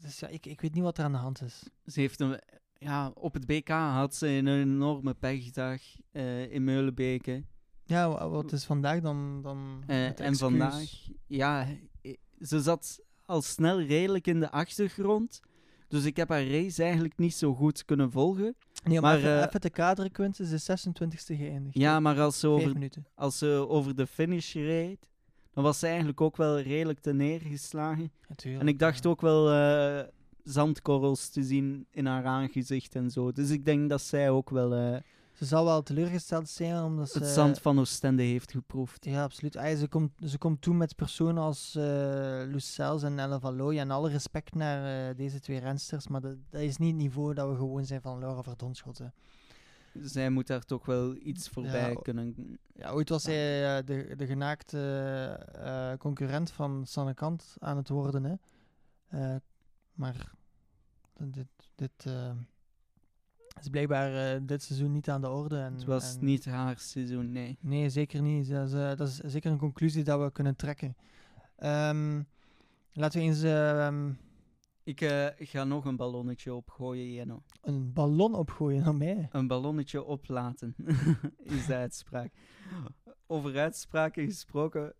dus 0.00 0.18
ja, 0.20 0.28
ik, 0.28 0.46
ik 0.46 0.60
weet 0.60 0.74
niet 0.74 0.82
wat 0.82 0.98
er 0.98 1.04
aan 1.04 1.12
de 1.12 1.18
hand 1.18 1.42
is. 1.42 1.62
Ze 1.86 2.00
heeft 2.00 2.20
een, 2.20 2.40
ja, 2.78 3.08
op 3.14 3.34
het 3.34 3.46
BK 3.46 3.68
had 3.68 4.14
ze 4.14 4.26
een 4.28 4.46
enorme 4.48 5.14
pechdag 5.14 5.80
eh, 6.10 6.52
in 6.52 6.64
Meulenbeke. 6.64 7.44
Ja, 7.84 8.08
wa- 8.08 8.28
wat 8.28 8.52
is 8.52 8.64
vandaag 8.64 9.00
dan? 9.00 9.42
dan 9.42 9.82
Eh, 9.86 10.20
en 10.20 10.36
vandaag, 10.36 10.90
ja, 11.26 11.66
eh, 12.02 12.16
ze 12.40 12.60
zat 12.62 13.00
al 13.32 13.42
snel 13.42 13.80
redelijk 13.80 14.26
in 14.26 14.40
de 14.40 14.50
achtergrond. 14.50 15.40
Dus 15.88 16.04
ik 16.04 16.16
heb 16.16 16.28
haar 16.28 16.46
race 16.46 16.82
eigenlijk 16.82 17.18
niet 17.18 17.34
zo 17.34 17.54
goed 17.54 17.84
kunnen 17.84 18.10
volgen. 18.10 18.56
Nee, 18.84 19.00
maar, 19.00 19.02
maar, 19.02 19.16
even, 19.16 19.38
eh, 19.38 19.46
even 19.46 19.60
te 19.60 19.70
kaderen, 19.70 20.10
Quinten, 20.10 20.46
ze 20.46 20.54
is 20.54 20.64
26e 20.64 21.36
geëindigd. 21.36 21.78
Ja, 21.78 22.00
maar 22.00 22.20
als 22.20 22.40
ze 22.40 22.48
over, 22.48 22.90
als 23.14 23.38
ze 23.38 23.66
over 23.68 23.96
de 23.96 24.06
finish 24.06 24.54
reed, 24.54 25.08
dan 25.52 25.64
was 25.64 25.78
ze 25.78 25.86
eigenlijk 25.86 26.20
ook 26.20 26.36
wel 26.36 26.60
redelijk 26.60 27.00
te 27.00 27.12
neergeslagen. 27.12 28.12
Natuurlijk, 28.28 28.62
En 28.62 28.68
ik 28.68 28.78
dacht 28.78 29.04
ja. 29.04 29.10
ook 29.10 29.20
wel 29.20 29.50
eh, 29.50 30.08
zandkorrels 30.44 31.28
te 31.28 31.42
zien 31.42 31.86
in 31.90 32.06
haar 32.06 32.24
aangezicht 32.24 32.94
en 32.94 33.10
zo. 33.10 33.32
Dus 33.32 33.50
ik 33.50 33.64
denk 33.64 33.90
dat 33.90 34.02
zij 34.02 34.30
ook 34.30 34.50
wel 34.50 34.74
eh, 34.74 35.00
Ze 35.32 35.44
zal 35.44 35.64
wel 35.64 35.82
teleurgesteld 35.82 36.48
zijn, 36.48 36.82
omdat 36.84 37.10
ze... 37.10 37.18
het 37.18 37.28
zand 37.28 37.58
van 37.58 37.78
Oostende 37.78 38.22
heeft 38.22 38.50
geproefd. 38.50 39.04
Ja, 39.04 39.22
absoluut. 39.22 39.52
Ze, 39.52 39.86
komt, 39.88 40.12
ze 40.24 40.38
komt 40.38 40.62
toe 40.62 40.74
met 40.74 40.96
personen 40.96 41.42
als 41.42 41.74
eh 41.74 42.42
Lucels 42.46 43.02
en 43.02 43.18
Elle 43.18 43.40
Valoy. 43.40 43.78
En 43.78 43.90
alle 43.90 44.10
respect 44.10 44.54
naar 44.54 45.08
eh, 45.10 45.16
deze 45.16 45.40
twee 45.40 45.58
rensters, 45.58 46.08
maar 46.08 46.20
dat, 46.20 46.36
dat 46.50 46.60
is 46.60 46.76
niet 46.76 46.92
het 46.92 47.00
niveau 47.02 47.34
dat 47.34 47.48
we 47.48 47.54
gewoon 47.56 47.84
zijn 47.84 48.00
van 48.00 48.18
Laura 48.18 48.42
Verdonschot. 48.42 48.98
hè. 48.98 49.06
Zij 50.02 50.30
moet 50.30 50.46
daar 50.46 50.64
toch 50.64 50.86
wel 50.86 51.16
iets 51.22 51.48
voorbij 51.48 51.90
Ja, 51.90 52.00
kunnen. 52.02 52.58
Ja, 52.74 52.90
ooit 52.90 53.08
was 53.08 53.22
zij 53.22 53.76
eh, 53.78 53.86
de, 53.86 54.14
de 54.16 54.26
genaakte 54.26 55.96
concurrent 55.98 56.50
van 56.50 56.86
Sanne 56.86 57.14
Kant 57.14 57.56
aan 57.58 57.76
het 57.76 57.88
worden. 57.88 58.24
Hè. 58.24 59.36
Maar 59.92 60.30
dit, 61.18 61.46
dit 61.74 62.06
is 63.60 63.68
blijkbaar 63.68 64.34
eh, 64.34 64.40
dit 64.42 64.62
seizoen 64.62 64.92
niet 64.92 65.08
aan 65.10 65.20
de 65.20 65.28
orde. 65.30 65.58
En, 65.58 65.72
Het 65.72 65.84
was 65.84 66.16
en- 66.16 66.24
niet 66.24 66.44
haar 66.44 66.78
seizoen, 66.78 67.32
nee. 67.32 67.58
Nee, 67.60 67.88
zeker 67.90 68.22
niet. 68.22 68.48
Dat 68.50 68.68
is, 68.68 68.74
eh, 68.74 68.96
dat 68.96 69.08
is 69.08 69.16
zeker 69.16 69.50
een 69.50 69.58
conclusie 69.58 70.04
dat 70.04 70.20
we 70.20 70.32
kunnen 70.32 70.56
trekken. 70.56 70.96
Ehm, 71.56 72.22
laten 72.92 73.20
we 73.20 73.26
eens 73.26 73.42
ehm, 73.42 74.10
Ik 74.84 75.00
eh, 75.00 75.26
ga 75.38 75.64
nog 75.64 75.84
een 75.84 75.96
ballonnetje 75.96 76.54
opgooien, 76.54 77.12
Jenno. 77.12 77.42
een 77.60 77.92
ballon 77.92 78.34
opgooien 78.34 78.82
naar 78.82 78.94
mij. 78.94 79.28
Een 79.32 79.46
ballonnetje 79.46 80.04
oplaten, 80.04 80.74
is 81.42 81.66
de 81.66 81.74
uitspraak. 81.74 82.32
Over 83.26 83.58
uitspraken 83.58 84.24
gesproken, 84.24 84.94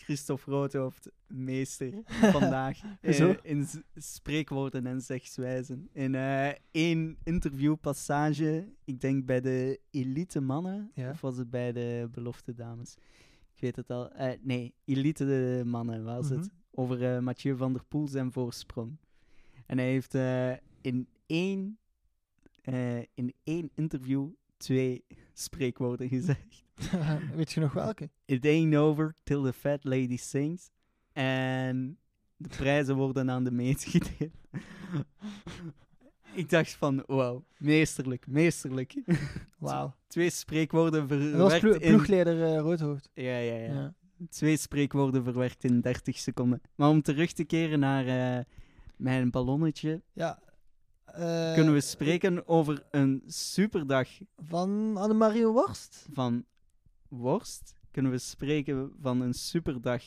Christophe 0.00 0.50
Roodhoofd, 0.50 1.10
meester 1.26 1.92
vandaag. 2.38 2.80
eh, 3.00 3.36
in 3.42 3.66
spreekwoorden 3.94 4.86
en 4.86 5.00
zegswijzen. 5.00 5.88
In 5.92 6.14
eh, 6.14 6.48
één 6.70 7.16
interviewpassage, 7.24 8.68
ik 8.84 9.00
denk 9.00 9.26
bij 9.26 9.40
de 9.40 9.80
elite 9.90 10.40
mannen, 10.40 10.90
Ja. 10.94 11.10
of 11.10 11.20
was 11.20 11.36
het 11.36 11.50
bij 11.50 11.72
de 11.72 12.08
belofte 12.12 12.54
dames? 12.54 12.94
Ik 13.54 13.60
weet 13.60 13.76
het 13.76 13.90
al. 13.90 14.10
Eh, 14.12 14.38
nee, 14.40 14.74
elite 14.84 15.62
mannen 15.66 16.04
was 16.04 16.28
het. 16.28 16.38
Mhm. 16.38 16.48
Over 16.70 17.22
Mathieu 17.22 17.56
van 17.56 17.72
der 17.72 17.84
Poel 17.84 18.08
zijn 18.08 18.32
voorsprong. 18.32 18.96
En 19.66 19.78
hij 19.78 19.90
heeft 19.90 20.14
in, 20.80 21.08
één, 21.26 21.78
in 23.14 23.34
één 23.44 23.70
interview 23.74 24.28
twee 24.58 25.04
spreekwoorden 25.32 26.08
gezegd. 26.08 26.64
Weet 27.36 27.52
je 27.52 27.60
nog 27.60 27.72
welke? 27.72 28.10
It 28.24 28.44
ain't 28.46 28.74
over 28.76 29.14
till 29.22 29.42
the 29.42 29.52
fat 29.52 29.84
lady 29.84 30.16
sings. 30.16 30.70
En 31.12 31.98
de 32.36 32.48
prijzen 32.48 32.96
worden 32.96 33.30
aan 33.30 33.44
de 33.44 33.50
meet 33.50 33.84
gedeeld. 33.84 34.32
Ik 36.34 36.50
dacht 36.50 36.72
van, 36.72 37.02
wauw, 37.06 37.44
meesterlijk, 37.56 38.26
meesterlijk. 38.26 38.94
Wauw. 39.58 39.94
Twee 40.06 40.30
spreekwoorden 40.30 41.08
Dat 41.08 41.40
was 41.40 41.58
verwerkt 41.58 41.80
plo- 41.80 41.88
ploegleider 41.90 42.42
eh, 42.44 42.58
Roodhoofd. 42.60 43.10
Ja, 43.14 43.38
ja, 43.38 43.54
ja, 43.56 43.72
Ja. 43.72 43.94
Twee 44.28 44.56
spreekwoorden 44.56 45.24
verwerkt 45.24 45.64
in 45.64 45.80
30 45.80 46.18
seconden. 46.18 46.60
Maar 46.74 46.88
om 46.88 47.02
terug 47.02 47.32
te 47.32 47.44
keren 47.44 47.78
naar 47.78 48.36
eh, 48.38 48.44
mijn 48.96 49.30
ballonnetje, 49.30 50.02
Ja. 50.12 50.38
Eh, 51.18 51.54
kunnen 51.54 51.72
we 51.72 51.80
spreken 51.80 52.48
over 52.48 52.84
een 52.90 53.22
superdag 53.26 54.08
Van 54.36 54.96
Annemarie 54.96 55.46
Worst? 55.46 56.06
van 56.12 56.44
worst? 57.08 57.74
Kunnen 57.90 58.12
we 58.12 58.18
spreken 58.18 58.92
van 59.00 59.20
een 59.20 59.34
superdag 59.34 60.02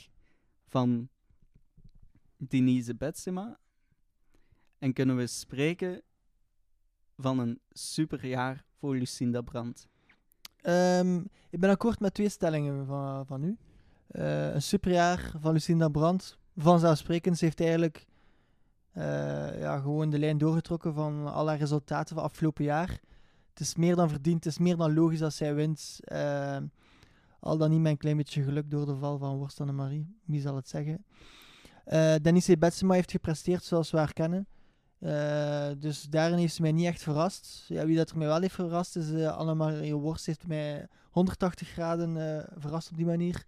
van 0.68 1.10
Denise 2.38 2.96
Betsema? 2.96 3.60
En 4.80 4.94
kunnen 4.94 5.16
we 5.16 5.28
spreken 5.28 6.02
van 7.18 7.40
een 7.40 7.60
superjaar 7.70 8.66
voor 8.78 8.96
Lucinda 8.96 9.42
Brandt? 9.42 9.88
Ehm, 10.62 11.18
ik 11.50 11.60
ben 11.60 11.70
akkoord 11.70 12.00
met 12.00 12.14
twee 12.14 12.30
stellingen 12.30 12.86
van, 12.86 13.26
van 13.26 13.44
u. 13.44 13.58
Eh, 14.08 14.54
een 14.54 14.62
superjaar 14.62 15.32
van 15.40 15.54
Lucinda 15.54 15.90
Brandt. 15.90 16.38
Vanzelfsprekend, 16.56 17.38
ze 17.38 17.46
heeft 17.46 17.60
eigenlijk 17.60 18.06
ja, 19.60 19.80
gewoon 19.80 20.10
de 20.10 20.20
lijn 20.20 20.38
doorgetrokken 20.38 20.94
van 20.94 21.34
al 21.34 21.48
haar 21.48 21.58
resultaten 21.58 22.16
van 22.16 22.24
afgelopen 22.24 22.64
jaar. 22.64 23.00
Het 23.50 23.60
is 23.60 23.76
meer 23.76 23.96
dan 23.96 24.10
verdiend, 24.10 24.44
het 24.44 24.54
is 24.54 24.60
meer 24.60 24.78
dan 24.78 24.94
logisch 24.94 25.20
dat 25.20 25.34
zij 25.34 25.56
wint. 25.56 26.00
Ehm, 26.04 26.66
al 27.40 27.58
dan 27.58 27.70
niet 27.70 27.86
een 27.86 27.98
klein 27.98 28.18
beetje 28.18 28.44
geluk 28.44 28.72
door 28.72 28.86
de 28.86 28.96
val 28.96 29.18
van 29.18 29.38
Worst 29.38 29.60
Marie. 29.60 30.16
Wie 30.26 30.42
zal 30.42 30.56
het 30.56 30.68
zeggen? 30.68 31.06
Eh 31.86 32.16
Denise 32.22 32.58
Betsema 32.58 32.94
heeft 32.94 33.12
gepresteerd 33.12 33.64
zoals 33.64 33.92
we 33.92 33.98
haar 33.98 34.14
kennen. 34.14 34.48
Eh, 35.02 35.70
dus 35.78 36.04
daarin 36.04 36.38
heeft 36.38 36.54
ze 36.54 36.62
mij 36.62 36.72
niet 36.72 36.86
echt 36.86 37.04
verrast. 37.04 37.66
Ja, 37.68 37.86
wie 37.86 37.98
dat 37.98 38.10
er 38.10 38.18
mij 38.18 38.28
wel 38.28 38.42
heeft 38.42 38.54
verrast 38.54 38.96
is 38.96 39.10
uh, 39.10 39.38
Annemarie 39.38 39.96
Worst. 39.96 40.26
heeft 40.26 40.48
mij 40.48 40.88
180 41.12 41.68
graden 41.68 42.38
eh, 42.38 42.48
verrast 42.56 42.90
op 42.90 42.98
die 42.98 43.06
manier. 43.06 43.46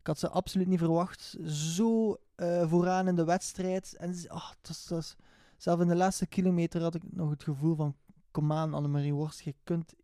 Ik 0.00 0.06
had 0.06 0.18
ze 0.18 0.28
absoluut 0.28 0.66
niet 0.66 0.78
verwacht. 0.78 1.36
Zo 1.44 2.16
eh, 2.40 2.68
vooraan 2.68 3.08
in 3.08 3.14
de 3.14 3.24
wedstrijd. 3.24 3.96
En 3.96 4.14
ze- 4.14 4.28
ah, 4.28 4.50
het 4.62 4.88
was, 4.88 5.16
zelf 5.56 5.80
in 5.80 5.88
de 5.88 5.96
laatste 5.96 6.26
kilometer 6.26 6.82
had 6.82 6.94
ik 6.94 7.02
nog 7.10 7.30
het 7.30 7.42
gevoel 7.42 7.74
van... 7.76 7.94
Kom 8.30 8.52
aan, 8.52 8.74
Annemarie 8.74 9.14
Worst, 9.14 9.40
je 9.40 9.54
kunt, 9.64 9.94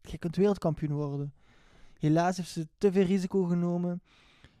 je 0.00 0.18
kunt 0.18 0.36
wereldkampioen 0.36 0.92
worden. 0.92 1.34
Helaas 1.98 2.36
heeft 2.36 2.48
ze 2.50 2.68
te 2.78 2.92
veel 2.92 3.04
risico 3.04 3.44
genomen. 3.44 4.02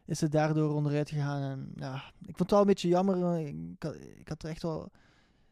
Is 0.04 0.18
ze 0.18 0.28
daardoor 0.28 0.74
onderuit 0.74 1.08
gegaan. 1.10 1.42
En, 1.42 1.72
ja, 1.74 1.94
ik 2.20 2.24
vond 2.36 2.38
het 2.38 2.50
wel 2.50 2.60
een 2.60 2.66
beetje 2.66 2.88
jammer. 2.88 3.38
Ik 3.46 3.82
had, 3.82 3.94
ik 3.94 4.28
had 4.28 4.42
er 4.42 4.48
echt 4.50 4.62
wel... 4.62 4.90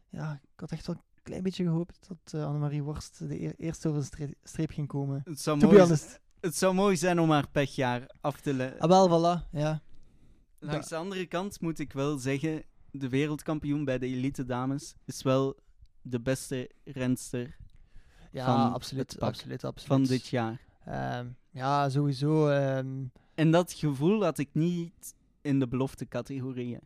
Ja, 0.08 0.32
ik 0.54 0.60
had 0.60 0.70
echt 0.72 0.86
wel 0.86 0.96
een 0.96 1.02
klein 1.22 1.42
beetje 1.42 1.64
gehoopt 1.64 2.08
dat 2.08 2.32
eh, 2.40 2.46
Annemarie 2.46 2.82
Worst 2.82 3.18
de 3.28 3.40
eer- 3.40 3.54
eerste 3.56 3.88
over 3.88 4.00
de 4.00 4.06
stre- 4.06 4.34
streep 4.42 4.70
ging 4.70 4.88
komen. 4.88 5.20
Het 5.24 5.40
zou, 5.40 5.58
mooi, 5.58 5.76
het 6.40 6.56
zou 6.56 6.74
mooi 6.74 6.96
zijn 6.96 7.20
om 7.20 7.30
haar 7.30 7.48
pechjaar 7.48 8.06
af 8.20 8.40
te 8.40 8.54
le- 8.54 8.76
Ah, 8.78 8.88
wel, 8.88 9.08
voilà, 9.08 9.50
ja. 9.50 9.80
Langs 10.72 10.88
de 10.88 10.96
andere 10.96 11.26
kant 11.26 11.60
moet 11.60 11.78
ik 11.78 11.92
wel 11.92 12.18
zeggen, 12.18 12.62
de 12.90 13.08
wereldkampioen 13.08 13.84
bij 13.84 13.98
de 13.98 14.06
elite 14.06 14.44
dames 14.44 14.94
is 15.04 15.22
wel 15.22 15.56
de 16.02 16.20
beste 16.20 16.70
renster 16.84 17.56
Ja, 18.30 18.44
van 18.46 18.72
absoluut, 18.72 19.20
absoluut, 19.20 19.64
absoluut. 19.64 19.88
van 19.88 20.04
dit 20.04 20.26
jaar. 20.26 20.60
Ehm, 20.84 21.26
ja, 21.50 21.88
sowieso. 21.88 22.48
ehm, 22.48 23.04
En 23.34 23.50
dat 23.50 23.72
gevoel 23.72 24.22
had 24.24 24.38
ik 24.38 24.48
niet 24.52 25.14
in 25.40 25.58
de 25.58 25.68
belofte 25.68 26.08
categorieën. 26.08 26.80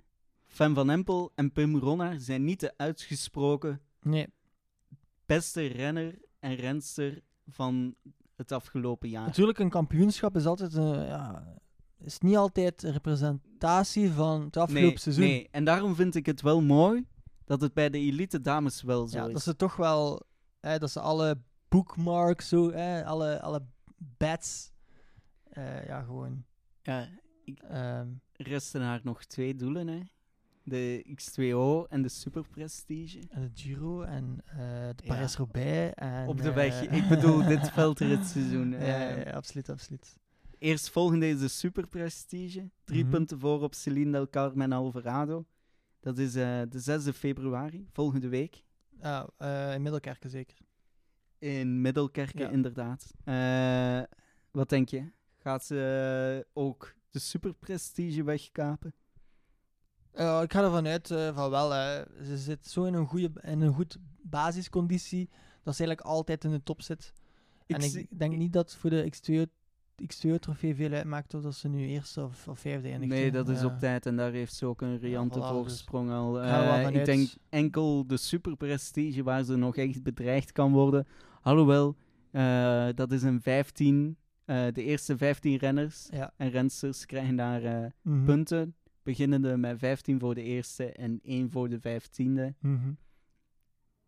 Van 0.47 0.74
Van 0.74 0.91
Empel 0.91 1.33
en 1.35 1.53
Pim 1.53 1.76
Ronnaar 1.79 2.18
zijn 2.20 2.45
niet 2.45 2.61
de 2.61 2.72
uitgesproken 2.76 3.81
nee, 4.03 4.26
beste 5.26 5.66
renner 5.66 6.18
en 6.41 6.55
renster 6.55 7.20
van 7.49 7.95
het 8.37 8.53
afgelopen 8.53 9.09
jaar. 9.09 9.26
natuurlijk, 9.26 9.59
een 9.59 9.70
kampioenschap 9.70 10.37
is 10.37 10.47
altijd 10.47 10.74
een, 10.74 11.05
ja, 11.07 11.45
is 12.01 12.18
niet 12.18 12.36
altijd 12.36 12.82
een 12.82 12.92
representatie 12.92 14.11
van 14.11 14.44
het 14.44 14.57
afgelopen 14.57 14.88
nee, 14.88 14.99
seizoen. 14.99 15.24
nee, 15.24 15.49
en 15.51 15.64
daarom 15.64 15.94
vind 15.94 16.14
ik 16.14 16.26
het 16.26 16.40
wel 16.40 16.62
mooi 16.62 17.07
dat 17.44 17.61
het 17.61 17.74
bij 17.74 17.90
de 17.90 17.99
elite 17.99 18.40
dames 18.40 18.82
wel 18.82 19.07
zo 19.07 19.18
ja, 19.18 19.26
is. 19.26 19.32
dat 19.32 19.42
ze 19.42 19.57
toch 19.57 19.76
wel, 19.76 20.22
hè, 20.61 20.78
dat 20.78 20.90
ze 20.90 21.01
alle 21.01 21.38
bookmarks, 21.68 22.49
zo, 22.49 22.70
hè, 22.72 23.05
alle, 23.05 23.40
alle 23.40 23.62
bets, 23.96 24.72
eh, 25.51 25.86
ja, 25.86 26.03
gewoon. 26.03 26.44
Ja, 26.82 27.09
ehm, 27.68 28.09
resten 28.32 28.82
haar 28.82 29.01
nog 29.03 29.24
twee 29.24 29.55
doelen, 29.55 29.86
hè. 29.86 30.01
De 30.62 31.05
X2O 31.16 31.88
en 31.88 32.03
de 32.03 32.09
Super 32.09 32.49
Prestige. 32.49 33.20
en 33.28 33.42
de 33.42 33.51
Giro 33.55 34.03
en 34.03 34.40
eh, 34.44 34.57
de 34.96 35.05
Ja. 35.05 35.94
En, 35.94 36.28
Op 36.28 36.42
de 36.42 36.49
eh, 36.49 36.55
weg. 36.55 36.82
Ik 36.82 37.09
bedoel, 37.09 37.44
dit 37.44 37.70
veldritseizoen. 37.70 38.70
ja, 38.72 38.76
eh. 38.78 38.88
ja, 38.88 39.24
ja, 39.24 39.30
absoluut, 39.30 39.68
absoluut. 39.68 40.18
Eerst 40.59 40.91
volgende 40.91 41.29
is 41.29 41.39
de 41.39 41.49
Super 41.49 41.87
Prestige. 41.89 42.71
Drie 42.85 43.03
Mhm. 43.03 43.11
punten 43.13 43.39
voor 43.39 43.63
op 43.63 43.75
Celine 43.75 44.11
Del 44.11 44.29
Carmen 44.29 44.73
en 44.73 44.73
Alvarado. 44.79 45.47
Dat 46.01 46.19
is 46.19 46.35
eh, 46.35 46.61
de 46.69 46.79
6e 46.81 47.13
februari, 47.13 47.87
volgende 47.93 48.29
week. 48.29 48.65
Ja, 49.01 49.29
eh, 49.37 49.75
in 49.75 49.83
Middelkerken 49.83 50.31
zeker. 50.31 50.57
In 51.39 51.81
Middelkerken, 51.81 52.41
Ja. 52.41 52.49
inderdaad. 52.51 53.13
Eh, 53.25 54.03
wat 54.51 54.69
denk 54.69 54.89
je? 54.89 55.11
Gaat 55.37 55.65
ze 55.65 56.47
ook 56.53 56.95
de 57.11 57.19
Super 57.19 57.55
Prestige 57.55 58.23
wegkapen? 58.23 58.95
Eh, 60.13 60.41
ik 60.43 60.53
ga 60.53 60.63
ervan 60.63 60.87
uit 60.87 61.07
van 61.35 61.51
wel. 61.51 61.71
hè. 61.71 62.03
Ze 62.25 62.39
zit 62.39 62.67
zo 62.69 62.85
in 62.85 62.95
een, 62.95 63.07
goede, 63.07 63.31
in 63.43 63.61
een 63.61 63.75
goed 63.75 63.97
basisconditie 64.23 65.29
dat 65.63 65.77
ze 65.77 65.85
eigenlijk 65.85 66.01
altijd 66.01 66.45
in 66.45 66.51
de 66.51 66.63
top 66.63 66.83
zit. 66.83 67.13
en 67.67 67.83
zie- 67.83 68.01
ik 68.11 68.19
denk 68.19 68.37
niet 68.37 68.53
dat 68.53 68.75
voor 68.77 68.91
de 68.91 69.11
X2 69.11 69.53
X2-trofee 70.03 70.74
veel 70.74 70.92
uitmaakt 70.92 71.34
of 71.34 71.42
dat 71.42 71.55
ze 71.55 71.68
nu 71.68 71.86
eerste 71.86 72.24
of, 72.24 72.49
of 72.49 72.59
vijfde 72.59 72.88
eindigt. 72.88 73.12
Nee, 73.12 73.30
dat 73.30 73.49
is 73.49 73.64
op 73.64 73.78
tijd 73.78 74.07
en 74.07 74.16
daar 74.16 74.32
heeft 74.32 74.55
ze 74.55 74.66
ook 74.66 74.80
een 74.82 74.99
riante 74.99 75.38
voilà, 75.38 75.42
dus 75.42 75.49
voorsprong 75.51 76.11
al. 76.11 76.42
Eh, 76.42 76.94
ik 76.94 77.05
denk 77.05 77.28
enkel 77.49 78.07
de 78.07 78.16
Super 78.16 78.57
Prestige 78.57 79.22
waar 79.22 79.44
ze 79.44 79.57
nog 79.57 79.76
echt 79.76 80.03
bedreigd 80.03 80.53
kan 80.53 80.72
worden. 80.72 81.07
Alhoewel, 81.42 81.96
eh, 82.30 82.88
dat 82.94 83.12
is 83.12 83.22
een 83.22 83.40
15. 83.42 84.16
eh, 84.44 84.66
de 84.72 84.82
eerste 84.82 85.16
15 85.16 85.57
renners 85.57 86.09
Ja. 86.11 86.32
en 86.36 86.51
rensters 86.51 87.07
krijgen 87.07 87.36
daar 87.36 87.92
mhm, 88.03 88.24
punten. 88.24 88.74
Beginnende 89.03 89.57
met 89.57 89.78
15 89.78 90.18
voor 90.20 90.34
de 90.34 90.42
eerste 90.42 90.92
en 90.92 91.18
1 91.22 91.51
voor 91.51 91.68
de 91.68 91.80
15e. 91.80 92.55
mhm. 92.61 92.90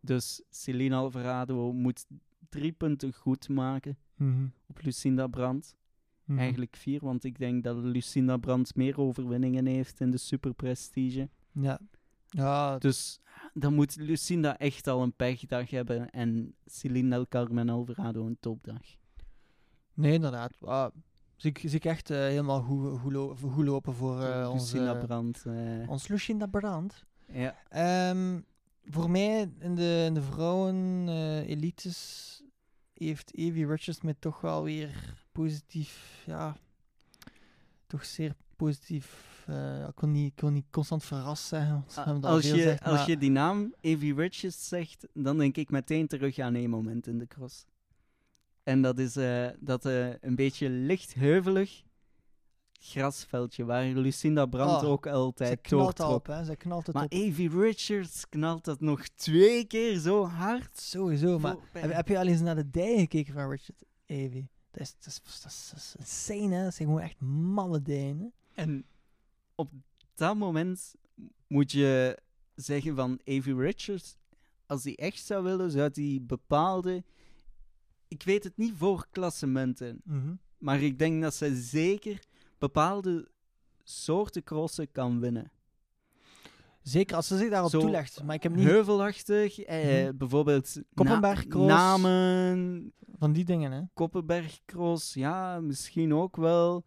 Dus 0.01 0.43
Celine 0.51 0.95
Alvarado 0.95 1.72
moet 1.72 2.07
drie 2.49 2.72
punten 2.72 3.12
goed 3.12 3.49
maken 3.49 3.99
Mhm, 4.14 4.47
op 4.66 4.78
Lucinda 4.82 5.26
Brandt. 5.26 5.76
Mhm. 6.31 6.39
Eigenlijk 6.39 6.76
vier, 6.76 7.01
want 7.03 7.24
ik 7.24 7.39
denk 7.39 7.64
dat 7.64 7.76
Lucinda 7.76 8.37
Brandt 8.37 8.74
meer 8.74 8.99
overwinningen 8.99 9.66
heeft 9.66 10.01
in 10.01 10.11
de 10.11 10.18
Super 10.18 10.55
Prestige. 10.55 11.28
Ja. 11.53 11.81
Ja, 12.28 12.78
Dus 12.78 13.20
dan 13.55 13.74
moet 13.74 13.97
Lucinda 13.97 14.59
echt 14.59 14.87
al 14.87 15.03
een 15.03 15.12
pechdag 15.12 15.70
hebben 15.70 16.11
en 16.11 16.55
Celine 16.66 17.09
Del 17.09 17.28
Carmen 17.28 17.68
Alvarado 17.68 18.26
een 18.26 18.37
topdag. 18.41 18.83
nee, 19.95 20.12
inderdaad. 20.12 20.57
Zie, 21.37 21.51
ik, 21.51 21.59
zie 21.59 21.70
ik 21.70 21.85
echt 21.85 22.11
eh, 22.11 22.18
helemaal 22.18 22.62
goed, 22.62 22.99
goed 23.53 23.66
lopen 23.66 23.95
voor 23.95 24.16
Lucinda 24.18 24.49
onze, 24.49 25.07
Brandt. 25.07 25.45
eh, 25.45 25.89
ons 25.89 26.09
Lucinda 26.09 26.47
Brand. 26.47 27.05
ja. 27.33 27.55
Ehm, 27.68 28.41
voor 28.85 29.11
mij 29.11 29.53
in 29.59 29.74
de, 29.74 30.03
in 30.07 30.14
de 30.14 30.22
vrouwen 30.22 31.05
eh, 31.09 31.49
elites 31.49 32.43
heeft 32.93 33.35
Evie 33.35 33.66
Richards 33.66 34.01
me 34.01 34.16
toch 34.18 34.41
wel 34.41 34.62
weer 34.62 35.20
positief, 35.33 36.22
ja, 36.26 36.57
toch 37.87 38.05
zeer 38.05 38.35
positief. 38.57 39.28
eh, 39.47 39.87
ik, 39.89 39.95
kon 39.95 40.11
niet, 40.12 40.33
ik 40.43 40.51
niet 40.51 40.66
constant 40.70 41.05
verrast 41.05 41.45
zeggen. 41.47 41.85
ze 41.89 42.01
hebben 42.01 42.20
dat 42.20 42.31
Als 42.31 42.45
je, 42.51 42.78
als 42.83 42.97
maar- 42.99 43.09
je 43.09 43.18
die 43.18 43.31
naam 43.31 43.74
Evie 43.81 44.14
Richards 44.14 44.68
zegt, 44.68 45.07
dan 45.14 45.39
denk 45.39 45.57
ik 45.57 45.70
meteen 45.70 46.07
terug 46.07 46.39
aan 46.39 46.55
één 46.55 46.70
moment 46.70 47.07
in 47.07 47.18
de 47.18 47.26
cross. 47.26 47.64
En 48.62 48.83
dat 48.83 48.99
is 48.99 49.16
eh, 49.16 49.49
dat 49.61 49.85
eh, 49.87 50.09
een 50.20 50.35
beetje 50.35 50.68
licht 50.68 51.14
heuvelig 51.14 51.83
grasveldje, 52.83 53.64
waar 53.64 53.85
Lucinda 53.85 54.47
Brandt 54.47 54.83
Oh, 54.85 54.91
ook 54.91 55.07
altijd 55.07 55.61
knalt 55.61 55.97
doortrok. 55.97 56.16
op, 56.18 56.26
hè. 56.26 56.45
Zij 56.45 56.57
knalt 56.57 56.87
het 56.87 56.95
Maar 56.95 57.05
op. 57.05 57.12
Evie 57.12 57.51
Richards 57.61 58.28
knalt 58.28 58.64
dat 58.64 58.81
nog 58.81 59.09
twee 59.09 59.64
keer 59.64 59.99
zo 59.99 60.26
hard. 60.26 60.81
Sowieso, 60.81 61.39
maar 61.39 61.57
heb, 61.72 61.93
heb 61.93 62.09
je 62.09 62.18
al 62.18 62.26
eens 62.26 62.41
naar 62.41 62.55
de 62.55 62.70
dijen 62.70 62.99
gekeken 62.99 63.33
van 63.35 63.51
Richard 63.51 63.83
Evie? 64.07 64.49
Dat 64.71 64.81
is, 64.81 64.95
dat 64.99 65.07
is, 65.07 65.41
dat 65.43 65.51
is, 65.53 65.71
dat 65.71 65.79
is 65.79 65.95
insane, 65.99 66.55
hè. 66.55 66.64
Dat 66.64 66.75
zijn 66.75 66.89
gewoon 66.89 67.03
echt 67.05 67.21
malle 67.21 67.81
hè. 67.85 68.33
En 68.55 68.85
op 69.55 69.71
dat 70.14 70.37
moment 70.37 70.95
moet 71.47 71.73
je 71.73 72.18
zeggen 72.55 72.97
van 72.97 73.21
Evie 73.25 73.55
Richards, 73.57 74.16
als 74.66 74.85
hij 74.85 74.97
echt 74.97 75.25
zou 75.25 75.45
willen, 75.45 75.71
zou 75.71 75.91
hij 75.93 76.18
bepaalde... 76.23 77.05
Ik 78.09 78.23
weet 78.23 78.45
het 78.45 78.57
niet 78.57 78.75
voor 78.77 79.07
klassementen, 79.11 80.01
Mhm. 80.05 80.35
maar 80.59 80.81
ik 80.83 80.99
denk 80.99 81.23
dat 81.23 81.35
ze 81.35 81.57
zeker 81.62 82.23
bepaalde 82.59 83.29
soorten 83.85 84.43
crossen 84.45 84.93
kan 84.93 85.21
winnen. 85.21 85.51
Zeker 86.83 87.16
als 87.16 87.26
ze 87.26 87.37
zich 87.37 87.51
daarop 87.51 87.70
Zo 87.70 87.81
toelegt. 87.81 88.22
Maar 88.24 88.35
ik 88.35 88.43
heb 88.43 88.55
niet 88.55 88.66
Heuvelachtig, 88.66 89.59
eh, 89.61 90.05
Mhm. 90.05 90.16
bijvoorbeeld 90.16 90.74
na- 90.74 90.83
Koppenbergcross. 90.95 91.66
namen, 91.66 92.93
van 93.18 93.33
die 93.33 93.45
dingen, 93.45 93.72
hè. 93.72 93.81
Koppenbergcross, 93.95 95.14
ja, 95.14 95.61
misschien 95.61 96.14
ook 96.14 96.37
wel. 96.37 96.85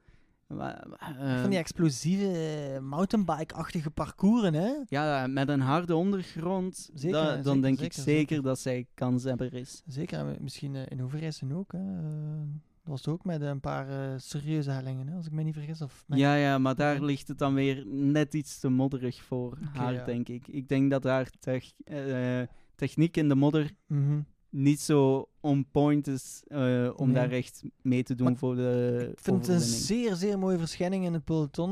Maar, 0.48 0.88
eh, 1.00 1.42
van 1.42 1.50
die 1.50 1.60
explosieve 1.60 2.32
eh, 2.74 2.80
mountainbike-achtige 2.80 3.90
parcoursen, 3.90 4.54
hè. 4.54 4.72
Ja, 4.86 5.28
met 5.28 5.50
een 5.50 5.62
harde 5.62 5.96
ondergrond, 5.96 6.90
Zeker, 6.94 7.12
da- 7.20 7.28
zeker, 7.30 7.44
dan 7.44 7.62
denk 7.62 7.78
zeker, 7.80 7.86
ik 7.98 8.04
zeker, 8.04 8.14
zeker. 8.28 8.42
dat 8.44 8.60
zij 8.60 8.88
kanshebber 8.94 9.54
is. 9.54 9.82
Zeker, 9.88 10.20
en 10.20 10.38
misschien 10.42 10.76
eh, 10.76 10.82
in 10.88 11.00
Hoeverijsen 11.00 11.52
ook, 11.52 11.72
hè. 11.72 11.80
Dat 12.84 12.92
was 12.92 13.08
ook 13.08 13.26
met 13.26 13.42
een 13.42 13.60
paar 13.60 13.90
eh, 13.90 14.14
serieuze 14.20 14.72
hellingen, 14.72 15.08
hè, 15.08 15.16
als 15.16 15.26
ik 15.26 15.32
me 15.32 15.44
niet 15.44 15.54
vergis. 15.54 15.82
Of 15.82 16.04
met- 16.08 16.20
Ja, 16.20 16.36
ja, 16.36 16.58
maar 16.58 16.76
daar 16.76 17.02
ligt 17.02 17.28
het 17.28 17.38
dan 17.38 17.54
weer 17.54 17.86
net 17.88 18.34
iets 18.34 18.60
te 18.60 18.70
modderig 18.70 19.22
voor 19.24 19.58
haar, 19.74 19.94
ja. 19.94 20.04
denk 20.06 20.30
ik. 20.30 20.48
Ik 20.48 20.68
denk 20.68 20.92
dat 20.92 21.04
haar 21.04 21.30
tech- 21.40 21.72
eh, 21.84 22.42
techniek 22.76 23.18
in 23.18 23.30
de 23.30 23.36
modder 23.36 23.72
Mhm. 23.88 24.20
niet 24.50 24.80
zo 24.80 25.30
on 25.40 25.66
point 25.72 26.08
is 26.08 26.44
eh, 26.48 26.90
om 26.96 27.06
Nee. 27.06 27.16
daar 27.16 27.32
echt 27.32 27.64
mee 27.82 28.04
te 28.04 28.16
doen 28.16 28.28
Maar 28.28 28.36
voor 28.38 28.56
de 28.56 29.08
Ik 29.12 29.20
vind 29.20 29.38
het 29.48 29.56
een 29.56 29.62
zeer, 29.62 30.16
zeer 30.16 30.40
mooie 30.40 30.58
verschijning 30.58 31.06
in 31.06 31.14
het 31.14 31.24
peloton. 31.24 31.72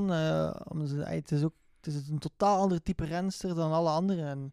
omdat 0.68 0.90
ze, 0.90 0.96
het, 1.06 1.32
is 1.32 1.44
ook, 1.44 1.54
het 1.82 1.94
is 1.94 2.10
een 2.10 2.20
totaal 2.20 2.60
ander 2.60 2.82
type 2.84 3.06
renster 3.06 3.56
dan 3.56 3.72
alle 3.72 3.90
anderen. 3.90 4.26
En 4.26 4.52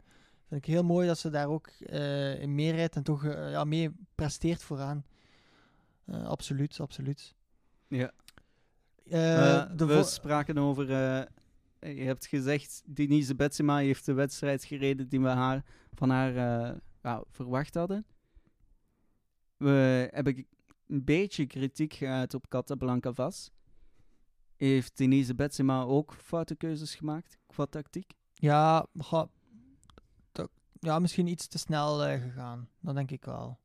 vind 0.48 0.66
ik 0.66 0.72
heel 0.72 0.84
mooi 0.84 1.06
dat 1.06 1.18
ze 1.18 1.30
daar 1.30 1.48
ook 1.48 1.68
in 2.40 2.54
meerheid 2.54 2.96
en 2.96 3.02
toch 3.02 3.24
ja, 3.24 3.64
mee 3.64 3.90
presteert 4.14 4.62
vooraan. 4.62 5.04
Eh, 6.08 6.26
absoluut, 6.26 6.80
absoluut. 6.80 7.34
Ja. 7.88 8.12
Eh, 9.04 9.60
Eh, 9.60 9.70
de 9.76 9.84
we 9.84 10.02
spraken 10.02 10.58
over... 10.58 10.86
je 11.80 12.02
hebt 12.02 12.26
gezegd, 12.26 12.82
Denise 12.86 13.34
Betsema 13.34 13.78
heeft 13.78 14.06
de 14.06 14.12
wedstrijd 14.12 14.64
gereden 14.64 15.08
die 15.08 15.20
we 15.20 15.28
haar, 15.28 15.64
van 15.94 16.10
haar 16.10 16.76
verwacht 17.30 17.74
hadden. 17.74 18.06
We 19.56 20.08
hebben 20.12 20.46
een 20.86 21.04
beetje 21.04 21.46
kritiek 21.46 21.92
geuit 21.94 22.34
op 22.34 22.48
Casablanca 22.48 23.12
Vas. 23.12 23.50
Heeft 24.56 24.96
Denise 24.96 25.34
Betsema 25.34 25.82
ook 25.82 26.14
foute 26.14 26.56
keuzes 26.56 26.94
gemaakt 26.94 27.38
qua 27.46 27.66
tactiek? 27.66 28.12
ja, 28.34 28.86
ja, 30.80 30.98
misschien 30.98 31.26
iets 31.26 31.46
te 31.46 31.58
snel 31.58 31.98
gegaan. 31.98 32.68
Dat 32.80 32.94
denk 32.94 33.10
ik 33.10 33.24
wel. 33.24 33.58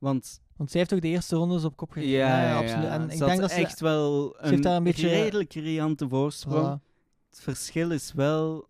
Want 0.00 0.40
Want 0.56 0.70
zij 0.70 0.80
heeft 0.80 0.94
ook 0.94 1.00
de 1.00 1.08
eerste 1.08 1.36
rondes 1.36 1.64
op 1.64 1.76
kop 1.76 1.90
gereden. 1.90 2.12
ja, 2.14 2.42
ja, 2.48 2.58
absoluut. 2.58 2.84
En 2.88 3.08
ze 3.10 3.12
ik 3.14 3.18
denk 3.26 3.40
dat 3.40 3.50
ze 3.50 3.56
echt 3.56 3.80
wel 3.80 4.36
heeft 4.38 4.54
een, 4.54 4.60
daar 4.60 4.76
een 4.76 4.82
beetje- 4.82 5.08
redelijk 5.08 5.52
riante 5.52 6.08
voorsprong. 6.08 6.78
Voilà. 6.80 6.84
Het 7.30 7.40
verschil 7.40 7.90
is 7.90 8.12
wel, 8.12 8.68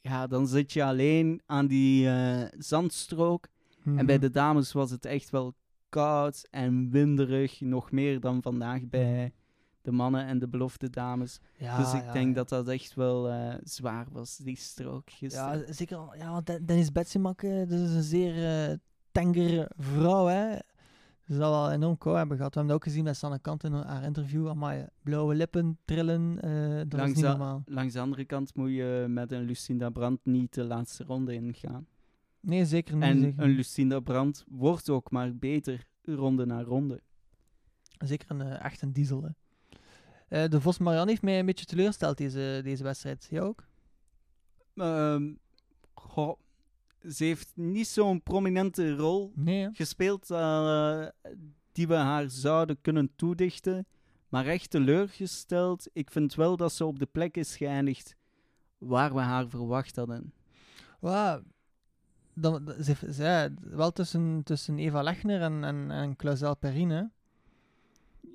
ja, 0.00 0.26
dan 0.26 0.46
zit 0.46 0.72
je 0.72 0.84
alleen 0.84 1.42
aan 1.46 1.66
die 1.66 2.08
eh, 2.08 2.42
zandstrook. 2.58 3.48
En 3.84 4.06
bij 4.06 4.14
Mhm. 4.16 4.20
de 4.24 4.30
dames 4.30 4.72
was 4.72 4.90
het 4.90 5.04
echt 5.04 5.30
wel 5.30 5.54
koud 5.88 6.46
en 6.50 6.90
winderig, 6.90 7.60
nog 7.60 7.90
meer 7.90 8.20
dan 8.20 8.42
vandaag 8.42 8.80
bij 8.88 9.32
de 9.82 9.92
mannen 9.92 10.26
en 10.26 10.38
de 10.38 10.48
belofte 10.48 10.90
dames. 10.90 11.38
Ja, 11.58 11.76
dus 11.78 11.92
ik 11.94 12.02
ja, 12.04 12.12
denk 12.12 12.28
ja. 12.28 12.34
dat 12.34 12.48
dat 12.48 12.68
echt 12.68 12.94
wel 12.94 13.28
eh, 13.28 13.54
zwaar 13.62 14.06
was, 14.12 14.36
die 14.36 14.56
strook 14.56 15.10
gisteren. 15.10 15.58
Ja, 15.66 15.72
zeker. 15.72 15.96
al- 15.96 16.14
Ja, 16.16 16.30
want 16.32 16.46
Den- 16.46 16.66
Dennis 16.66 16.92
Betsimak, 16.92 17.42
eh, 17.42 17.58
dat 17.58 17.70
is 17.80 17.94
een 17.94 18.02
zeer 18.02 18.68
eh 18.70 18.76
tengere 19.12 19.70
vrouw, 19.76 20.26
hè. 20.26 20.56
Ze 21.26 21.34
zal 21.34 21.50
wel 21.50 21.70
enorm 21.72 21.98
kou 21.98 22.16
hebben 22.16 22.36
gehad. 22.36 22.52
We 22.54 22.58
hebben 22.58 22.76
dat 22.78 22.86
ook 22.86 22.92
gezien 22.92 23.04
met 23.04 23.16
Sanne 23.16 23.38
Kant 23.38 23.64
in 23.64 23.72
haar 23.72 24.02
interview. 24.04 24.48
Amai, 24.48 24.86
blauwe 25.02 25.34
lippen 25.34 25.78
trillen, 25.84 26.40
eh, 26.40 26.76
dat 26.76 26.92
Langs 26.92 27.08
is 27.10 27.14
niet 27.16 27.24
de- 27.24 27.30
normaal. 27.30 27.62
Langs 27.66 27.92
de 27.92 28.00
andere 28.00 28.24
kant 28.24 28.54
moet 28.56 28.70
je 28.70 29.06
met 29.08 29.32
een 29.32 29.42
Lucinda 29.42 29.90
Brandt 29.90 30.24
niet 30.24 30.54
de 30.54 30.64
laatste 30.64 31.04
ronde 31.04 31.34
ingaan. 31.34 31.86
Nee, 32.40 32.64
zeker 32.64 32.94
niet. 32.94 33.02
en 33.04 33.20
zeker, 33.20 33.42
een. 33.42 33.50
Lucinda 33.50 34.00
Brandt 34.00 34.44
wordt 34.48 34.88
ook 34.88 35.10
maar 35.10 35.36
beter 35.36 35.86
ronde 36.04 36.46
na 36.46 36.62
ronde. 36.62 37.00
zeker 37.98 38.30
een, 38.30 38.40
eh, 38.40 38.64
echt 38.64 38.82
een 38.82 38.92
diesel, 38.92 39.22
hè. 39.22 39.28
Eh, 40.28 40.48
de 40.50 40.60
Vos 40.60 40.78
Marianne 40.78 41.10
heeft 41.10 41.22
mij 41.22 41.38
een 41.38 41.46
beetje 41.46 41.64
teleurgesteld, 41.64 42.16
deze, 42.16 42.60
deze 42.64 42.82
wedstrijd. 42.82 43.26
Jij 43.30 43.40
ook? 43.42 43.64
Ehm, 44.74 45.32
goh, 45.94 46.38
ze 47.08 47.24
heeft 47.24 47.52
niet 47.54 47.86
zo'n 47.86 48.22
prominente 48.22 48.96
rol 48.96 49.32
Nee, 49.34 49.68
gespeeld 49.72 50.30
eh, 50.30 51.06
die 51.72 51.88
we 51.88 51.94
haar 51.94 52.30
zouden 52.30 52.80
kunnen 52.80 53.10
toedichten. 53.16 53.86
Maar 54.28 54.46
echt 54.46 54.70
teleurgesteld. 54.70 55.88
Ik 55.92 56.10
vind 56.10 56.34
wel 56.34 56.56
dat 56.56 56.72
ze 56.72 56.84
op 56.84 56.98
de 56.98 57.06
plek 57.06 57.36
is 57.36 57.56
geëindigd 57.56 58.16
waar 58.78 59.14
we 59.14 59.20
haar 59.20 59.48
verwacht 59.48 59.96
hadden. 59.96 60.32
Wauw. 61.00 61.42
Dan, 62.34 62.74
ze, 62.82 62.94
ze, 63.12 63.54
wel 63.60 63.92
tussen, 63.92 64.40
tussen 64.44 64.78
Eva 64.78 65.02
Lechner 65.02 65.40
en, 65.40 65.64
en, 65.64 65.90
en 65.90 66.16
Clausel 66.16 66.56
Perrine. 66.56 67.10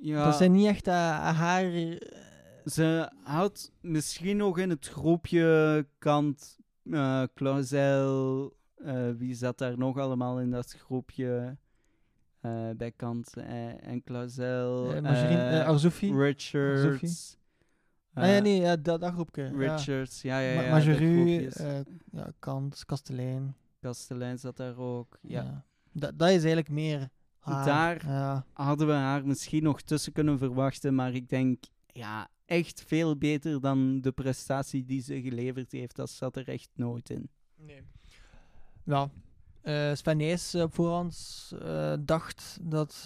Ja, 0.01 0.25
Dat 0.25 0.35
zijn 0.35 0.51
niet 0.51 0.67
echt 0.67 0.87
eh, 0.87 0.93
haar... 1.37 1.73
eh, 1.73 1.97
ze 2.65 3.11
had 3.23 3.71
misschien 3.81 4.37
nog 4.37 4.57
in 4.57 4.69
het 4.69 4.87
groepje 4.87 5.85
kant 5.97 6.57
eh 6.91 7.23
Clausel. 7.33 8.55
eh, 8.75 9.09
wie 9.17 9.33
zat 9.33 9.57
daar 9.57 9.77
nog 9.77 9.97
allemaal 9.97 10.39
in 10.39 10.51
dat 10.51 10.71
groepje? 10.79 11.57
eh, 12.41 12.69
bij 12.77 12.91
kant 12.91 13.33
en 13.81 14.03
Clausel. 14.03 14.93
Arzoufi. 15.65 16.13
Richards. 16.17 17.37
ah 18.13 18.27
ja, 18.27 18.39
nee, 18.39 18.61
ja, 18.61 18.75
dat, 18.75 19.01
dat 19.01 19.13
groepje. 19.13 19.43
ja. 19.43 19.75
Richards, 19.75 20.21
ja, 20.21 20.39
ja, 20.39 20.51
ja. 20.61 20.61
Ma- 20.61 20.69
Majeru, 20.69 21.45
eh, 21.47 21.79
ja, 22.11 22.31
Kant, 22.39 22.85
Kastelein. 22.85 23.55
Kastelein 23.79 24.37
zat 24.39 24.57
daar 24.57 24.77
ook. 24.77 25.17
Ja. 25.21 25.65
Dat, 25.91 26.19
dat 26.19 26.27
is 26.27 26.35
eigenlijk 26.35 26.69
meer 26.69 27.09
haar. 27.39 27.65
Daar- 27.65 28.05
Ja. 28.07 28.45
Hadden 28.53 28.87
we 28.87 28.93
haar 28.93 29.25
misschien 29.25 29.63
nog 29.63 29.81
tussen 29.81 30.13
kunnen 30.13 30.37
verwachten, 30.37 30.95
maar 30.95 31.13
ik 31.13 31.29
denk, 31.29 31.63
ja, 31.85 32.27
echt 32.47 32.83
veel 32.87 33.17
beter 33.17 33.61
dan 33.61 34.01
de 34.01 34.11
prestatie 34.11 34.85
die 34.85 35.01
ze 35.01 35.21
geleverd 35.21 35.71
heeft. 35.71 35.95
Dat 35.95 36.09
zat 36.09 36.35
er 36.35 36.47
echt 36.47 36.69
nooit 36.73 37.09
in. 37.09 37.29
Nee. 37.55 37.81
Ja. 38.83 39.09
eh 39.61 39.93
Sven 39.95 40.17
Nys 40.17 40.53
eh, 40.53 40.61
op 40.61 40.73
voorhand 40.73 41.51
eh, 41.61 41.93
dacht 41.99 42.57
dat 42.61 42.95
eh, 42.99 43.05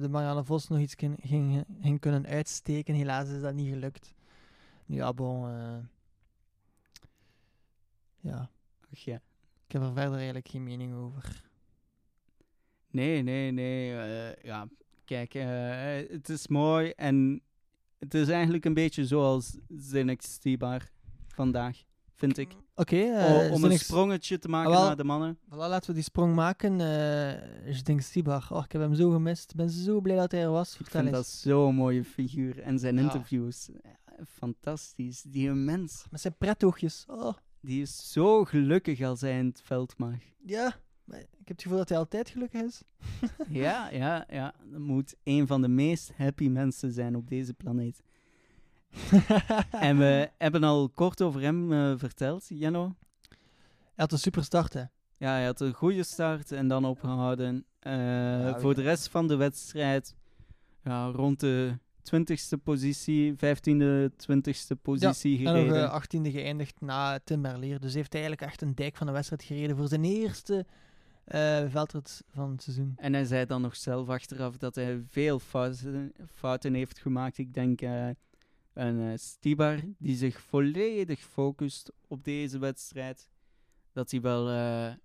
de 0.00 0.06
Marianne 0.10 0.44
Vos 0.44 0.68
nog 0.68 0.78
iets 0.78 0.94
ging, 0.94 1.64
ging 1.80 2.00
kunnen 2.00 2.26
uitsteken. 2.26 2.94
Helaas 2.94 3.28
is 3.28 3.40
dat 3.40 3.54
niet 3.54 3.72
gelukt. 3.72 4.14
Nu, 4.86 4.96
Ja, 4.96 5.12
bon. 5.12 5.40
ja, 8.20 8.50
Ach 8.92 8.98
ja. 8.98 9.20
ik 9.66 9.72
heb 9.72 9.82
er 9.82 9.92
verder 9.92 10.14
eigenlijk 10.14 10.48
geen 10.48 10.62
mening 10.64 10.94
over. 10.94 11.44
Nee, 12.90 13.22
nee, 13.22 13.50
nee. 13.50 13.86
ja, 14.42 14.68
kijk, 15.04 15.32
het 16.12 16.28
is 16.28 16.48
mooi 16.48 16.90
en 16.90 17.42
het 17.98 18.14
is 18.14 18.28
eigenlijk 18.28 18.64
een 18.64 18.74
beetje 18.74 19.06
zoals 19.06 19.56
Zinnik 19.76 20.22
Stibar 20.22 20.90
vandaag, 21.28 21.82
vind 22.14 22.38
ik. 22.38 22.56
Oké, 22.74 22.96
O- 22.96 23.40
eh, 23.40 23.52
om 23.52 23.64
een 23.64 23.78
sprongetje 23.78 24.38
te 24.38 24.48
maken 24.48 24.70
Ah, 24.70 24.76
wel. 24.76 24.86
naar 24.86 24.96
de 24.96 25.04
mannen. 25.04 25.38
Voilà, 25.38 25.48
laten 25.56 25.88
we 25.88 25.94
die 25.94 26.02
sprong 26.02 26.34
maken. 26.34 26.72
ik 27.66 27.84
denk 27.84 28.00
Stibar. 28.00 28.46
Oh, 28.50 28.62
ik 28.64 28.72
heb 28.72 28.80
hem 28.80 28.94
zo 28.94 29.10
gemist. 29.10 29.50
Ik 29.50 29.56
ben 29.56 29.70
zo 29.70 30.00
blij 30.00 30.16
dat 30.16 30.32
hij 30.32 30.40
er 30.42 30.50
was. 30.50 30.70
Ik 30.70 30.76
Vertel 30.76 31.00
vind 31.00 31.14
eens. 31.14 31.26
dat 31.26 31.34
zo'n 31.52 31.74
mooie 31.74 32.04
figuur. 32.04 32.60
En 32.62 32.78
zijn 32.78 32.94
Ja. 32.96 33.02
interviews, 33.02 33.70
eh, 33.70 33.90
fantastisch. 34.28 35.22
Die 35.22 35.50
mens, 35.50 36.04
Met 36.10 36.20
zijn 36.20 36.34
prettoogjes. 36.38 37.04
Oh, 37.08 37.34
die 37.60 37.82
is 37.82 38.12
zo 38.12 38.44
gelukkig 38.44 39.02
als 39.02 39.20
hij 39.20 39.38
in 39.38 39.46
het 39.46 39.60
veld 39.64 39.98
mag. 39.98 40.14
ja. 40.44 40.74
Maar 41.06 41.18
ik 41.18 41.28
heb 41.38 41.48
het 41.48 41.62
gevoel 41.62 41.78
dat 41.78 41.88
hij 41.88 41.98
altijd 41.98 42.28
gelukkig 42.30 42.62
is. 42.62 42.82
Ja, 43.48 43.90
ja, 43.90 44.24
ja. 44.30 44.54
Dat 44.70 44.80
moet 44.80 45.14
een 45.24 45.46
van 45.46 45.62
de 45.62 45.68
meest 45.68 46.12
happy 46.16 46.48
mensen 46.48 46.92
zijn 46.92 47.16
op 47.16 47.28
deze 47.28 47.54
planeet. 47.54 48.02
En 49.70 49.98
we 49.98 50.30
hebben 50.38 50.64
al 50.64 50.88
kort 50.88 51.22
over 51.22 51.40
hem 51.40 51.72
eh, 51.72 51.92
verteld, 51.96 52.44
Janno. 52.48 52.94
Hij 53.28 54.04
had 54.04 54.12
een 54.12 54.18
super 54.18 54.44
start, 54.44 54.72
hè. 54.72 54.82
Ja, 55.16 55.30
hij 55.32 55.44
had 55.44 55.60
een 55.60 55.72
goede 55.72 56.02
start 56.02 56.52
en 56.52 56.68
dan 56.68 56.84
opgehouden. 56.84 57.64
Eh, 57.78 57.92
Ja, 57.92 58.60
voor 58.60 58.70
ja. 58.70 58.76
de 58.76 58.82
rest 58.82 59.08
van 59.08 59.28
de 59.28 59.36
wedstrijd, 59.36 60.14
ja, 60.84 61.06
rond 61.06 61.40
de 61.40 61.78
20ste 62.02 62.62
positie, 62.62 63.32
15e, 63.34 64.10
20ste 64.16 64.80
positie 64.82 65.36
En 65.38 65.44
nog 65.44 65.52
gereden. 65.54 65.84
eh, 65.84 66.02
18e 66.02 66.30
geëindigd 66.30 66.80
na 66.80 67.18
Tim 67.24 67.40
Merlier. 67.40 67.80
Dus 67.80 67.90
hij 67.90 68.00
heeft 68.00 68.14
eigenlijk 68.14 68.42
echt 68.42 68.62
een 68.62 68.74
dijk 68.74 68.96
van 68.96 69.06
de 69.06 69.12
wedstrijd 69.12 69.42
gereden 69.42 69.76
voor 69.76 69.88
zijn 69.88 70.04
eerste 70.04 70.66
eh 71.26 71.64
veldrit 71.68 72.22
van 72.28 72.50
het 72.50 72.62
seizoen. 72.62 72.92
En 72.96 73.12
hij 73.12 73.24
zei 73.24 73.46
dan 73.46 73.62
nog 73.62 73.76
zelf 73.76 74.08
achteraf 74.08 74.56
dat 74.56 74.74
hij 74.74 75.02
veel 75.08 75.38
fouten, 75.38 76.12
fouten 76.32 76.74
heeft 76.74 76.98
gemaakt. 76.98 77.38
Ik 77.38 77.54
denk 77.54 77.80
eh 77.80 78.08
een 78.72 79.10
eh, 79.10 79.16
Stibar 79.16 79.80
die 79.98 80.16
zich 80.16 80.40
volledig 80.40 81.20
focust 81.20 81.92
op 82.08 82.24
deze 82.24 82.58
wedstrijd. 82.58 83.28
Dat 83.92 84.10
hij 84.10 84.20
wel, 84.20 84.50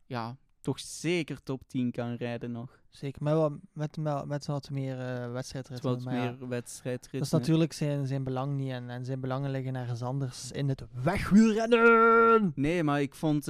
ja, 0.05 0.37
toch 0.59 0.79
zeker 0.79 1.43
top 1.43 1.61
10 1.67 1.91
kan 1.91 2.15
rijden 2.15 2.51
nog. 2.51 2.79
Zeker, 2.89 3.23
met, 3.23 3.33
wat, 3.33 3.51
met, 3.73 3.97
met, 3.97 4.25
met 4.25 4.45
wat 4.45 4.69
meer 4.69 4.97
Het 4.97 5.31
wedstrijdritme. 5.31 5.89
wat 5.89 6.03
maar 6.03 6.15
ja, 6.15 6.23
meer 6.23 6.47
wedstrijdritme. 6.47 7.17
dat 7.19 7.27
is 7.27 7.33
natuurlijk 7.33 7.73
zijn, 7.73 8.07
zijn 8.07 8.23
belang 8.23 8.57
niet. 8.57 8.71
En, 8.71 8.89
en 8.89 9.05
zijn 9.05 9.19
belangen 9.19 9.51
liggen 9.51 9.75
ergens 9.75 10.01
anders 10.01 10.51
in 10.51 10.69
het 10.69 10.83
wegwielrennen. 11.03 12.51
Nee, 12.55 12.83
maar 12.83 13.01
ik 13.01 13.15
vond... 13.15 13.45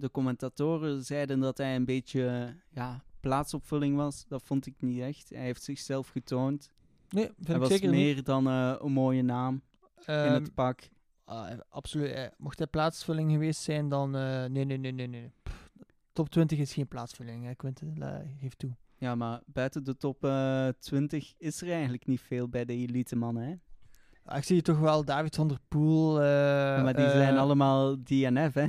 de 0.00 0.10
commentatoren 0.10 1.04
zeiden 1.04 1.40
dat 1.40 1.58
hij 1.58 1.76
een 1.76 1.84
beetje 1.84 2.54
ja, 2.70 3.02
plaatsopvulling 3.20 3.96
was. 3.96 4.24
Dat 4.28 4.42
vond 4.42 4.66
ik 4.66 4.74
niet 4.78 5.00
echt. 5.00 5.28
Hij 5.30 5.42
heeft 5.44 5.62
zichzelf 5.62 6.08
getoond. 6.08 6.70
Nee, 7.08 7.24
vind 7.24 7.46
hij 7.46 7.54
ik 7.54 7.60
was 7.60 7.70
zeker 7.70 7.90
meer 7.90 8.22
dan 8.24 8.48
eh, 8.48 8.74
een 8.78 8.92
mooie 8.92 9.22
naam 9.22 9.54
in 9.54 10.04
Ehm, 10.14 10.32
het 10.32 10.54
pak. 10.54 10.88
ah, 11.24 11.50
absoluut. 11.68 12.10
eh, 12.12 12.26
mocht 12.36 12.58
hij 12.58 12.66
plaatsvulling 12.66 13.30
geweest 13.32 13.60
zijn, 13.60 13.88
dan... 13.88 14.16
eh, 14.16 14.44
nee, 14.44 14.64
nee, 14.64 14.78
nee, 14.78 14.92
nee, 14.92 15.06
nee. 15.06 15.30
Pff, 15.42 15.70
top 16.12 16.28
20 16.30 16.58
is 16.58 16.72
geen 16.72 16.88
plaatsvulling, 16.88 17.44
hè, 17.44 17.54
Quinten. 17.54 17.94
Geef 18.40 18.54
toe. 18.54 18.70
Ja, 18.96 19.14
maar 19.14 19.40
buiten 19.46 19.84
de 19.84 19.96
top 19.96 20.24
eh 20.24 20.68
20 20.78 21.34
is 21.38 21.62
er 21.62 21.70
eigenlijk 21.72 22.06
niet 22.06 22.20
veel 22.20 22.48
bij 22.48 22.64
de 22.64 22.72
elite 22.72 23.16
mannen. 23.16 23.42
Hè? 23.42 23.54
Ah, 24.24 24.36
Ik 24.38 24.44
zie 24.44 24.62
toch 24.62 24.78
wel 24.78 25.04
David 25.04 25.34
van 25.36 25.48
der 25.48 25.58
Poel. 25.68 26.20
eh, 26.20 26.26
Ja, 26.76 26.82
maar 26.82 26.94
die 26.94 27.04
eh, 27.04 27.10
zijn 27.10 27.38
allemaal 27.38 27.96
DNF, 28.02 28.54
hè. 28.54 28.66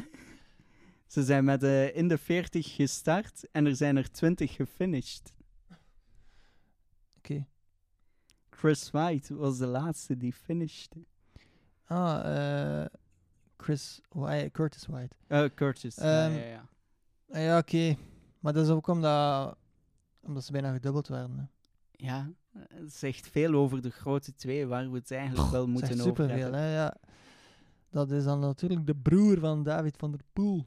Ze 1.09 1.23
zijn 1.23 1.43
met 1.43 1.63
eh, 1.63 1.95
in 1.95 2.07
de 2.07 2.17
40 2.17 2.75
gestart 2.75 3.51
en 3.51 3.65
er 3.65 3.75
zijn 3.75 3.97
er 3.97 4.11
20 4.11 4.53
gefinished. 4.55 5.33
Oké. 7.17 7.45
Chris 8.49 8.91
White 8.91 9.35
was 9.35 9.57
de 9.57 9.65
laatste 9.65 10.17
die 10.17 10.33
finishte. 10.33 11.05
Ah, 11.85 12.81
eh, 12.81 12.85
Chris 13.57 14.01
White, 14.09 14.49
Curtis 14.51 14.85
White. 14.85 15.15
Eh, 15.27 15.45
Curtis. 15.55 15.95
ja, 15.95 16.25
Ehm, 16.25 16.33
ja, 16.37 16.45
ja. 16.45 16.67
Ah, 17.29 17.41
ja, 17.41 17.57
oké. 17.57 17.95
Maar 18.39 18.53
dat 18.53 18.65
is 18.65 18.71
ook 18.71 18.87
omdat, 18.87 19.57
omdat 20.19 20.43
ze 20.43 20.51
bijna 20.51 20.71
gedubbeld 20.73 21.07
werden. 21.07 21.37
Hè. 21.37 21.43
Ja, 21.91 22.31
het 22.73 22.93
zegt 22.93 23.27
veel 23.27 23.53
over 23.53 23.81
de 23.81 23.89
grote 23.89 24.33
twee 24.35 24.65
waar 24.67 24.91
we 24.91 24.97
het 24.97 25.11
eigenlijk 25.11 25.51
wel 25.51 25.67
moeten 25.67 25.91
over 25.93 26.03
superveel, 26.03 26.37
hebben. 26.37 26.59
hè, 26.59 26.73
ja. 26.75 26.95
Dat 27.89 28.11
is 28.11 28.23
dan 28.23 28.39
natuurlijk 28.39 28.85
de 28.85 28.95
broer 28.95 29.39
van 29.39 29.63
David 29.63 29.97
van 29.97 30.11
der 30.11 30.21
Poel. 30.33 30.65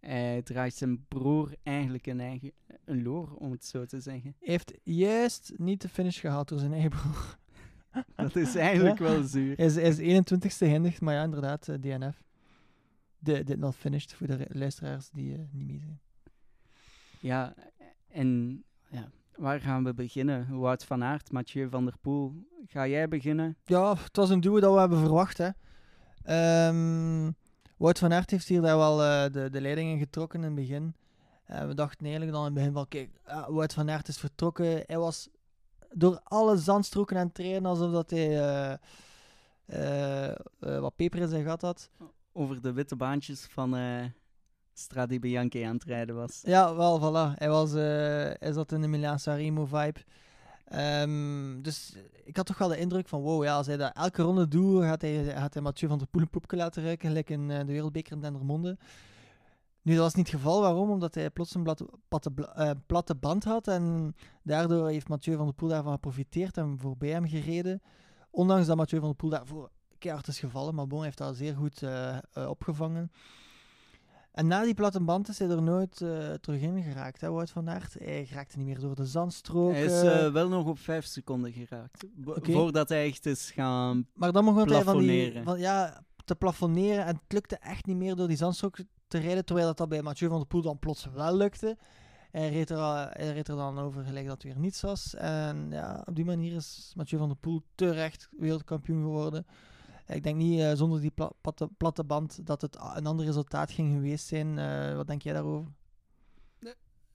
Hij 0.00 0.42
draait 0.42 0.74
zijn 0.74 1.04
broer 1.08 1.54
eigenlijk 1.62 2.06
een 2.06 2.20
eigen 2.20 2.52
een 2.84 3.02
loor, 3.02 3.34
om 3.34 3.50
het 3.50 3.64
zo 3.64 3.84
te 3.84 4.00
zeggen. 4.00 4.34
Hij 4.38 4.48
heeft 4.48 4.72
juist 4.82 5.52
niet 5.56 5.80
de 5.82 5.88
finish 5.88 6.20
gehaald 6.20 6.48
door 6.48 6.58
zijn 6.58 6.72
eigen 6.72 6.90
broer. 6.90 7.38
Dat 8.16 8.36
is 8.36 8.54
eigenlijk 8.54 8.98
Ja. 8.98 9.04
wel 9.04 9.22
zuur. 9.22 9.56
Hij 9.56 9.66
is, 9.66 9.74
hij 9.74 9.88
is 9.88 9.98
21ste 9.98 10.56
geëindigd, 10.56 11.00
maar 11.00 11.14
ja, 11.14 11.22
inderdaad, 11.22 11.68
eh, 11.68 11.74
DNF. 11.80 12.22
De, 13.18 13.44
dit 13.44 13.58
not 13.58 13.74
finished 13.76 14.12
voor 14.14 14.26
de 14.26 14.46
luisteraars 14.48 15.10
die 15.10 15.32
eh, 15.34 15.38
niet 15.52 15.66
mee 15.66 15.78
zijn. 15.78 16.00
Ja, 17.20 17.54
en 18.08 18.62
ja, 18.90 19.10
waar 19.36 19.60
gaan 19.60 19.84
we 19.84 19.94
beginnen? 19.94 20.58
Wout 20.58 20.84
van 20.84 21.02
Aert, 21.04 21.32
Mathieu 21.32 21.68
van 21.68 21.84
der 21.84 21.98
Poel. 22.00 22.46
Ga 22.66 22.86
jij 22.86 23.08
beginnen? 23.08 23.56
Ja, 23.64 23.96
het 23.96 24.16
was 24.16 24.30
een 24.30 24.40
duo 24.40 24.60
dat 24.60 24.72
we 24.74 24.80
hebben 24.80 24.98
verwacht. 24.98 25.38
Hè. 25.38 25.48
Ehm, 26.22 27.30
Wout 27.78 27.98
van 27.98 28.12
Aert 28.12 28.30
heeft 28.30 28.48
hier 28.48 28.60
daar 28.60 28.76
wel 28.76 29.02
eh, 29.02 29.32
de, 29.32 29.50
de 29.50 29.60
leiding 29.60 29.90
in 29.90 29.98
getrokken 29.98 30.38
in 30.38 30.44
het 30.44 30.54
begin. 30.54 30.94
Eh, 31.44 31.66
we 31.66 31.74
dachten 31.74 32.06
eigenlijk 32.06 32.32
dan 32.32 32.40
in 32.40 32.46
het 32.46 32.54
begin 32.54 32.72
van, 32.72 32.88
kijk, 32.88 33.10
ah, 33.24 33.48
Wout 33.48 33.72
van 33.72 33.90
Aert 33.90 34.08
is 34.08 34.18
vertrokken. 34.18 34.82
Hij 34.86 34.98
was 34.98 35.28
door 35.92 36.20
alle 36.24 36.56
zandstroken 36.56 37.16
aan 37.16 37.26
het 37.26 37.34
trainen 37.34 37.66
alsof 37.66 37.92
dat 37.92 38.10
hij 38.10 38.38
eh, 39.66 40.34
wat 40.80 40.96
peper 40.96 41.20
in 41.20 41.28
zijn 41.28 41.44
gat 41.44 41.62
had. 41.62 41.90
Over 42.32 42.62
de 42.62 42.72
witte 42.72 42.96
baantjes 42.96 43.46
van 43.50 43.76
Strade 44.72 45.18
Bianchi 45.18 45.62
aan 45.62 45.74
het 45.74 45.84
rijden 45.84 46.14
was. 46.14 46.40
Ja, 46.42 46.74
wel, 46.74 47.00
voilà. 47.00 47.38
Hij, 47.38 47.48
was, 47.48 47.72
hij 47.72 48.52
zat 48.52 48.72
in 48.72 48.80
de 48.80 48.88
Milaan 48.88 49.18
Sanremo 49.18 49.64
vibe. 49.64 50.00
Ehm, 50.68 51.62
dus 51.62 51.96
ik 52.24 52.36
had 52.36 52.46
toch 52.46 52.58
wel 52.58 52.68
de 52.68 52.78
indruk 52.78 53.08
van, 53.08 53.20
wow, 53.20 53.44
ja, 53.44 53.56
als 53.56 53.66
hij 53.66 53.76
dat 53.76 53.96
elke 53.96 54.22
ronde 54.22 54.48
doet, 54.48 54.82
gaat 54.82 55.00
hij, 55.00 55.24
gaat 55.24 55.54
hij 55.54 55.62
Mathieu 55.62 55.88
van 55.88 55.98
der 55.98 56.06
Poel 56.06 56.22
een 56.22 56.30
poepje 56.30 56.56
laten 56.56 56.82
ruiken, 56.82 57.08
gelijk 57.08 57.30
in 57.30 57.50
eh, 57.50 57.58
de 57.58 57.64
wereldbeker 57.64 58.12
in 58.12 58.20
Dendermonde. 58.20 58.76
Nu, 59.82 59.94
dat 59.94 60.02
was 60.02 60.14
niet 60.14 60.26
het 60.26 60.36
geval. 60.36 60.60
Waarom? 60.60 60.90
Omdat 60.90 61.14
hij 61.14 61.30
plots 61.30 61.54
een 61.54 61.62
platte, 62.08 62.30
eh, 62.54 62.70
platte 62.86 63.14
band 63.14 63.44
had 63.44 63.68
en 63.68 64.14
daardoor 64.42 64.88
heeft 64.88 65.08
Mathieu 65.08 65.36
van 65.36 65.44
der 65.44 65.54
Poel 65.54 65.68
daarvan 65.68 65.92
geprofiteerd 65.92 66.56
en 66.56 66.78
voorbij 66.78 67.10
hem 67.10 67.26
gereden. 67.26 67.82
Ondanks 68.30 68.66
dat 68.66 68.76
Mathieu 68.76 69.00
van 69.00 69.08
der 69.08 69.18
Poel 69.18 69.30
daarvoor 69.30 69.70
keihard 69.98 70.28
is 70.28 70.38
gevallen, 70.38 70.74
maar 70.74 70.86
bon, 70.86 71.02
heeft 71.02 71.18
dat 71.18 71.36
zeer 71.36 71.56
goed 71.56 71.82
eh, 71.82 72.18
opgevangen. 72.48 73.12
En 74.38 74.46
na 74.46 74.64
die 74.64 74.74
platte 74.74 75.00
band 75.00 75.28
is 75.28 75.38
hij 75.38 75.48
er 75.48 75.62
nooit 75.62 76.00
eh, 76.00 76.32
terug 76.32 76.60
in 76.60 76.82
geraakt, 76.82 77.20
hè, 77.20 77.30
Wout 77.30 77.50
van 77.50 77.70
Aert. 77.70 77.94
Hij 77.98 78.26
geraakte 78.26 78.56
niet 78.56 78.66
meer 78.66 78.80
door 78.80 78.94
de 78.94 79.06
zandstrook. 79.06 79.72
Hij 79.72 79.84
is 79.84 80.02
eh, 80.02 80.32
wel 80.32 80.48
nog 80.48 80.66
op 80.66 80.78
vijf 80.78 81.04
seconden 81.04 81.52
geraakt. 81.52 82.04
Voordat 82.24 82.88
hij 82.88 83.06
echt 83.06 83.26
is 83.26 83.50
gaan... 83.50 84.06
maar 84.14 84.32
dan 84.32 84.44
begon 84.44 84.68
hij 84.68 84.82
van 84.82 84.98
die, 84.98 85.42
van, 85.42 85.58
ja, 85.58 86.02
te 86.24 86.34
plafonneren 86.34 87.04
en 87.04 87.14
het 87.14 87.32
lukte 87.32 87.56
echt 87.56 87.86
niet 87.86 87.96
meer 87.96 88.16
door 88.16 88.28
die 88.28 88.36
zandstrook 88.36 88.78
te 89.08 89.18
rijden, 89.18 89.44
terwijl 89.44 89.66
dat, 89.66 89.76
dat 89.76 89.88
bij 89.88 90.02
Mathieu 90.02 90.28
van 90.28 90.38
der 90.38 90.48
Poel 90.48 90.62
dan 90.62 90.78
plots 90.78 91.08
wel 91.14 91.36
lukte. 91.36 91.76
Hij 92.30 92.50
reed, 92.50 92.70
er, 92.70 92.76
al- 92.76 93.08
hij 93.10 93.32
reed 93.32 93.48
er 93.48 93.56
dan 93.56 93.78
over 93.78 94.04
gelijk 94.04 94.26
dat 94.26 94.42
weer 94.42 94.58
niets 94.58 94.80
was. 94.80 95.14
En 95.14 95.66
ja, 95.70 96.02
op 96.04 96.14
die 96.14 96.24
manier 96.24 96.54
is 96.54 96.92
Mathieu 96.96 97.18
van 97.18 97.28
der 97.28 97.38
Poel 97.38 97.62
terecht 97.74 98.28
wereldkampioen 98.36 99.02
geworden. 99.02 99.46
Ik 100.14 100.22
denk 100.22 100.36
niet 100.36 100.60
eh, 100.60 100.72
zonder 100.74 101.00
die 101.00 101.10
pla- 101.10 101.32
platte, 101.40 101.68
platte 101.76 102.04
band 102.04 102.46
dat 102.46 102.60
het 102.60 102.76
een 102.94 103.06
ander 103.06 103.26
resultaat 103.26 103.70
ging 103.70 103.92
geweest 103.92 104.26
zijn. 104.26 104.58
Eh, 104.58 104.94
wat 104.96 105.06
denk 105.06 105.22
jij 105.22 105.32
daarover? 105.32 105.72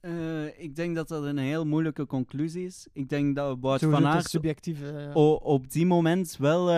Eh, 0.00 0.58
ik 0.60 0.76
denk 0.76 0.94
dat 0.96 1.08
dat 1.08 1.24
een 1.24 1.38
heel 1.38 1.64
moeilijke 1.66 2.06
conclusie 2.06 2.64
is. 2.66 2.86
Ik 2.92 3.08
denk 3.08 3.36
dat 3.36 3.58
Wout 3.60 3.80
Sowieso, 3.80 4.02
van 4.02 4.10
Aert 4.12 4.28
op 5.42 5.70
die 5.70 5.86
moment 5.86 6.36
wel 6.36 6.70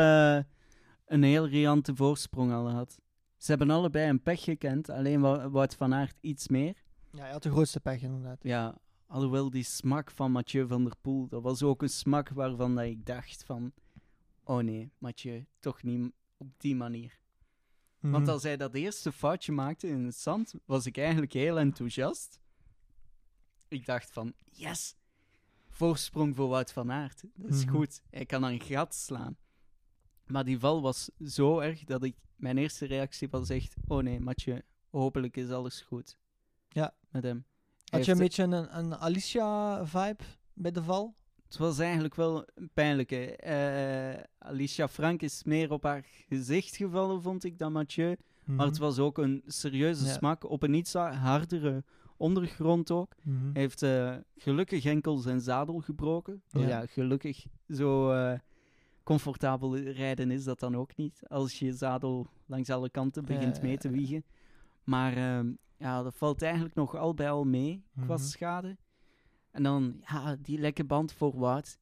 een 1.06 1.22
heel 1.22 1.46
riante 1.48 1.94
voorsprong 1.96 2.52
al 2.52 2.70
had. 2.70 2.98
Ze 3.36 3.50
hebben 3.50 3.70
allebei 3.70 4.08
een 4.08 4.22
pech 4.22 4.42
gekend, 4.42 4.90
alleen 4.90 5.20
Wou- 5.20 5.48
Wout 5.48 5.74
van 5.74 5.94
Aert 5.94 6.16
iets 6.20 6.48
meer. 6.48 6.74
Ja, 7.12 7.20
hij 7.22 7.30
had 7.30 7.42
de 7.42 7.50
grootste 7.50 7.80
pech 7.80 8.02
inderdaad. 8.02 8.38
Ja, 8.42 8.74
alhoewel 9.06 9.50
die 9.50 9.62
smak 9.64 10.10
van 10.10 10.32
Mathieu 10.32 10.66
van 10.66 10.84
der 10.84 10.94
Poel, 11.00 11.28
dat 11.28 11.42
was 11.42 11.62
ook 11.62 11.82
een 11.82 11.88
smak 11.88 12.28
waarvan 12.28 12.74
dat 12.74 12.84
ik 12.84 13.06
dacht 13.06 13.44
van... 13.44 13.72
Oh 14.48 14.62
nee, 14.62 14.90
Mathieu, 14.98 15.46
toch 15.60 15.82
niet 15.82 16.12
op 16.36 16.48
die 16.56 16.74
manier. 16.76 17.18
Want 18.00 18.22
Mhm. 18.24 18.32
als 18.32 18.42
hij 18.42 18.56
dat 18.56 18.74
eerste 18.74 19.12
foutje 19.12 19.52
maakte 19.52 19.88
in 19.88 20.04
het 20.04 20.14
zand, 20.16 20.54
was 20.64 20.86
ik 20.86 20.96
eigenlijk 20.98 21.32
heel 21.32 21.58
enthousiast. 21.58 22.40
Ik 23.68 23.86
dacht 23.86 24.10
van, 24.10 24.32
yes, 24.50 24.94
voorsprong 25.68 26.36
voor 26.36 26.48
Wout 26.48 26.72
van 26.72 26.92
Aert. 26.92 27.22
Dat 27.34 27.50
is 27.50 27.64
Mhm. 27.64 27.74
goed, 27.74 28.02
hij 28.10 28.26
kan 28.26 28.42
een 28.42 28.60
gat 28.60 28.94
slaan. 28.94 29.36
Maar 30.26 30.44
die 30.44 30.58
val 30.58 30.82
was 30.82 31.10
zo 31.24 31.58
erg 31.58 31.84
dat 31.84 32.02
ik, 32.04 32.16
mijn 32.36 32.58
eerste 32.58 32.86
reactie 32.86 33.28
was 33.28 33.48
echt, 33.50 33.74
oh 33.88 34.02
nee, 34.02 34.20
Mathieu, 34.20 34.62
hopelijk 34.90 35.36
is 35.36 35.50
alles 35.50 35.80
goed. 35.80 36.18
Ja. 36.68 36.94
Met 37.08 37.22
hem. 37.22 37.44
Hij 37.84 37.98
Had 37.98 38.04
je 38.04 38.12
een 38.12 38.18
beetje 38.18 38.42
een, 38.42 38.76
een 38.78 38.94
Alicia-vibe 38.96 40.24
bij 40.52 40.70
de 40.72 40.82
val? 40.82 41.14
Het 41.46 41.56
was 41.56 41.78
eigenlijk 41.78 42.14
wel 42.14 42.44
een 42.54 42.70
pijnlijke. 42.74 43.36
Eh, 43.36 44.22
Alicia 44.38 44.88
Frank 44.88 45.22
is 45.22 45.44
meer 45.44 45.72
op 45.72 45.82
haar 45.82 46.04
gezicht 46.28 46.76
gevallen, 46.76 47.22
vond 47.22 47.44
ik, 47.44 47.58
dan 47.58 47.72
Mathieu. 47.72 48.16
Maar 48.44 48.66
het 48.66 48.78
was 48.78 48.98
ook 48.98 49.18
een 49.18 49.42
serieuze 49.46 50.00
Mhm. 50.00 50.08
Ja. 50.10 50.16
smak 50.16 50.50
op 50.50 50.62
een 50.62 50.74
iets 50.74 50.92
hardere 50.92 51.84
ondergrond 52.16 52.90
ook. 52.90 53.14
Mhm. 53.22 53.36
Hij 53.52 53.60
heeft 53.62 53.82
eh, 53.82 54.14
gelukkig 54.36 54.84
enkel 54.84 55.16
zijn 55.16 55.40
zadel 55.40 55.78
gebroken. 55.80 56.42
Oh 56.52 56.62
Ja. 56.62 56.86
gelukkig. 56.86 57.46
Zo 57.68 58.10
eh, 58.10 58.38
comfortabel 59.02 59.76
rijden 59.78 60.30
is 60.30 60.44
dat 60.44 60.60
dan 60.60 60.76
ook 60.76 60.96
niet. 60.96 61.20
Als 61.28 61.58
je 61.58 61.72
zadel 61.72 62.26
langs 62.46 62.70
alle 62.70 62.90
kanten 62.90 63.24
begint 63.24 63.62
mee 63.62 63.78
te 63.78 63.90
wiegen. 63.90 64.24
Maar 64.84 65.16
ehm, 65.16 65.50
ja, 65.78 66.02
dat 66.02 66.14
valt 66.16 66.42
eigenlijk 66.42 66.74
nog 66.74 66.96
al 66.96 67.14
bij 67.14 67.30
al 67.30 67.44
mee 67.44 67.82
qua 68.04 68.14
Mhm. 68.14 68.22
schade. 68.24 68.76
En 69.56 69.62
dan, 69.62 70.00
ja, 70.08 70.36
die 70.36 70.58
lekke 70.58 70.84
band 70.84 71.12
voor 71.12 71.38
Wout. 71.38 71.78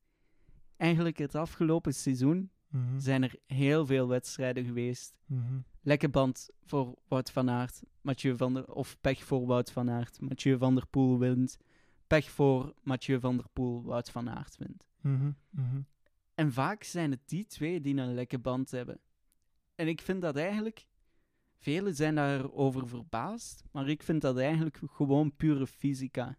Eigenlijk 0.77 1.19
het 1.19 1.35
afgelopen 1.35 1.95
seizoen 1.95 2.51
Mhm. 2.69 2.99
zijn 2.99 3.23
er 3.23 3.35
heel 3.47 3.87
veel 3.87 4.09
wedstrijden 4.09 4.65
geweest 4.65 5.15
Mhm. 5.27 5.59
lekke 5.83 6.09
band 6.09 6.49
voor 6.65 6.95
Wout 7.09 7.31
van 7.31 7.51
Aert. 7.51 7.83
Mathieu 8.01 8.37
van 8.37 8.55
der, 8.55 8.73
of 8.75 9.01
pech 9.01 9.25
voor 9.25 9.47
Wout 9.47 9.71
van 9.73 9.91
Aert. 9.91 10.21
Mathieu 10.21 10.59
van 10.59 10.75
der 10.75 10.87
Poel 10.87 11.19
wint. 11.19 11.59
Pech 12.07 12.31
voor 12.31 12.75
Mathieu 12.83 13.21
van 13.21 13.37
der 13.37 13.47
Poel. 13.53 13.83
Wout 13.83 14.11
van 14.11 14.31
Aert 14.31 14.57
wint. 14.57 14.85
Mhm. 15.01 15.33
Mhm. 15.51 15.81
En 16.35 16.53
vaak 16.53 16.83
zijn 16.83 17.11
het 17.11 17.21
die 17.25 17.47
twee 17.47 17.81
die 17.81 17.97
een 17.97 18.15
lekke 18.15 18.39
band 18.39 18.71
hebben. 18.71 19.01
En 19.75 19.89
ik 19.89 20.01
vind 20.01 20.23
dat 20.23 20.37
eigenlijk... 20.37 20.87
Velen 21.57 21.95
zijn 21.95 22.15
daarover 22.15 22.89
verbaasd, 22.89 23.65
maar 23.71 23.89
ik 23.89 24.03
vind 24.03 24.21
dat 24.23 24.37
eigenlijk 24.39 24.81
gewoon 24.87 25.37
pure 25.37 25.67
fysica. 25.67 26.39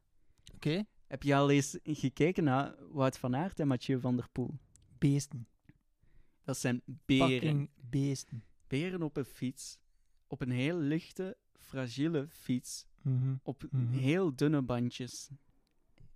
Oké. 0.56 0.84
Heb 1.08 1.24
je 1.24 1.36
al 1.36 1.50
eens 1.50 1.78
gekeken 1.84 2.44
naar 2.44 2.76
Wout 2.92 3.18
van 3.18 3.36
Aert 3.36 3.60
en 3.60 3.68
Mathieu 3.68 4.00
van 4.00 4.16
der 4.16 4.30
Poel? 4.32 4.58
Beesten. 4.98 5.48
Dat 6.44 6.58
zijn 6.58 6.82
beren. 6.86 7.30
Fucking 7.30 7.70
beesten. 7.90 8.44
Beren 8.68 9.02
op 9.02 9.18
een 9.18 9.26
fiets. 9.26 9.78
Op 10.28 10.42
een 10.42 10.52
heel 10.52 10.78
lichte, 10.78 11.38
fragiele 11.60 12.28
fiets. 12.30 12.86
Mhm. 13.02 13.36
op 13.44 13.64
Mhm. 13.72 13.92
heel 13.94 14.36
dunne 14.36 14.62
bandjes. 14.62 15.30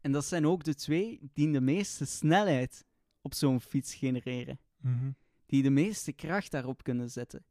En 0.02 0.12
dat 0.12 0.26
zijn 0.26 0.46
ook 0.46 0.64
de 0.64 0.76
twee 0.76 1.20
die 1.34 1.52
de 1.52 1.62
meeste 1.62 2.06
snelheid 2.06 2.86
op 3.22 3.34
zo'n 3.34 3.62
fiets 3.62 3.96
genereren. 3.96 4.60
Mhm. 4.78 5.12
Die 5.46 5.64
de 5.64 5.70
meeste 5.70 6.12
kracht 6.14 6.52
daarop 6.52 6.84
kunnen 6.84 7.10
zetten. 7.12 7.46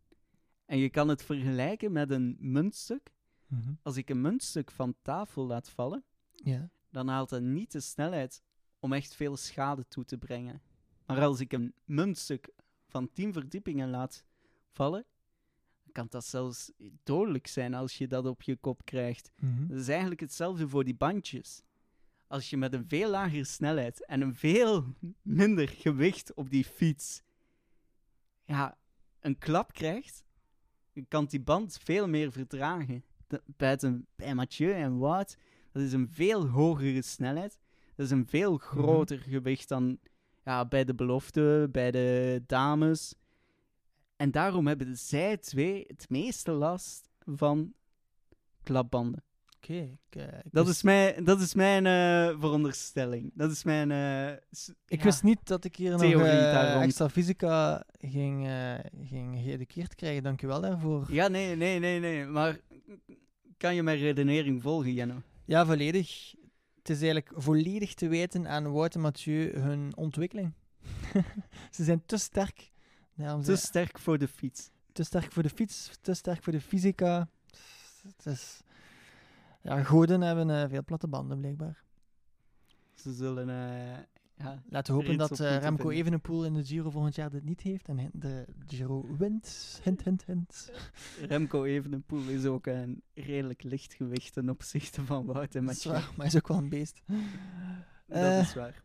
En 0.66 0.78
je 0.78 0.90
kan 0.90 1.08
het 1.08 1.22
vergelijken 1.22 1.92
met 1.92 2.10
een 2.10 2.36
muntstuk. 2.40 3.10
Als 3.82 3.96
ik 3.96 4.10
een 4.10 4.20
muntstuk 4.20 4.70
van 4.70 4.94
tafel 5.02 5.46
laat 5.46 5.70
vallen, 5.70 6.04
Ja. 6.32 6.70
Dan 6.90 7.08
haalt 7.08 7.28
dat 7.28 7.42
niet 7.42 7.72
de 7.72 7.80
snelheid 7.80 8.42
om 8.80 8.92
echt 8.92 9.14
veel 9.14 9.36
schade 9.36 9.88
toe 9.88 10.04
te 10.04 10.18
brengen. 10.18 10.62
Maar 11.06 11.22
als 11.22 11.40
ik 11.40 11.52
een 11.52 11.74
muntstuk 11.84 12.48
van 12.86 13.12
10 13.12 13.32
verdiepingen 13.32 13.90
laat 13.90 14.24
vallen, 14.72 15.04
kan 15.92 16.06
dat 16.10 16.24
zelfs 16.24 16.72
dodelijk 17.02 17.46
zijn 17.46 17.74
als 17.74 17.98
je 17.98 18.06
dat 18.06 18.26
op 18.26 18.42
je 18.42 18.56
kop 18.56 18.84
krijgt. 18.84 19.30
Mhm. 19.40 19.66
Dat 19.68 19.78
is 19.78 19.88
eigenlijk 19.88 20.20
hetzelfde 20.20 20.68
voor 20.68 20.84
die 20.84 20.94
bandjes. 20.94 21.62
Als 22.26 22.50
je 22.50 22.56
met 22.56 22.72
een 22.74 22.88
veel 22.88 23.10
lagere 23.10 23.44
snelheid 23.44 24.04
en 24.06 24.20
een 24.20 24.34
veel 24.34 24.94
minder 25.22 25.68
gewicht 25.68 26.34
op 26.34 26.50
die 26.50 26.64
fiets 26.64 27.22
ja, 28.44 28.76
een 29.20 29.38
klap 29.38 29.72
krijgt, 29.72 30.24
kan 31.08 31.24
die 31.26 31.40
band 31.40 31.78
veel 31.82 32.08
meer 32.08 32.32
verdragen. 32.32 33.04
Bij, 33.44 33.70
het- 33.70 34.04
bij 34.16 34.34
Mathieu 34.34 34.72
en 34.72 34.98
Wout, 34.98 35.36
dat 35.72 35.82
is 35.82 35.92
een 35.92 36.08
veel 36.10 36.46
hogere 36.48 37.02
snelheid. 37.02 37.58
Dat 37.94 38.06
is 38.06 38.12
een 38.12 38.26
veel 38.26 38.56
groter 38.56 39.18
gewicht 39.18 39.68
dan 39.68 39.98
ja, 40.44 40.64
bij 40.66 40.84
de 40.84 40.94
belofte, 40.94 41.68
bij 41.72 41.90
de 41.90 42.42
dames. 42.46 43.14
En 44.16 44.30
daarom 44.30 44.66
hebben 44.66 44.96
zij 44.96 45.36
twee 45.36 45.84
het 45.86 46.06
meeste 46.08 46.50
last 46.50 47.08
van 47.24 47.72
klapbanden. 48.62 49.22
Oké. 49.56 49.74
ik 50.10 50.22
Dat 50.50 50.64
wist- 50.66 50.76
is 50.76 50.82
mijn, 50.82 51.24
dat 51.24 51.40
is 51.40 51.54
mijn 51.54 51.86
eh, 51.86 52.40
veronderstelling. 52.40 53.30
Dat 53.34 53.50
is 53.50 53.64
mijn... 53.64 53.90
eh, 53.90 54.30
Ik 54.86 54.98
ja. 54.98 55.04
wist 55.04 55.22
niet 55.22 55.46
dat 55.46 55.64
ik 55.64 55.76
hier 55.76 55.90
nog 55.90 56.00
rond. 56.02 56.82
extra 56.82 57.08
fysica 57.08 57.84
ging, 58.00 58.48
ging 59.02 59.38
geëduceerd 59.42 59.94
krijgen. 59.94 60.22
Dank 60.22 60.42
u 60.42 60.46
wel 60.46 60.60
daarvoor. 60.60 61.06
Ja, 61.12 61.28
nee, 61.28 61.56
nee, 61.56 61.78
nee, 61.78 62.00
nee. 62.00 62.24
Maar 62.26 62.58
kan 63.56 63.74
je 63.74 63.82
mijn 63.82 63.98
redenering 63.98 64.62
volgen, 64.62 64.92
Jenno? 64.92 65.22
Ja, 65.48 65.66
volledig. 65.66 66.34
Het 66.76 66.88
is 66.88 67.02
eigenlijk 67.02 67.42
volledig 67.42 67.94
te 67.94 68.08
wijten 68.08 68.48
aan 68.48 68.72
Wout 68.72 68.94
en 68.94 69.00
Mathieu 69.00 69.58
hun 69.58 69.96
ontwikkeling. 69.96 70.52
Ze 71.76 71.84
zijn 71.84 72.02
te 72.06 72.16
sterk. 72.16 72.72
Daarom 73.14 73.40
Te 73.40 73.46
zijn 73.46 73.58
sterk 73.58 73.98
voor 73.98 74.18
de 74.18 74.28
fiets. 74.28 74.70
te 74.92 75.04
sterk 75.04 75.32
voor 75.32 75.42
de 75.42 75.48
fiets, 75.48 75.90
te 76.00 76.14
sterk 76.14 76.42
voor 76.42 76.52
de 76.52 76.60
fysica. 76.60 77.28
Het 78.02 78.26
is... 78.26 78.60
Ja, 79.62 79.82
goden 79.82 80.20
hebben 80.20 80.50
eh, 80.50 80.68
veel 80.68 80.84
platte 80.84 81.08
banden, 81.08 81.38
blijkbaar. 81.38 81.82
Ze 82.94 83.12
zullen... 83.12 83.48
eh, 83.48 83.98
ja. 84.38 84.62
Laten 84.68 84.94
we 84.94 85.00
hopen 85.00 85.18
dat 85.18 85.40
eh, 85.40 85.56
Remco. 85.58 85.90
Evenepoel 85.90 86.44
in 86.44 86.54
de 86.54 86.64
Giro 86.64 86.90
volgend 86.90 87.14
jaar 87.14 87.30
dit 87.30 87.44
niet 87.44 87.60
heeft 87.60 87.88
en 87.88 88.10
de 88.12 88.44
Giro 88.66 89.16
wint. 89.18 89.80
Hint, 89.82 90.02
hint, 90.04 90.24
hint. 90.26 90.72
Remco 91.28 91.64
Evenepoel 91.64 92.28
is 92.28 92.44
ook 92.44 92.66
een 92.66 93.02
redelijk 93.14 93.62
lichtgewicht 93.62 94.32
ten 94.32 94.50
opzichte 94.50 95.04
van 95.04 95.26
Wout 95.26 95.54
en 95.54 95.64
Dat 95.66 95.74
is 95.76 95.84
Mathieu. 95.84 95.92
waar, 95.92 96.02
maar 96.16 96.26
hij 96.26 96.26
is 96.26 96.36
ook 96.36 96.48
wel 96.48 96.56
een 96.58 96.68
beest. 96.68 97.02
Dat 97.06 97.16
Eh, 98.18 98.40
is 98.40 98.54
waar. 98.54 98.82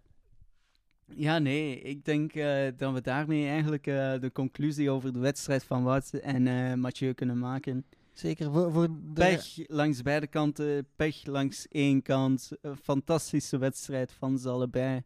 Ja, 1.16 1.40
nee, 1.40 1.82
ik 1.82 2.06
denk 2.06 2.34
eh, 2.34 2.68
dat 2.78 2.94
we 2.94 3.02
daarmee 3.02 3.48
eigenlijk 3.48 3.84
de 4.22 4.30
conclusie 4.34 4.90
over 4.90 5.14
de 5.14 5.20
wedstrijd 5.20 5.64
van 5.64 5.84
Wout 5.84 6.14
en 6.14 6.80
Mathieu 6.80 7.14
kunnen 7.14 7.40
maken. 7.40 7.86
Zeker, 8.14 8.52
voor, 8.52 8.72
voor 8.72 8.88
de... 8.88 9.12
Pech 9.14 9.58
langs 9.68 10.02
beide 10.02 10.28
kanten, 10.28 10.88
pech 10.96 11.26
langs 11.26 11.68
één 11.68 12.02
kant. 12.02 12.52
Een 12.62 12.76
fantastische 12.78 13.58
wedstrijd 13.58 14.12
van 14.12 14.38
ze 14.38 14.50
allebei. 14.50 15.04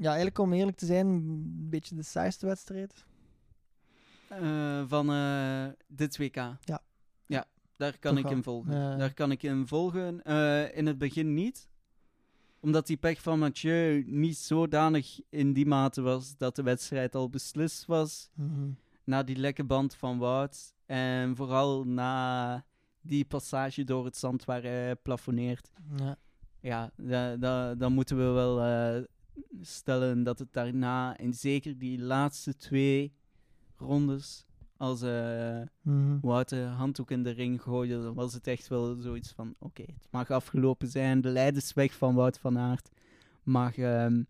Ja, 0.00 0.06
eigenlijk 0.06 0.38
om 0.38 0.52
eerlijk 0.52 0.76
te 0.76 0.86
zijn, 0.86 1.06
een 1.06 1.66
beetje 1.70 1.94
de 1.94 2.02
saaiste 2.02 2.46
wedstrijd. 2.46 3.04
Eh, 4.28 4.82
van 4.86 5.10
eh, 5.12 5.66
dit 5.88 6.16
WK. 6.18 6.34
Ja. 6.34 6.82
Ja, 7.26 7.44
daar 7.76 7.98
kan 7.98 8.14
Toch 8.16 8.24
ik 8.24 8.30
in 8.30 8.42
volgen. 8.42 8.98
Daar 8.98 9.14
kan 9.14 9.30
ik 9.30 9.42
in 9.42 9.66
volgen. 9.66 10.22
In 10.74 10.86
het 10.86 10.98
begin 10.98 11.34
niet. 11.34 11.68
Omdat 12.60 12.86
die 12.86 12.96
pech 12.96 13.22
van 13.22 13.38
Mathieu 13.38 14.04
niet 14.06 14.36
zodanig 14.36 15.20
in 15.28 15.52
die 15.52 15.66
mate 15.66 16.02
was 16.02 16.36
dat 16.36 16.56
de 16.56 16.62
wedstrijd 16.62 17.14
al 17.14 17.28
beslist 17.30 17.84
was. 17.86 18.30
Mhm. 18.34 18.68
Na 19.04 19.22
die 19.22 19.36
lekke 19.36 19.64
band 19.64 19.94
van 19.94 20.18
Wout. 20.18 20.74
En 20.86 21.36
vooral 21.36 21.84
na 21.84 22.64
die 23.00 23.24
passage 23.24 23.84
door 23.84 24.04
het 24.04 24.16
zand 24.16 24.44
waar 24.44 24.62
hij 24.62 24.96
plafonneert. 24.96 25.70
Ja. 25.96 26.16
Ja, 26.60 26.90
da, 26.96 27.36
da- 27.36 27.74
dan 27.74 27.92
moeten 27.92 28.16
we 28.16 28.22
wel 28.22 28.60
eh, 28.62 29.02
stellen 29.60 30.22
dat 30.22 30.38
het 30.38 30.52
daarna, 30.52 31.16
en 31.16 31.34
zeker 31.34 31.78
die 31.78 32.00
laatste 32.00 32.56
twee 32.56 33.12
rondes, 33.76 34.46
als 34.76 35.02
eh 35.02 35.60
Mhm. 35.82 36.18
Wout 36.20 36.48
de 36.48 36.60
handdoek 36.62 37.10
in 37.10 37.22
de 37.22 37.30
ring 37.30 37.62
gooide, 37.62 38.02
dan 38.02 38.14
was 38.14 38.32
het 38.34 38.46
echt 38.46 38.68
wel 38.68 38.96
zoiets 39.00 39.32
van, 39.32 39.54
oké, 39.58 39.82
het 39.82 40.08
mag 40.10 40.30
afgelopen 40.30 40.88
zijn, 40.88 41.20
de 41.20 41.28
leidersweg 41.28 41.92
van 41.92 42.14
Wout 42.14 42.38
van 42.38 42.58
Aert 42.58 42.88
mag, 43.42 43.76
ehm, 43.78 44.22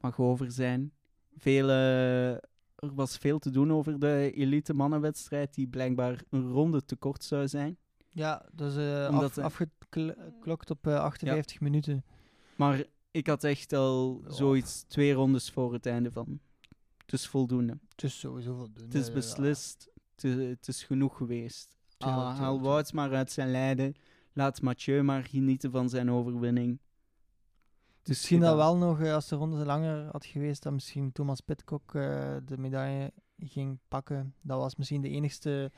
mag 0.00 0.18
over 0.20 0.52
zijn. 0.52 0.92
Veel, 1.36 1.68
eh, 1.68 2.30
er 2.74 2.94
was 2.94 3.16
veel 3.16 3.38
te 3.38 3.50
doen 3.50 3.72
over 3.72 3.98
de 3.98 4.32
elite 4.34 4.74
mannenwedstrijd, 4.74 5.54
die 5.54 5.66
blijkbaar 5.66 6.22
een 6.30 6.48
ronde 6.50 6.84
te 6.84 6.96
kort 6.96 7.24
zou 7.24 7.48
zijn. 7.48 7.76
Ja, 8.12 8.46
dat 8.52 8.70
is 8.70 8.76
eh, 8.76 9.06
af, 9.06 9.38
afgeklokt 9.38 10.70
op 10.70 10.86
eh, 10.86 11.00
58 11.00 11.60
minuten. 11.60 12.04
Maar 12.56 12.84
ik 13.10 13.26
had 13.26 13.44
echt 13.44 13.72
al 13.72 14.20
Ja. 14.24 14.30
zoiets 14.30 14.82
twee 14.82 15.12
rondes 15.12 15.50
voor 15.50 15.72
het 15.72 15.86
einde 15.86 16.10
van. 16.12 16.40
Het 16.98 17.12
is 17.12 17.26
voldoende. 17.26 17.78
Het 17.88 18.02
is 18.02 18.18
sowieso 18.18 18.54
voldoende. 18.54 18.84
Het 18.84 18.94
is 18.94 19.06
ja. 19.06 19.12
beslist. 19.12 19.88
Het 20.14 20.24
is, 20.24 20.48
het 20.48 20.68
is 20.68 20.82
genoeg 20.82 21.16
geweest. 21.16 21.76
Ah, 21.98 22.08
haal 22.16 22.34
tuurlijk. 22.34 22.62
Wout 22.62 22.92
maar 22.92 23.14
uit 23.14 23.32
zijn 23.32 23.50
lijden. 23.50 23.94
Laat 24.32 24.62
Mathieu 24.62 25.02
maar 25.02 25.24
genieten 25.24 25.70
van 25.70 25.88
zijn 25.88 26.10
overwinning. 26.10 26.78
Is 28.02 28.08
Misschien 28.08 28.40
dat 28.40 28.56
wel 28.56 28.76
nog, 28.76 29.00
eh, 29.00 29.14
als 29.14 29.28
de 29.28 29.36
ronde 29.36 29.64
langer 29.64 30.08
had 30.12 30.26
geweest, 30.26 30.62
dat 30.62 30.72
misschien 30.72 31.12
Thomas 31.12 31.40
Pitcock 31.40 31.94
eh, 31.94 32.36
de 32.44 32.58
medaille 32.58 33.12
ging 33.38 33.78
pakken. 33.88 34.34
Dat 34.42 34.58
was 34.58 34.76
misschien 34.76 35.00
de 35.00 35.08
enigste 35.08 35.70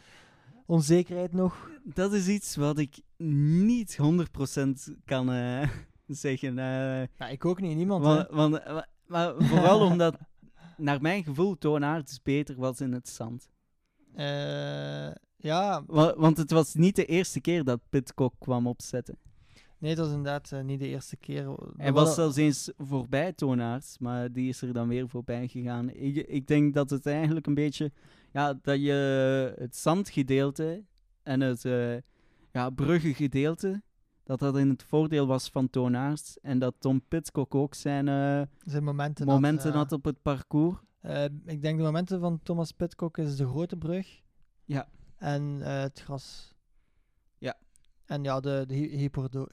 onzekerheid 0.66 1.32
nog. 1.32 1.70
Dat 1.84 2.12
is 2.12 2.28
iets 2.28 2.56
wat 2.56 2.78
ik 2.78 3.00
niet 3.66 3.96
100% 3.96 4.94
kan 5.04 5.32
eh, 5.32 5.68
zeggen. 6.14 6.58
eh, 6.58 7.06
Ja, 7.18 7.28
ik 7.28 7.44
ook 7.44 7.60
niet, 7.60 7.76
niemand. 7.76 8.04
want, 8.04 8.28
want, 8.30 8.58
eh, 8.58 8.80
maar 9.06 9.34
vooral 9.38 9.80
omdat, 9.90 10.16
naar 10.76 11.00
mijn 11.00 11.24
gevoel, 11.24 11.58
Toon 11.58 11.84
Aerts 11.84 12.22
beter 12.22 12.56
was 12.56 12.80
in 12.80 12.92
het 12.92 13.08
zand. 13.08 13.50
Eh, 14.14 15.10
ja, 15.36 15.82
Wa- 15.86 16.14
Want 16.16 16.36
het 16.36 16.50
was 16.50 16.74
niet 16.74 16.96
de 16.96 17.04
eerste 17.04 17.40
keer 17.40 17.64
dat 17.64 17.80
Pitcock 17.88 18.34
kwam 18.38 18.66
opzetten. 18.66 19.16
nee, 19.78 19.94
dat 19.94 20.06
is 20.06 20.12
inderdaad 20.12 20.52
niet 20.64 20.80
de 20.80 20.86
eerste 20.88 21.16
keer. 21.16 21.54
Hij 21.76 21.92
was 21.92 22.14
zelfs 22.14 22.36
eens 22.36 22.72
voorbij 22.76 23.32
Toonaards, 23.32 23.98
maar 23.98 24.32
die 24.32 24.48
is 24.48 24.62
er 24.62 24.72
dan 24.72 24.88
weer 24.88 25.08
voorbij 25.08 25.48
gegaan. 25.48 25.90
Ik, 25.90 26.16
ik 26.16 26.46
denk 26.46 26.74
dat 26.74 26.90
het 26.90 27.06
eigenlijk 27.06 27.46
een 27.46 27.54
beetje, 27.54 27.92
ja, 28.32 28.54
dat 28.62 28.80
je 28.80 28.92
het 29.58 29.76
zandgedeelte 29.76 30.84
en 31.22 31.40
het 31.40 31.62
ja, 32.52 32.70
bruggengedeelte, 32.70 33.82
dat 34.30 34.38
dat 34.38 34.56
in 34.58 34.68
het 34.68 34.82
voordeel 34.82 35.26
was 35.26 35.48
van 35.48 35.70
Toonaards. 35.70 36.40
En 36.40 36.58
dat 36.58 36.74
Tom 36.78 37.02
Pitcock 37.08 37.54
ook 37.54 37.74
zijn 37.74 38.08
eh, 38.08 38.42
zijn 38.64 38.84
momenten, 38.84 39.26
momenten 39.26 39.66
had, 39.72 39.76
had 39.76 39.92
op 39.92 40.04
het 40.04 40.22
parcours. 40.22 40.78
eh, 41.00 41.24
ik 41.24 41.62
denk 41.62 41.78
de 41.78 41.84
momenten 41.84 42.20
van 42.20 42.40
Thomas 42.42 42.72
Pitcock 42.72 43.18
is 43.18 43.36
de 43.36 43.46
grote 43.48 43.76
brug. 43.76 44.22
Ja. 44.64 44.88
En 45.16 45.62
eh, 45.62 45.80
het 45.80 46.00
gras. 46.00 46.54
Ja. 47.38 47.56
En 48.04 48.22
ja, 48.24 48.40
de, 48.40 48.64
de 48.66 48.74
hypodo- 48.74 49.48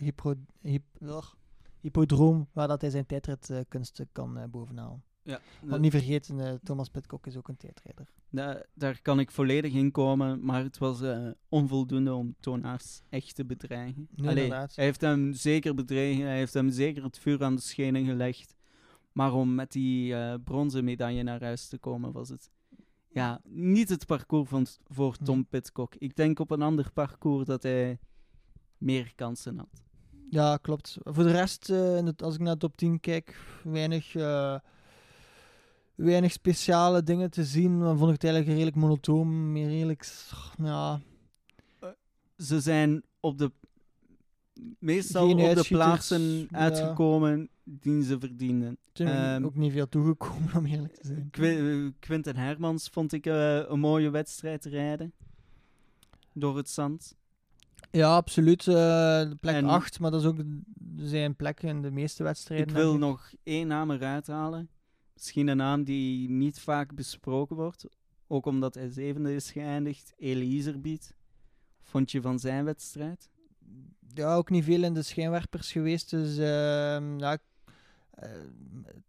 hypodroom, 1.82 2.47
waar 2.53 2.67
dat 2.67 2.82
hij 2.82 2.89
zijn 2.89 3.05
tijdritkunsten 3.05 4.09
kan 4.11 4.47
bovenhalen. 4.49 5.03
Ja, 5.28 5.39
Want 5.63 5.82
niet 5.82 5.91
vergeten, 5.91 6.39
eh, 6.39 6.53
Thomas 6.63 6.89
Pitcock 6.89 7.28
is 7.28 7.38
ook 7.38 7.47
een 7.47 7.57
tijdrijder. 7.57 8.07
Da- 8.30 8.63
daar 8.73 9.01
kan 9.01 9.19
ik 9.19 9.32
volledig 9.32 9.73
in 9.73 9.91
komen, 9.91 10.45
maar 10.45 10.63
het 10.63 10.78
was 10.78 11.01
eh, 11.01 11.28
onvoldoende 11.49 12.13
om 12.13 12.36
Toonaerts 12.39 13.01
echt 13.09 13.36
te 13.36 13.45
bedreigen. 13.45 14.07
Nee, 14.15 14.30
Allee, 14.30 14.51
hij 14.53 14.67
heeft 14.75 15.01
hem 15.01 15.34
zeker 15.34 15.73
bedreigd, 15.75 16.19
hij 16.21 16.38
heeft 16.38 16.53
hem 16.53 16.69
zeker 16.69 17.03
het 17.03 17.19
vuur 17.19 17.43
aan 17.43 17.55
de 17.55 17.61
schenen 17.61 18.05
gelegd. 18.05 18.55
Maar 19.11 19.34
om 19.34 19.55
met 19.55 19.71
die 19.71 20.15
eh, 20.15 20.34
bronzen 20.43 20.84
medaille 20.84 21.23
naar 21.23 21.43
huis 21.43 21.67
te 21.67 21.78
komen, 21.78 22.11
was 22.11 22.30
het 22.30 22.49
ja, 23.09 23.41
niet 23.43 23.89
het 23.89 24.05
parcours 24.05 24.49
van, 24.49 24.65
voor 24.88 25.17
Tom 25.17 25.45
Pitcock. 25.45 25.95
Ik 25.95 26.15
denk 26.15 26.39
op 26.39 26.51
een 26.51 26.61
ander 26.61 26.91
parcours 26.93 27.45
dat 27.45 27.63
hij 27.63 27.99
meer 28.78 29.11
kansen 29.15 29.57
had. 29.57 29.84
Ja, 30.30 30.57
klopt. 30.57 30.97
Voor 31.03 31.23
de 31.23 31.32
rest, 31.32 31.69
in 31.69 32.05
het- 32.05 32.21
als 32.23 32.34
ik 32.36 32.41
naar 32.41 32.53
de 32.53 32.59
top 32.59 32.78
10 32.78 32.99
kijk, 32.99 33.39
weinig, 33.63 34.13
weinig 35.98 36.32
speciale 36.32 37.04
dingen 37.04 37.30
te 37.32 37.43
zien. 37.45 37.80
Dan 37.80 37.98
vond 37.98 38.08
ik 38.08 38.22
het 38.22 38.24
eigenlijk 38.24 38.54
redelijk 38.54 38.76
monotoon. 38.76 39.52
Meer 39.52 39.68
redelijk, 39.68 40.08
ja, 40.64 41.00
Ze 42.38 42.60
zijn 42.62 43.04
op 43.20 43.38
de, 43.38 43.52
meestal 44.80 45.28
Geen 45.28 45.50
op 45.50 45.56
de 45.56 45.66
plaatsen 45.68 46.22
ja. 46.22 46.48
uitgekomen 46.52 47.50
die 47.64 48.04
ze 48.04 48.20
verdienden. 48.20 48.78
er 48.93 49.08
Ehm, 49.08 49.45
ook 49.45 49.56
niet 49.56 49.72
veel 49.72 49.89
toegekomen 49.89 50.56
om 50.58 50.66
eerlijk 50.66 50.93
te 50.95 51.08
zijn. 51.08 51.28
Qu- 51.32 51.86
eh, 51.86 51.91
Quinten 52.00 52.36
Hermans 52.36 52.89
vond 52.89 53.14
ik 53.14 53.26
eh, 53.26 53.56
een 53.70 53.80
mooie 53.80 54.10
wedstrijd 54.10 54.66
rijden. 54.66 55.14
Door 56.34 56.58
het 56.58 56.70
zand. 56.70 57.16
Ja, 57.91 58.16
absoluut. 58.16 58.68
eh, 58.68 58.74
de 59.30 59.38
plek 59.39 59.56
En- 59.56 59.66
8, 59.66 60.00
maar 60.00 60.12
dat 60.12 60.22
is 60.22 60.28
ook 60.28 60.38
zijn 60.98 61.36
plek 61.36 61.64
in 61.64 61.82
de 61.82 61.91
meeste 61.91 62.24
wedstrijden. 62.24 62.68
Ik 62.68 62.74
wil 62.74 62.98
nog 62.98 63.32
één 63.43 63.68
naam 63.68 63.91
eruit 63.91 64.28
halen. 64.28 64.70
Misschien 65.18 65.47
een 65.47 65.57
naam 65.57 65.84
die 65.84 66.30
niet 66.30 66.59
vaak 66.59 66.95
besproken 66.95 67.55
wordt. 67.55 67.86
Ook 68.28 68.45
omdat 68.45 68.76
hij 68.76 68.89
zevende 68.89 69.36
is 69.36 69.51
geëindigd. 69.51 70.13
Elie 70.18 70.49
Iserbiet. 70.49 71.15
Vond 71.82 72.11
je 72.11 72.22
van 72.22 72.39
zijn 72.39 72.65
wedstrijd? 72.65 73.30
Ja, 74.13 74.36
ook 74.36 74.49
niet 74.49 74.63
veel 74.63 74.84
in 74.84 74.93
de 74.93 75.01
schijnwerpers 75.01 75.72
geweest. 75.72 76.09
Dus 76.09 76.38
ehm, 76.38 77.20
ja, 77.20 77.38
eh, 78.09 78.30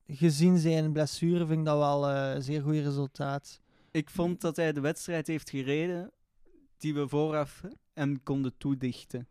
gezien 0.07 0.59
zijn 0.59 0.93
blessure 0.93 1.47
vind 1.47 1.59
ik 1.59 1.65
dat 1.65 1.79
wel 1.79 2.09
eh, 2.09 2.35
een 2.35 2.43
zeer 2.43 2.63
goed 2.63 2.75
resultaat. 2.75 3.61
Ik 3.91 4.11
vond 4.11 4.41
dat 4.41 4.57
hij 4.57 4.73
de 4.73 4.81
wedstrijd 4.81 5.27
heeft 5.27 5.51
gereden 5.51 6.11
die 6.79 6.95
we 6.95 7.09
vooraf 7.09 7.63
hem 7.93 8.23
konden 8.23 8.57
toedichten. 8.59 9.29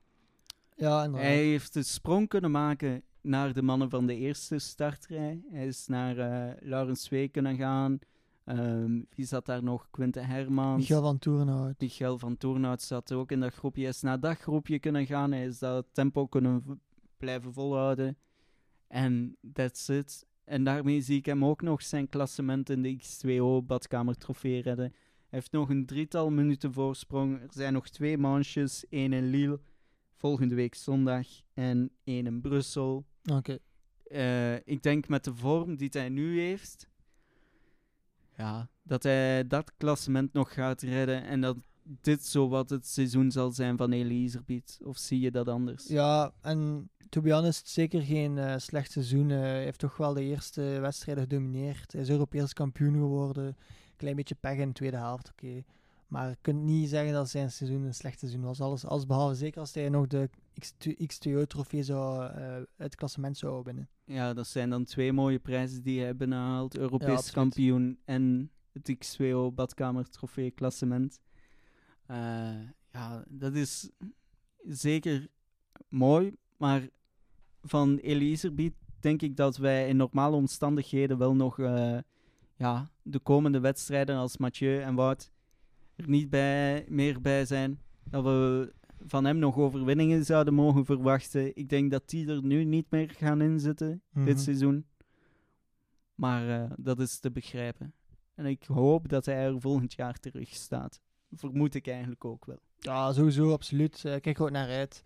Ja, 0.76 1.04
inderdaad. 1.04 1.28
Hij 1.28 1.44
heeft 1.44 1.74
de 1.74 1.84
sprong 1.84 2.28
kunnen 2.28 2.52
maken 2.52 3.04
naar 3.28 3.54
de 3.54 3.62
mannen 3.62 3.90
van 3.90 4.06
de 4.06 4.16
eerste 4.16 4.60
startrij. 4.60 5.42
Hij 5.52 5.68
is 5.68 5.88
naar 5.88 6.18
eh 6.18 6.62
Laurens 6.62 7.04
Zwee 7.04 7.28
kunnen 7.28 7.56
gaan. 7.56 8.00
Ehm, 8.48 9.02
wie 9.16 9.26
zat 9.26 9.46
daar 9.46 9.64
nog? 9.64 9.88
Quinte 9.92 10.20
Hermans. 10.20 10.78
Michael 10.80 11.02
van 11.02 11.20
Toerenhout. 11.20 11.80
Michael 11.80 12.18
van 12.18 12.38
Toornhout 12.38 12.82
zat 12.82 13.12
ook 13.12 13.32
in 13.32 13.40
dat 13.40 13.54
groepje. 13.54 13.82
Hij 13.82 13.90
is 13.90 14.02
naar 14.02 14.20
dat 14.20 14.38
groepje 14.38 14.80
kunnen 14.80 15.06
gaan. 15.06 15.32
Hij 15.32 15.46
is 15.46 15.60
dat 15.60 15.86
tempo 15.92 16.28
kunnen 16.28 16.82
blijven 17.18 17.54
volhouden. 17.54 18.18
En 18.88 19.38
that's 19.54 19.90
it. 19.90 20.26
En 20.44 20.64
daarmee 20.64 21.02
zie 21.02 21.18
ik 21.18 21.26
hem 21.26 21.46
ook 21.46 21.62
nog 21.62 21.82
zijn 21.82 22.10
klassement 22.10 22.70
in 22.70 22.82
de 22.82 22.98
X2O 22.98 23.66
badkamer 23.66 24.18
trofee 24.18 24.62
redden. 24.62 24.92
Hij 25.30 25.40
heeft 25.40 25.52
nog 25.52 25.70
een 25.70 25.86
drietal 25.86 26.30
minuten 26.30 26.74
voorsprong. 26.74 27.42
Er 27.42 27.48
zijn 27.50 27.74
nog 27.74 27.90
twee 27.90 28.18
manches. 28.18 28.86
één 28.90 29.14
in 29.14 29.30
Lille, 29.30 29.60
volgende 30.14 30.56
week 30.56 30.76
zondag. 30.76 31.28
En 31.54 31.92
één 32.04 32.26
in 32.26 32.42
Brussel. 32.42 33.06
Oké. 33.32 33.58
Eh, 34.04 34.56
ik 34.56 34.84
denk 34.84 35.08
met 35.08 35.24
de 35.24 35.36
vorm 35.36 35.76
die 35.76 35.90
hij 35.92 36.10
nu 36.10 36.40
heeft, 36.40 36.88
ja, 38.38 38.70
dat 38.84 39.04
hij 39.04 39.48
dat 39.48 39.72
klassement 39.78 40.34
nog 40.34 40.54
gaat 40.54 40.82
redden 40.82 41.24
en 41.24 41.42
dat 41.42 41.58
dit 42.02 42.26
zo 42.26 42.50
wat 42.50 42.70
het 42.70 42.88
seizoen 42.88 43.32
zal 43.32 43.52
zijn 43.52 43.78
van 43.78 43.92
Elizerbiet. 43.92 44.80
Of 44.84 44.98
zie 44.98 45.20
je 45.20 45.32
dat 45.32 45.48
anders? 45.48 45.88
Ja, 45.88 46.34
en 46.42 46.90
to 47.10 47.22
be 47.22 47.34
honest, 47.34 47.68
zeker 47.68 48.02
geen 48.02 48.38
eh, 48.38 48.58
slecht 48.58 48.92
seizoen. 48.92 49.32
Eh, 49.32 49.40
hij 49.40 49.64
heeft 49.64 49.80
toch 49.80 49.98
wel 49.98 50.14
de 50.14 50.24
eerste 50.24 50.62
wedstrijden 50.62 51.24
gedomineerd. 51.24 51.92
Hij 51.92 52.02
is 52.02 52.10
Europees 52.10 52.54
kampioen 52.54 52.94
geworden. 52.94 53.58
Klein 53.96 54.16
beetje 54.16 54.36
pech 54.36 54.58
in 54.58 54.68
de 54.68 54.74
tweede 54.74 54.98
helft, 54.98 55.32
oké. 55.32 55.64
Maar 56.08 56.30
je 56.30 56.38
kunt 56.42 56.62
niet 56.62 56.90
zeggen 56.90 57.14
dat 57.14 57.30
zijn 57.30 57.52
seizoen 57.52 57.84
een 57.84 57.94
slecht 57.94 58.20
seizoen 58.20 58.42
was. 58.42 58.62
Alles, 58.62 58.86
alles 58.86 59.06
behalve 59.06 59.36
zeker 59.36 59.60
als 59.60 59.74
hij 59.74 59.90
nog 59.90 60.08
de 60.08 60.30
X2O-trofee 60.84 61.84
zou, 61.84 62.32
uh, 62.40 62.58
het 62.76 62.96
klassement 62.96 63.38
zou 63.38 63.64
winnen. 63.64 63.90
Ja, 64.04 64.34
dat 64.34 64.48
zijn 64.48 64.70
dan 64.70 64.84
twee 64.84 65.14
mooie 65.14 65.40
prijzen 65.40 65.84
die 65.84 66.02
hij 66.02 66.16
binnenhaalt. 66.16 66.78
Europees 66.78 67.26
Ja, 67.26 67.32
kampioen 67.32 68.00
en 68.06 68.52
het 68.72 68.96
X2O 68.96 69.54
badkamer 69.54 70.10
trofee 70.10 70.52
klassement. 70.52 71.20
Eh, 72.06 72.60
ja, 72.92 73.24
dat 73.28 73.54
is 73.54 73.90
zeker 74.68 75.28
mooi. 75.90 76.36
Maar 76.58 76.90
van 77.62 77.98
Elizerbiet 77.98 78.74
denk 79.00 79.22
ik 79.22 79.36
dat 79.36 79.58
wij 79.58 79.88
in 79.88 79.98
normale 79.98 80.36
omstandigheden 80.36 81.18
wel 81.18 81.36
nog 81.36 81.60
eh, 81.60 81.98
ja, 82.56 82.92
de 83.02 83.20
komende 83.20 83.60
wedstrijden 83.60 84.16
als 84.16 84.38
Mathieu 84.38 84.82
en 84.82 84.96
Wout 84.96 85.32
er 85.98 86.10
niet 86.10 86.30
bij, 86.30 86.86
meer 86.90 87.22
bij 87.22 87.46
zijn. 87.46 87.82
Dat 88.10 88.24
we 88.24 88.74
van 89.06 89.26
hem 89.26 89.38
nog 89.38 89.58
overwinningen 89.58 90.26
zouden 90.26 90.54
mogen 90.54 90.86
verwachten. 90.86 91.56
Ik 91.56 91.70
denk 91.70 91.92
dat 91.92 92.10
die 92.10 92.28
er 92.28 92.44
nu 92.44 92.64
niet 92.64 92.86
meer 92.92 93.10
gaan 93.10 93.42
inzitten 93.42 94.02
Mhm. 94.10 94.26
dit 94.26 94.40
seizoen. 94.40 94.86
Maar 96.16 96.50
eh, 96.64 96.72
dat 96.78 97.00
is 97.00 97.20
te 97.20 97.32
begrijpen. 97.32 97.94
En 98.36 98.46
ik 98.46 98.64
hoop 98.64 99.10
dat 99.10 99.26
hij 99.26 99.46
er 99.46 99.62
volgend 99.62 99.94
jaar 99.94 100.20
terug 100.20 100.50
staat. 100.50 101.02
Vermoed 101.32 101.76
ik 101.76 101.88
eigenlijk 101.88 102.26
ook 102.26 102.46
wel. 102.46 102.60
Ja, 102.80 103.14
sowieso, 103.14 103.52
absoluut. 103.52 104.06
Eh, 104.06 104.20
kijk 104.20 104.42
ook 104.42 104.52
naar 104.52 104.70
uit. 104.70 105.04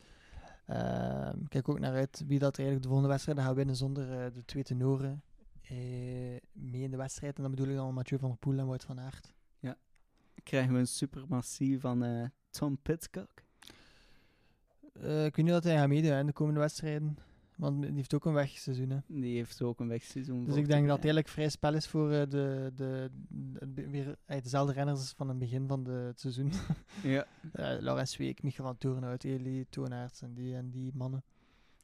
Ehm, 0.65 1.37
kijk 1.47 1.69
ook 1.69 1.79
naar 1.79 1.93
uit 1.93 2.23
wie 2.27 2.39
dat 2.39 2.57
eigenlijk 2.57 2.81
de 2.81 2.87
volgende 2.87 3.09
wedstrijden 3.13 3.43
gaat 3.43 3.55
winnen 3.55 3.75
zonder 3.75 4.11
eh, 4.19 4.33
de 4.33 4.45
twee 4.45 4.63
tenoren 4.63 5.23
mee 6.53 6.81
in 6.81 6.91
de 6.91 6.97
wedstrijd. 6.97 7.35
En 7.35 7.41
dan 7.41 7.51
bedoel 7.51 7.67
ik 7.67 7.75
dan 7.75 7.93
Mathieu 7.93 8.19
van 8.19 8.29
der 8.29 8.37
Poel 8.37 8.57
en 8.57 8.65
Wout 8.65 8.83
van 8.83 8.99
Aert. 8.99 9.33
Krijgen 10.43 10.73
we 10.73 10.79
een 10.79 10.87
supermassie 10.87 11.79
van 11.79 12.03
eh, 12.03 12.25
Tom 12.49 12.77
Pitcock? 12.77 13.29
Eh, 14.93 15.25
ik 15.25 15.35
weet 15.35 15.45
niet 15.45 15.53
dat 15.53 15.63
hij 15.63 15.75
gaat 15.77 15.87
meedoen 15.87 16.11
in 16.11 16.25
de 16.25 16.33
komende 16.33 16.59
wedstrijden. 16.59 17.17
Want 17.55 17.81
die 17.81 17.91
heeft 17.95 18.13
ook 18.13 18.25
een 18.25 18.33
wegseizoen. 18.33 18.89
Hè. 18.89 18.97
Die 19.07 19.35
heeft 19.35 19.61
ook 19.61 19.79
een 19.79 19.87
wegseizoen. 19.87 20.45
Dus 20.45 20.55
ik 20.55 20.67
denk 20.67 20.87
dat 20.87 20.95
het 20.95 21.05
eigenlijk 21.05 21.27
vrij 21.27 21.49
spel 21.49 21.73
is 21.73 21.87
voor 21.87 22.11
eh, 22.11 22.29
de, 22.29 22.71
de, 22.75 23.09
de- 23.67 23.89
weer 23.89 24.15
dezelfde 24.25 24.73
renners 24.73 24.99
als 24.99 25.13
van 25.17 25.27
het 25.29 25.37
begin 25.39 25.67
van 25.67 25.83
de, 25.83 25.91
het 25.91 26.19
seizoen. 26.19 26.51
Ja, 27.03 27.25
uh, 27.55 27.79
Laurens 27.85 28.17
Week, 28.17 28.43
Michael 28.43 28.67
van 28.67 28.77
Toornhout, 28.77 29.23
Eli 29.23 29.65
Toonaerts 29.69 30.21
en 30.21 30.33
die, 30.33 30.55
en 30.55 30.69
die 30.69 30.91
mannen. 30.93 31.23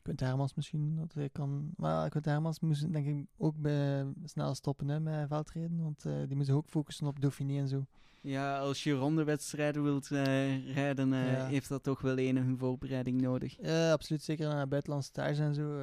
Quint 0.08 0.20
Hermans 0.20 0.54
misschien 0.54 0.96
dat 0.96 1.14
hij 1.14 1.30
kan. 1.30 1.70
Maar 1.76 2.10
Quint 2.10 2.26
Hermans 2.26 2.60
moest 2.60 2.94
denk 2.94 3.08
ik 3.08 3.26
ook 3.38 3.58
bij, 3.58 4.06
snel 4.26 4.56
stoppen 4.56 4.88
hè, 4.88 5.00
met 5.00 5.28
veldrijden. 5.28 5.82
Want 5.82 6.06
uh, 6.06 6.14
die 6.28 6.36
moesten 6.36 6.56
ook 6.56 6.70
focussen 6.70 7.08
op 7.08 7.22
Dauphiné 7.22 7.60
en 7.60 7.68
zo. 7.68 7.86
Ja, 8.22 8.60
als 8.60 8.84
je 8.84 8.94
rondewedstrijden 8.94 9.84
wilt 9.84 10.12
eh, 10.12 10.74
rijden, 10.74 11.14
eh, 11.14 11.48
heeft 11.48 11.70
dat 11.70 11.84
toch 11.84 12.02
wel 12.02 12.18
enige 12.18 12.46
hun 12.46 12.58
voorbereiding 12.58 13.22
nodig. 13.22 13.60
Absoluut. 13.92 14.24
Zeker 14.24 14.48
naar 14.48 14.68
buitenlandse 14.68 15.10
stage 15.10 15.42
en 15.42 15.54
zo. 15.54 15.80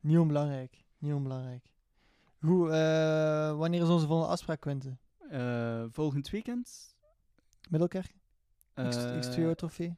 niet 0.00 0.18
onbelangrijk. 0.18 0.84
Niet 0.98 1.12
onbelangrijk. 1.12 1.72
Goed, 2.40 2.68
wanneer 3.58 3.82
is 3.82 3.88
onze 3.88 4.06
volgende 4.06 4.32
afspraak, 4.32 4.60
Quinten? 4.60 4.98
volgend 5.90 6.30
weekend. 6.30 6.96
Middelkerk? 7.70 8.14
X2-trofee? 8.80 9.96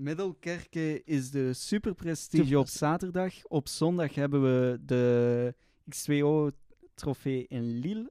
Middelkerken 0.00 1.04
is 1.06 1.30
de 1.30 1.52
superprestige 1.52 2.58
op 2.58 2.68
zaterdag. 2.68 3.44
Op 3.44 3.68
zondag 3.68 4.14
hebben 4.14 4.42
we 4.42 4.78
de 4.84 5.54
X2O-trofee 5.94 7.46
in 7.48 7.78
Lille. 7.78 8.10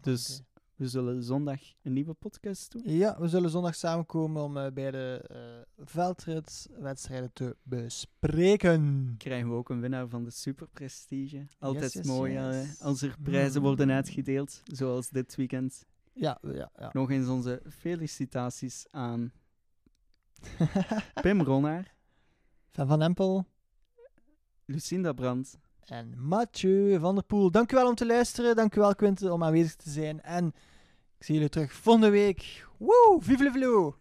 Dus 0.00 0.42
we 0.76 0.88
zullen 0.88 1.22
zondag 1.22 1.60
een 1.82 1.92
nieuwe 1.92 2.14
podcast 2.14 2.72
doen. 2.72 2.82
Ja, 2.84 3.20
we 3.20 3.28
zullen 3.28 3.50
zondag 3.50 3.74
samenkomen 3.74 4.42
om 4.42 4.56
eh, 4.56 4.72
bij 4.72 4.90
de 4.90 5.28
uh, 5.30 5.58
eh, 5.58 5.66
veldritwedstrijden 5.78 7.30
te 7.32 7.56
bespreken. 7.62 9.14
Krijgen 9.18 9.48
we 9.48 9.54
ook 9.54 9.68
een 9.68 9.80
winnaar 9.80 10.08
van 10.08 10.24
de 10.24 10.30
superprestige. 10.30 11.46
Altijd 11.58 12.04
mooi 12.04 12.36
eh, 12.36 12.80
als 12.80 13.02
er 13.02 13.16
prijzen 13.22 13.60
mm. 13.60 13.66
worden 13.66 13.90
uitgedeeld, 13.90 14.62
zoals 14.64 15.08
dit 15.08 15.34
weekend. 15.34 15.86
Ja, 16.12 16.38
ja, 16.42 16.70
ja. 16.78 16.90
Nog 16.92 17.10
eens 17.10 17.28
onze 17.28 17.62
felicitaties 17.68 18.86
aan 18.90 19.32
Pim 21.22 21.42
Ronnaar, 21.42 21.94
Van 22.70 22.86
Van 22.86 23.02
Empel 23.02 23.46
Lucinda 24.64 25.12
Brandt. 25.12 25.58
en 25.86 26.14
Mathieu 26.16 26.98
van 26.98 27.14
der 27.14 27.24
Poel. 27.24 27.50
Dank 27.50 27.72
u 27.72 27.76
wel 27.76 27.88
om 27.88 27.94
te 27.94 28.06
luisteren. 28.06 28.56
Dank 28.56 28.74
u 28.74 28.80
wel, 28.80 28.94
Quinte, 28.94 29.32
om 29.32 29.44
aanwezig 29.44 29.74
te 29.76 29.90
zijn. 29.90 30.22
En 30.22 30.46
ik 31.18 31.24
zie 31.24 31.34
jullie 31.34 31.48
terug 31.48 31.72
volgende 31.72 32.10
week. 32.10 32.66
Woe, 32.78 33.18
vive 33.20 33.42
le 33.42 33.50
vlo! 33.50 33.96